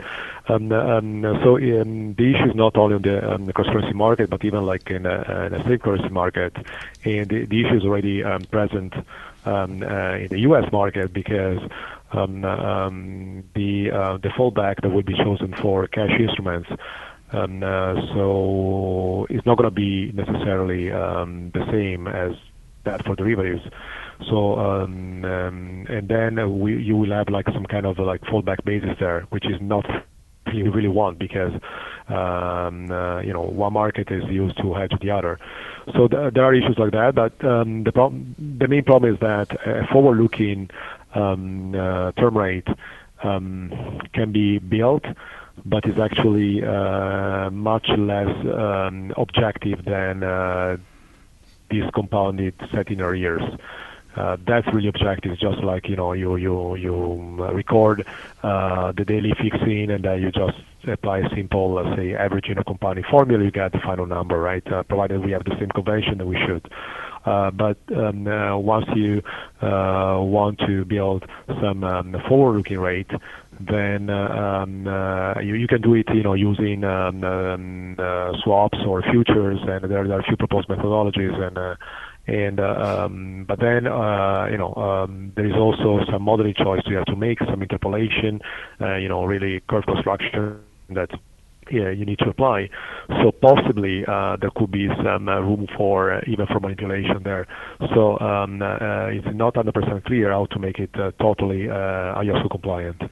um, 0.49 0.73
um, 0.73 1.23
so 1.45 1.57
um, 1.57 2.15
the 2.17 2.33
issue 2.35 2.51
is 2.51 2.55
not 2.55 2.77
only 2.79 2.97
on 2.97 3.03
the, 3.03 3.33
um, 3.35 3.45
the 3.47 3.53
cross 3.53 3.69
currency 3.69 3.93
market, 3.93 4.31
but 4.31 4.45
even 4.47 4.65
like 4.65 4.89
in 4.91 5.05
a, 5.05 5.47
in 5.47 5.55
a 5.55 5.63
state 5.65 5.83
currency 5.83 6.09
market, 6.09 6.57
and 7.05 7.29
the, 7.31 7.45
the 7.51 7.67
issue 7.67 7.77
is 7.77 7.85
already 7.85 8.25
um, 8.25 8.47
present 8.47 8.95
um, 9.45 9.83
uh, 9.83 10.17
in 10.17 10.29
the 10.31 10.41
U.S. 10.49 10.65
market 10.73 11.13
because 11.13 11.59
um, 12.13 12.45
um, 12.47 13.45
the 13.55 13.91
uh, 13.91 14.17
the 14.19 14.29
fallback 14.31 14.81
that 14.83 14.91
would 14.91 15.07
be 15.07 15.15
chosen 15.15 15.55
for 15.61 15.87
cash 15.87 16.13
instruments 16.19 16.69
Um, 16.71 16.79
uh, 16.79 17.12
it's 19.31 19.47
not 19.47 19.57
going 19.59 19.69
to 19.69 19.75
be 19.75 20.13
necessarily 20.13 20.91
um, 20.93 21.51
the 21.55 21.65
same 21.71 22.07
as 22.07 22.33
that 22.85 23.05
for 23.05 23.15
derivatives. 23.17 23.63
So 24.29 24.59
um, 24.59 25.25
um, 25.25 25.87
and 25.89 26.09
then 26.09 26.37
you 26.37 26.97
will 26.97 27.11
have 27.11 27.29
like 27.29 27.47
some 27.53 27.67
kind 27.67 27.87
of 27.87 27.99
like 27.99 28.21
fallback 28.23 28.65
basis 28.65 28.91
there, 29.01 29.23
which 29.31 29.47
is 29.47 29.61
not 29.61 29.85
you 30.53 30.71
really 30.71 30.89
want 30.89 31.19
because 31.19 31.53
uh, 32.09 33.21
you 33.25 33.33
know 33.33 33.43
one 33.43 33.73
market 33.73 34.11
is 34.11 34.23
used 34.29 34.57
to 34.59 34.75
hedge 34.75 34.93
the 35.01 35.11
other. 35.11 35.39
So 35.95 36.09
th- 36.09 36.35
there 36.35 36.45
are 36.45 36.55
issues 36.55 36.77
like 36.79 36.93
that, 36.93 37.15
but 37.15 37.39
the 37.39 38.67
main 38.69 38.85
problem 38.85 39.15
is 39.15 39.21
that 39.21 39.49
a 39.67 39.87
forward-looking 39.93 40.71
uh, 41.15 42.13
term 42.13 42.37
rate 42.37 42.67
can 43.23 44.33
be 44.33 44.59
built, 44.59 45.05
but 45.65 45.87
is 45.87 45.99
actually 45.99 46.65
uh, 46.65 47.51
much 47.51 47.89
less 47.97 48.35
um, 48.47 49.13
objective 49.17 49.85
than 49.85 50.23
uh, 50.23 50.77
these 51.71 51.85
compounded 51.95 52.55
setting 52.73 53.01
arrears. 53.01 53.43
Uh, 54.15 54.37
that's 54.47 54.67
really 54.75 54.89
objective. 54.89 55.39
Just 55.39 55.63
like 55.65 55.89
you 55.89 55.97
know, 55.97 56.13
you 56.13 56.37
you 56.37 56.75
you 56.77 56.95
record 57.51 58.07
the 58.43 59.05
daily 59.07 59.33
fixing, 59.41 59.91
and 59.91 60.05
then 60.05 60.21
you 60.21 60.31
just 60.31 60.59
apply 60.87 61.21
a 61.21 61.29
simple, 61.35 61.73
let's 61.73 61.97
say, 61.97 62.15
averaging 62.15 62.59
a 62.59 62.65
compounding 62.65 63.05
formula. 63.11 63.43
You 63.43 63.51
get 63.51 63.73
the 63.73 63.79
final 63.79 64.05
number, 64.05 64.39
right? 64.39 64.63
Provided 64.65 65.25
we 65.25 65.33
have 65.33 65.45
the 65.45 65.57
same 65.59 65.71
convention, 65.71 66.19
then 66.19 66.27
we 66.27 66.37
should. 66.37 66.69
But 67.25 67.79
um, 67.97 68.25
once 68.63 68.85
you 68.95 69.23
want 69.63 70.59
to 70.67 70.85
build 70.85 71.25
some 71.63 71.83
um, 71.83 72.15
forward-looking 72.29 72.81
rate, 72.81 73.11
then 73.67 74.11
um, 74.11 74.87
you, 75.43 75.55
you, 75.55 75.67
can 75.67 75.81
do 75.81 75.95
it, 75.95 76.07
you 76.15 76.23
know, 76.23 76.35
using 76.35 76.85
um, 76.85 77.23
um, 77.25 77.97
swaps 78.43 78.79
or 78.87 79.03
futures, 79.03 79.59
and 79.63 79.91
there, 79.91 79.99
are 79.99 80.21
a 80.21 80.23
few 80.23 80.37
proposed 80.37 80.69
methodologies, 80.69 81.35
and 81.39 81.79
and 82.27 82.61
uh, 82.61 83.09
but 83.49 83.59
then 83.59 83.87
uh, 83.87 84.47
you 84.51 84.57
know 84.57 85.09
there 85.35 85.47
is 85.47 85.55
also 85.57 86.05
some 86.11 86.23
modeling 86.23 86.55
choice 86.55 86.81
you 86.87 86.97
have 86.97 87.07
to 87.07 87.17
make, 87.17 87.39
some 87.41 87.63
interpolation, 87.63 88.41
uh, 88.81 88.97
you 88.97 89.09
know, 89.09 89.25
really 89.25 89.61
curve 89.69 89.85
construction 89.87 90.61
that 90.91 91.11
you 91.71 92.05
need 92.05 92.19
to 92.19 92.29
apply. 92.29 92.69
So 93.09 93.33
possibly 93.33 94.05
uh, 94.07 94.37
there 94.41 94.51
could 94.55 94.71
be 94.71 94.89
some 95.03 95.29
uh, 95.29 95.41
room 95.41 95.67
for 95.77 96.13
uh, 96.13 96.21
even 96.27 96.47
for 96.47 96.61
manipulation 96.61 97.23
there. 97.25 97.47
So 97.95 98.19
it's 98.21 99.37
not 99.37 99.55
100% 99.55 100.05
clear 100.05 100.31
how 100.31 100.47
to 100.47 100.59
make 100.59 100.79
it 100.79 100.93
totally 101.19 101.67
IOSCO 101.67 102.51
compliant. 102.51 103.03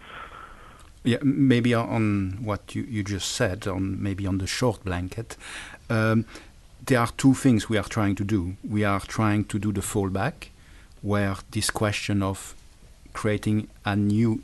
Yeah, 1.02 1.18
maybe 1.22 1.72
on 1.72 2.38
what 2.42 2.74
you, 2.74 2.82
you 2.82 3.02
just 3.02 3.30
said, 3.30 3.66
on 3.66 4.02
maybe 4.02 4.26
on 4.26 4.38
the 4.38 4.46
short 4.46 4.84
blanket. 4.84 5.36
Um, 5.88 6.26
there 6.86 7.00
are 7.00 7.10
two 7.16 7.34
things 7.34 7.68
we 7.68 7.78
are 7.78 7.88
trying 7.88 8.16
to 8.16 8.24
do. 8.24 8.56
We 8.68 8.84
are 8.84 9.00
trying 9.00 9.44
to 9.46 9.58
do 9.58 9.72
the 9.72 9.80
fallback, 9.80 10.48
where 11.00 11.36
this 11.52 11.70
question 11.70 12.22
of 12.22 12.54
creating 13.12 13.68
a 13.84 13.96
new 13.96 14.42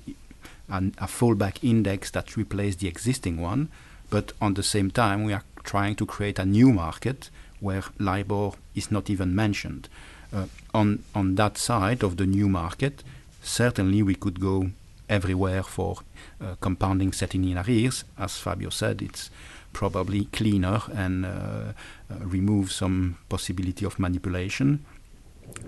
an, 0.68 0.94
a 0.98 1.06
fallback 1.06 1.62
index 1.62 2.10
that 2.10 2.36
replaces 2.36 2.76
the 2.76 2.88
existing 2.88 3.40
one, 3.40 3.68
but 4.10 4.32
on 4.40 4.54
the 4.54 4.62
same 4.62 4.90
time 4.90 5.24
we 5.24 5.32
are 5.32 5.44
trying 5.62 5.94
to 5.96 6.06
create 6.06 6.38
a 6.38 6.46
new 6.46 6.72
market 6.72 7.30
where 7.60 7.82
LIBOR 7.98 8.52
is 8.74 8.90
not 8.90 9.10
even 9.10 9.34
mentioned. 9.34 9.88
Uh, 10.32 10.46
on 10.74 11.04
on 11.14 11.34
that 11.36 11.58
side 11.58 12.02
of 12.02 12.16
the 12.16 12.26
new 12.26 12.48
market, 12.48 13.04
certainly 13.42 14.02
we 14.02 14.14
could 14.14 14.40
go 14.40 14.70
everywhere 15.08 15.62
for 15.62 15.98
uh, 16.40 16.54
compounding 16.60 17.12
setting 17.12 17.44
in 17.44 17.58
arrears. 17.58 18.04
As 18.18 18.38
Fabio 18.38 18.70
said, 18.70 19.02
it's 19.02 19.30
probably 19.72 20.26
cleaner 20.26 20.82
and 20.94 21.24
uh, 21.24 21.28
uh, 21.28 21.72
remove 22.20 22.72
some 22.72 23.18
possibility 23.28 23.84
of 23.84 23.98
manipulation. 23.98 24.84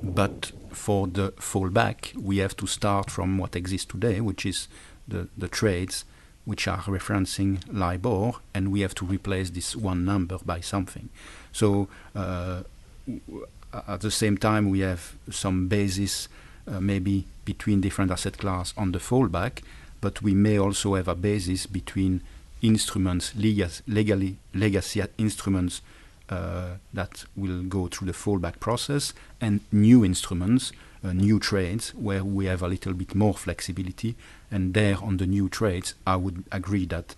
But 0.02 0.52
for 0.70 1.06
the 1.06 1.32
fallback, 1.32 2.14
we 2.16 2.38
have 2.38 2.56
to 2.56 2.66
start 2.66 3.10
from 3.10 3.38
what 3.38 3.54
exists 3.54 3.86
today, 3.86 4.20
which 4.20 4.44
is 4.46 4.68
the, 5.06 5.28
the 5.36 5.48
trades 5.48 6.04
which 6.44 6.66
are 6.66 6.78
referencing 6.78 7.60
LIBOR, 7.70 8.32
and 8.54 8.72
we 8.72 8.80
have 8.80 8.94
to 8.94 9.04
replace 9.04 9.50
this 9.50 9.76
one 9.76 10.04
number 10.06 10.38
by 10.44 10.60
something. 10.60 11.10
So 11.52 11.88
uh, 12.14 12.62
at 13.86 14.00
the 14.00 14.10
same 14.10 14.38
time, 14.38 14.70
we 14.70 14.80
have 14.80 15.14
some 15.30 15.68
basis 15.68 16.28
uh, 16.66 16.80
maybe 16.80 17.26
between 17.44 17.80
different 17.80 18.10
asset 18.10 18.38
class 18.38 18.72
on 18.76 18.92
the 18.92 18.98
fallback, 18.98 19.62
but 20.00 20.22
we 20.22 20.34
may 20.34 20.58
also 20.58 20.94
have 20.94 21.08
a 21.08 21.14
basis 21.14 21.66
between 21.66 22.22
instruments, 22.62 23.32
legally, 23.36 24.36
legacy 24.54 25.02
instruments 25.16 25.80
uh, 26.28 26.74
that 26.92 27.24
will 27.36 27.62
go 27.62 27.86
through 27.86 28.06
the 28.06 28.12
fallback 28.12 28.60
process, 28.60 29.14
and 29.40 29.60
new 29.72 30.04
instruments, 30.04 30.72
uh, 31.02 31.12
new 31.12 31.38
trades, 31.38 31.94
where 31.94 32.24
we 32.24 32.46
have 32.46 32.62
a 32.62 32.68
little 32.68 32.92
bit 32.92 33.14
more 33.14 33.34
flexibility. 33.34 34.14
And 34.50 34.74
there, 34.74 34.96
on 35.02 35.16
the 35.16 35.26
new 35.26 35.48
trades, 35.48 35.94
I 36.06 36.16
would 36.16 36.44
agree 36.52 36.86
that 36.86 37.14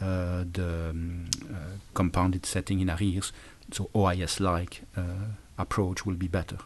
uh, 0.00 0.44
the 0.52 0.90
um, 0.90 1.26
uh, 1.50 1.76
compounded 1.94 2.46
setting 2.46 2.80
in 2.80 2.90
arrears, 2.90 3.32
so 3.70 3.90
OIS-like 3.94 4.82
uh, 4.96 5.02
approach, 5.58 6.06
will 6.06 6.14
be 6.14 6.28
better. 6.28 6.58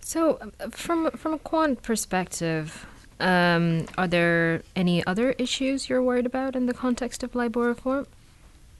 So, 0.00 0.38
uh, 0.40 0.70
from 0.70 1.10
from 1.10 1.34
a 1.34 1.38
quant 1.38 1.82
perspective, 1.82 2.86
um, 3.20 3.86
are 3.96 4.08
there 4.08 4.62
any 4.76 5.04
other 5.06 5.32
issues 5.38 5.88
you're 5.88 6.02
worried 6.02 6.26
about 6.26 6.56
in 6.56 6.66
the 6.66 6.74
context 6.74 7.22
of 7.22 7.34
LIBOR 7.34 7.66
reform? 7.68 8.06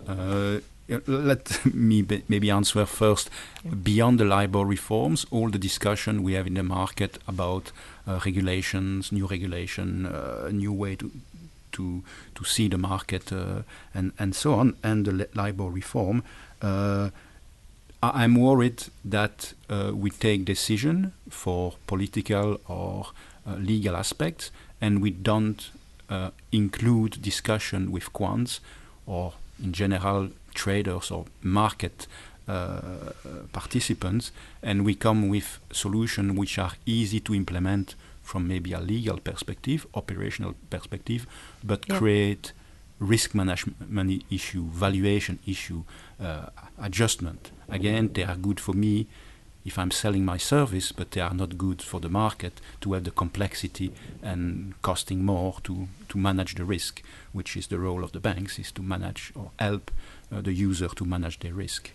Uh, 0.07 0.59
let 1.07 1.65
me 1.75 2.05
maybe 2.29 2.51
answer 2.51 2.87
first. 2.87 3.31
Yeah. 3.65 3.75
Beyond 3.75 4.21
the 4.21 4.25
LIBOR 4.25 4.65
reforms, 4.65 5.27
all 5.31 5.51
the 5.51 5.59
discussion 5.59 6.23
we 6.23 6.35
have 6.35 6.47
in 6.47 6.55
the 6.55 6.63
market 6.63 7.19
about 7.27 7.73
uh, 8.07 8.21
regulations, 8.25 9.13
new 9.13 9.27
regulation, 9.27 10.07
uh, 10.07 10.49
new 10.51 10.73
way 10.73 10.97
to 10.97 11.11
to 11.73 12.03
to 12.35 12.45
see 12.45 12.69
the 12.69 12.79
market, 12.79 13.33
uh, 13.33 13.63
and 13.95 14.13
and 14.19 14.35
so 14.35 14.55
on, 14.55 14.77
and 14.83 15.05
the 15.05 15.29
LIBOR 15.35 15.71
reform. 15.71 16.23
Uh, 16.63 17.11
I'm 18.01 18.37
worried 18.37 18.85
that 19.05 19.55
uh, 19.69 19.91
we 19.93 20.11
take 20.11 20.45
decision 20.45 21.13
for 21.29 21.75
political 21.89 22.61
or 22.69 23.09
legal 23.57 23.97
aspects, 23.97 24.51
and 24.81 25.01
we 25.03 25.11
don't 25.11 25.71
uh, 26.09 26.31
include 26.53 27.23
discussion 27.23 27.91
with 27.91 28.13
quants 28.13 28.61
or, 29.07 29.35
in 29.63 29.73
general, 29.73 30.31
traders 30.55 31.11
or 31.11 31.25
market 31.43 32.07
uh, 32.49 32.81
participants, 33.53 34.33
and 34.63 34.85
we 34.85 34.95
come 34.95 35.29
with 35.29 35.59
solutions 35.71 36.37
which 36.39 36.59
are 36.59 36.73
easy 36.87 37.21
to 37.21 37.35
implement 37.35 37.95
from 38.23 38.47
maybe 38.47 38.73
a 38.73 38.81
legal 38.81 39.19
perspective, 39.19 39.87
operational 39.95 40.55
perspective, 40.71 41.27
but 41.65 41.89
yep. 41.89 41.99
create 41.99 42.53
risk 42.99 43.35
management 43.35 44.25
issue, 44.31 44.65
valuation 44.65 45.39
issue, 45.47 45.83
uh, 46.21 46.47
adjustment. 46.79 47.51
Again, 47.69 48.11
they 48.13 48.25
are 48.25 48.37
good 48.37 48.61
for 48.61 48.73
me 48.75 49.07
if 49.69 49.79
I'm 49.79 49.91
selling 49.91 50.25
my 50.25 50.39
service, 50.39 50.93
but 50.93 51.11
they 51.11 51.21
are 51.21 51.35
not 51.35 51.59
good 51.59 51.83
for 51.83 52.01
the 52.01 52.09
market 52.09 52.55
to 52.81 52.95
have 52.95 53.05
the 53.05 53.11
complexity 53.11 53.93
and 54.23 54.75
costing 54.81 55.25
more 55.25 55.57
to, 55.65 55.89
to 56.09 56.19
manage 56.19 56.55
the 56.55 56.65
risk, 56.65 57.03
which 57.33 57.55
is 57.57 57.67
the 57.67 57.79
role 57.79 58.03
of 58.03 58.13
the 58.13 58.21
banks, 58.21 58.59
is 58.59 58.73
to 58.73 58.83
manage 58.83 59.31
or 59.35 59.51
help 59.59 59.91
uh, 60.33 60.41
the 60.41 60.55
user 60.55 60.89
to 60.89 61.05
manage 61.05 61.39
their 61.41 61.53
risk. 61.53 61.91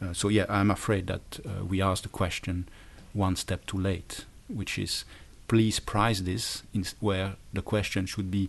Uh, 0.00 0.12
so 0.12 0.28
yeah, 0.28 0.46
I'm 0.48 0.70
afraid 0.70 1.08
that 1.08 1.40
uh, 1.44 1.64
we 1.64 1.82
asked 1.82 2.04
the 2.04 2.08
question 2.08 2.68
one 3.12 3.34
step 3.34 3.66
too 3.66 3.78
late, 3.78 4.24
which 4.48 4.78
is 4.78 5.04
please 5.48 5.80
price 5.80 6.20
this 6.20 6.62
where 7.00 7.34
the 7.52 7.62
question 7.62 8.06
should 8.06 8.30
be 8.30 8.48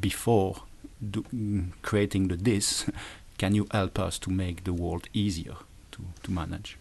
before 0.00 0.62
do, 1.10 1.22
mm, 1.34 1.72
creating 1.82 2.28
the 2.28 2.36
this, 2.36 2.90
can 3.38 3.54
you 3.54 3.66
help 3.70 3.98
us 3.98 4.18
to 4.18 4.30
make 4.30 4.64
the 4.64 4.72
world 4.72 5.08
easier 5.12 5.56
to, 5.92 6.00
to 6.24 6.30
manage? 6.30 6.76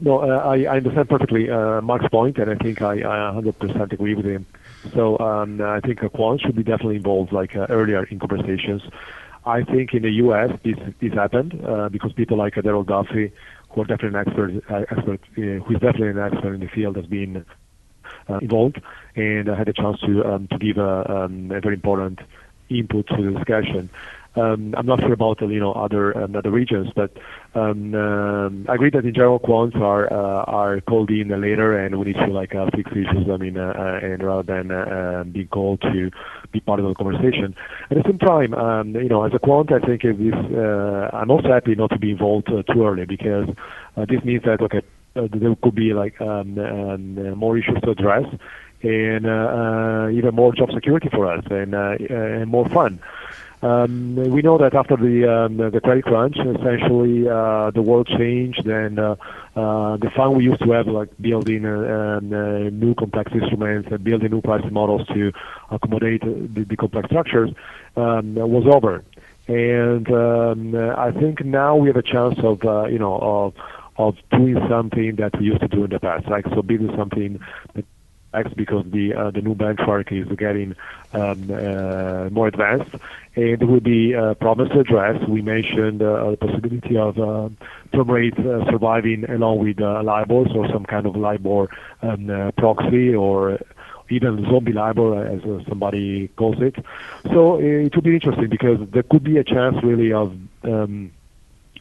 No, 0.00 0.18
uh, 0.18 0.42
I, 0.44 0.64
I, 0.64 0.76
understand 0.76 1.08
perfectly 1.08 1.48
uh, 1.50 1.80
Marc's 1.80 2.08
point, 2.10 2.36
and 2.36 2.50
I 2.50 2.56
think 2.56 2.82
I, 2.82 2.96
I 2.96 3.32
100% 3.34 3.92
agree 3.92 4.14
with 4.14 4.26
him. 4.26 4.44
So 4.92 5.18
um, 5.18 5.60
I 5.62 5.80
think 5.80 6.02
a 6.02 6.10
quant 6.10 6.42
should 6.42 6.54
be 6.54 6.62
definitely 6.62 6.96
involved, 6.96 7.32
like 7.32 7.56
uh, 7.56 7.66
earlier 7.70 8.04
in 8.04 8.18
conversations. 8.18 8.82
I 9.46 9.62
think 9.62 9.94
in 9.94 10.02
the 10.02 10.10
U.S. 10.10 10.50
this 10.64 10.74
this 11.00 11.12
happened 11.14 11.64
uh, 11.64 11.88
because 11.88 12.12
people 12.12 12.36
like 12.36 12.54
Darrell 12.54 12.84
Duffie, 12.84 13.32
who 13.70 13.80
are 13.80 13.84
definitely 13.84 14.18
an 14.20 14.26
expert, 14.26 14.64
uh, 14.70 14.84
expert 14.90 15.20
uh, 15.38 15.64
who 15.64 15.74
is 15.74 15.80
definitely 15.80 16.08
an 16.08 16.18
expert 16.18 16.54
in 16.54 16.60
the 16.60 16.68
field, 16.68 16.96
has 16.96 17.06
been 17.06 17.46
involved 18.40 18.80
and 19.14 19.48
I 19.48 19.56
had 19.56 19.68
a 19.68 19.72
chance 19.72 20.00
to 20.00 20.24
um, 20.24 20.48
to 20.48 20.58
give 20.58 20.78
a, 20.78 21.10
um, 21.10 21.50
a 21.52 21.60
very 21.60 21.74
important 21.74 22.20
input 22.68 23.06
to 23.08 23.16
the 23.16 23.38
discussion. 23.38 23.88
Um, 24.36 24.74
I'm 24.76 24.84
not 24.84 25.00
sure 25.00 25.14
about 25.14 25.40
you 25.40 25.58
know 25.58 25.72
other 25.72 26.16
um, 26.16 26.32
regions, 26.44 26.88
but 26.94 27.10
um, 27.54 27.94
I 28.68 28.74
agree 28.74 28.90
that 28.90 29.04
in 29.04 29.14
general 29.14 29.40
quants 29.40 29.76
are 29.76 30.12
uh, 30.12 30.44
are 30.44 30.80
called 30.82 31.10
in 31.10 31.28
later, 31.40 31.78
and 31.78 31.98
we 31.98 32.06
need 32.06 32.16
to 32.16 32.26
like 32.26 32.54
uh, 32.54 32.66
fix 32.74 32.90
issues. 32.92 33.30
I 33.32 33.38
mean, 33.38 33.56
uh, 33.56 34.00
and 34.02 34.22
rather 34.22 34.42
than 34.42 35.32
being 35.32 35.48
called 35.48 35.80
to 35.82 36.10
be 36.52 36.60
part 36.60 36.80
of 36.80 36.86
the 36.86 36.94
conversation. 36.94 37.56
At 37.90 37.96
the 37.96 38.02
same 38.04 38.18
time, 38.18 38.94
you 38.94 39.08
know, 39.08 39.24
as 39.24 39.32
a 39.32 39.38
quant, 39.38 39.72
I 39.72 39.80
think 39.80 40.02
this, 40.02 40.34
uh, 40.34 41.10
I'm 41.14 41.30
also 41.30 41.48
happy 41.48 41.74
not 41.74 41.90
to 41.90 41.98
be 41.98 42.10
involved 42.10 42.48
too 42.48 42.86
early 42.86 43.06
because 43.06 43.48
this 44.06 44.22
means 44.22 44.42
that 44.44 44.60
okay, 44.60 44.82
there 45.14 45.54
could 45.62 45.74
be 45.74 45.94
like 45.94 46.20
more 46.20 47.56
issues 47.56 47.80
to 47.84 47.90
address 47.90 48.26
and 48.82 49.24
even 50.14 50.34
more 50.34 50.52
job 50.52 50.70
security 50.74 51.08
for 51.08 51.32
us 51.32 51.42
and 51.50 52.50
more 52.50 52.68
fun. 52.68 53.00
Um, 53.62 54.16
we 54.16 54.42
know 54.42 54.58
that 54.58 54.74
after 54.74 54.96
the 54.96 55.32
um, 55.32 55.56
the 55.56 55.80
credit 55.80 56.04
crunch, 56.04 56.36
essentially 56.36 57.26
uh, 57.26 57.70
the 57.70 57.80
world 57.80 58.06
changed, 58.06 58.66
and 58.66 58.98
uh, 58.98 59.16
uh, 59.56 59.96
the 59.96 60.10
fun 60.14 60.36
we 60.36 60.44
used 60.44 60.62
to 60.62 60.70
have, 60.72 60.86
like 60.86 61.08
building 61.18 61.64
uh, 61.64 62.18
um, 62.20 62.32
uh, 62.32 62.70
new 62.70 62.94
complex 62.94 63.32
instruments 63.32 63.88
and 63.90 64.04
building 64.04 64.30
new 64.30 64.42
pricing 64.42 64.74
models 64.74 65.06
to 65.08 65.32
accommodate 65.70 66.20
the, 66.20 66.64
the 66.68 66.76
complex 66.76 67.08
structures, 67.08 67.50
um, 67.96 68.34
was 68.34 68.66
over. 68.72 69.02
And 69.48 70.10
um, 70.12 70.74
I 70.76 71.12
think 71.12 71.44
now 71.44 71.76
we 71.76 71.88
have 71.88 71.96
a 71.96 72.02
chance 72.02 72.38
of 72.42 72.62
uh, 72.64 72.86
you 72.86 72.98
know 72.98 73.16
of 73.16 73.54
of 73.96 74.16
doing 74.30 74.58
something 74.68 75.16
that 75.16 75.38
we 75.38 75.46
used 75.46 75.60
to 75.60 75.68
do 75.68 75.84
in 75.84 75.90
the 75.90 75.98
past, 75.98 76.28
like 76.28 76.44
so 76.54 76.60
building 76.60 76.94
something 76.94 77.40
that 77.74 77.86
because 78.56 78.84
the 78.90 79.14
uh, 79.14 79.30
the 79.30 79.40
new 79.40 79.54
benchmark 79.54 80.12
is 80.12 80.28
getting 80.36 80.74
um, 81.12 81.50
uh, 81.50 82.28
more 82.30 82.48
advanced, 82.48 82.94
and 83.34 83.62
will 83.62 83.80
be 83.80 84.14
uh, 84.14 84.34
to 84.34 84.80
address. 84.80 85.26
We 85.28 85.42
mentioned 85.42 86.02
uh, 86.02 86.30
the 86.32 86.36
possibility 86.36 86.96
of 86.96 87.18
uh, 87.18 87.48
term 87.92 88.10
rates 88.10 88.38
uh, 88.38 88.64
surviving 88.70 89.28
along 89.28 89.58
with 89.58 89.80
uh, 89.80 90.02
LIBOR, 90.02 90.48
or 90.54 90.68
some 90.68 90.84
kind 90.84 91.06
of 91.06 91.16
LIBOR 91.16 91.68
um, 92.02 92.52
proxy, 92.56 93.14
or 93.14 93.58
even 94.10 94.44
zombie 94.50 94.72
LIBOR, 94.72 95.26
as 95.26 95.66
somebody 95.68 96.28
calls 96.36 96.60
it. 96.60 96.76
So 97.32 97.58
it 97.58 97.94
will 97.94 98.02
be 98.02 98.14
interesting 98.14 98.48
because 98.48 98.78
there 98.90 99.02
could 99.02 99.24
be 99.24 99.38
a 99.38 99.44
chance 99.44 99.76
really 99.82 100.12
of 100.12 100.36
um, 100.64 101.12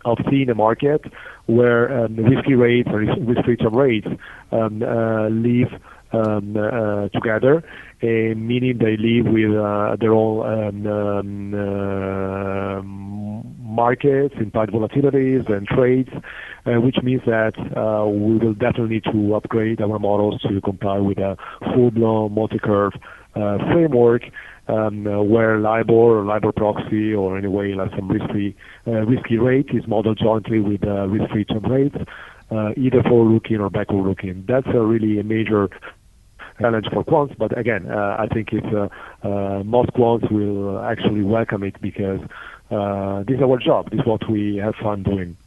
of 0.05 0.19
seeing 0.29 0.49
a 0.49 0.55
market 0.55 1.03
where 1.47 2.05
um, 2.05 2.15
risky 2.15 2.53
rates 2.53 2.89
or 2.91 2.99
risk-free 2.99 3.57
term 3.57 3.75
rates 3.75 4.07
um, 4.51 4.79
leave 5.41 5.71
um, 6.15 6.57
uh, 6.57 7.09
together, 7.09 7.63
meaning 8.01 8.77
they 8.77 8.97
live 8.97 9.33
with 9.33 9.57
uh, 9.57 9.95
their 9.99 10.13
own 10.13 10.87
um, 10.87 11.53
um, 11.53 13.55
markets, 13.57 14.35
implied 14.39 14.69
volatilities 14.69 15.49
and 15.51 15.67
trades, 15.67 16.09
uh, 16.65 16.79
which 16.81 16.97
means 17.03 17.21
that 17.25 17.53
uh, 17.75 18.07
we 18.07 18.37
will 18.37 18.53
definitely 18.53 18.95
need 18.95 19.03
to 19.03 19.35
upgrade 19.35 19.81
our 19.81 19.99
models 19.99 20.41
to 20.41 20.61
comply 20.61 20.97
with 20.97 21.17
a 21.17 21.35
full-blown 21.73 22.33
multi-curve 22.33 22.93
uh, 23.35 23.57
framework 23.73 24.23
um, 24.67 25.05
uh, 25.05 25.21
where 25.21 25.59
LIBOR 25.59 26.19
or 26.19 26.25
LIBOR 26.25 26.53
proxy 26.53 27.13
or 27.13 27.37
anyway 27.37 27.73
like 27.73 27.91
some 27.95 28.09
risky 28.09 28.55
risky 28.85 29.37
rate 29.37 29.69
is 29.73 29.85
modeled 29.87 30.17
jointly 30.17 30.59
with 30.59 30.81
risk-free 30.83 31.45
term 31.45 31.65
rates 31.65 31.97
uh, 32.51 32.69
either 32.77 33.01
forward-looking 33.03 33.57
or 33.57 33.69
backward-looking. 33.69 34.45
That's 34.47 34.67
a 34.73 34.79
really 34.79 35.19
a 35.19 35.23
major 35.23 35.69
challenge 36.59 36.87
for 36.91 37.03
quants, 37.03 37.37
but 37.37 37.57
again, 37.57 37.89
uh, 37.89 38.15
I 38.19 38.27
think 38.33 38.53
it's, 38.53 38.67
uh, 38.67 38.87
uh, 39.27 39.63
most 39.63 39.91
quants 39.93 40.29
will 40.31 40.79
actually 40.79 41.23
welcome 41.23 41.63
it 41.63 41.79
because 41.81 42.21
uh, 42.71 43.23
this 43.23 43.37
is 43.37 43.41
our 43.41 43.57
job. 43.57 43.91
This 43.91 43.99
is 43.99 44.05
what 44.05 44.29
we 44.29 44.57
have 44.57 44.75
fun 44.75 45.03
doing. 45.03 45.37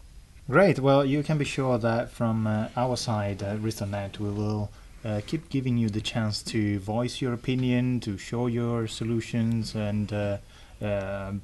Great. 0.51 0.79
Well, 0.81 1.05
you 1.05 1.23
can 1.23 1.37
be 1.39 1.45
sure 1.45 1.79
that 1.79 2.11
from 2.11 2.47
uh, 2.47 2.69
our 2.77 2.97
side 2.97 3.43
at 3.43 3.61
Risk.net, 3.61 4.19
we 4.19 4.31
will 4.31 4.71
uh, 5.05 5.21
keep 5.27 5.51
giving 5.51 5.77
you 5.77 5.89
the 5.89 6.01
chance 6.01 6.43
to 6.45 6.79
voice 6.79 7.21
your 7.21 7.35
opinion, 7.35 8.01
to 8.01 8.17
show 8.17 8.47
your 8.47 8.87
solutions, 8.87 9.75
and 9.75 10.09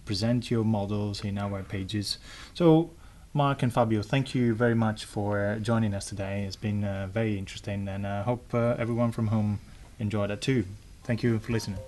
present 0.04 0.50
your 0.50 0.64
models 0.64 1.24
in 1.24 1.38
our 1.38 1.62
pages. 1.62 2.18
So 2.54 2.90
Marc 3.37 3.64
and 3.64 3.72
Fabio, 3.72 4.01
thank 4.01 4.32
you 4.32 4.55
very 4.55 4.76
much 4.76 5.05
for 5.05 5.59
joining 5.61 5.93
us 5.93 6.07
today. 6.07 6.45
It's 6.45 6.55
been 6.55 6.85
uh, 6.85 7.09
very 7.12 7.37
interesting, 7.37 7.89
and 7.89 8.07
I 8.07 8.22
hope 8.22 8.55
uh, 8.55 8.76
everyone 8.78 9.11
from 9.11 9.26
home 9.26 9.59
enjoyed 9.99 10.30
it 10.30 10.41
too. 10.41 10.64
Thank 11.03 11.24
you 11.24 11.41
for 11.41 11.51
listening. 11.51 11.80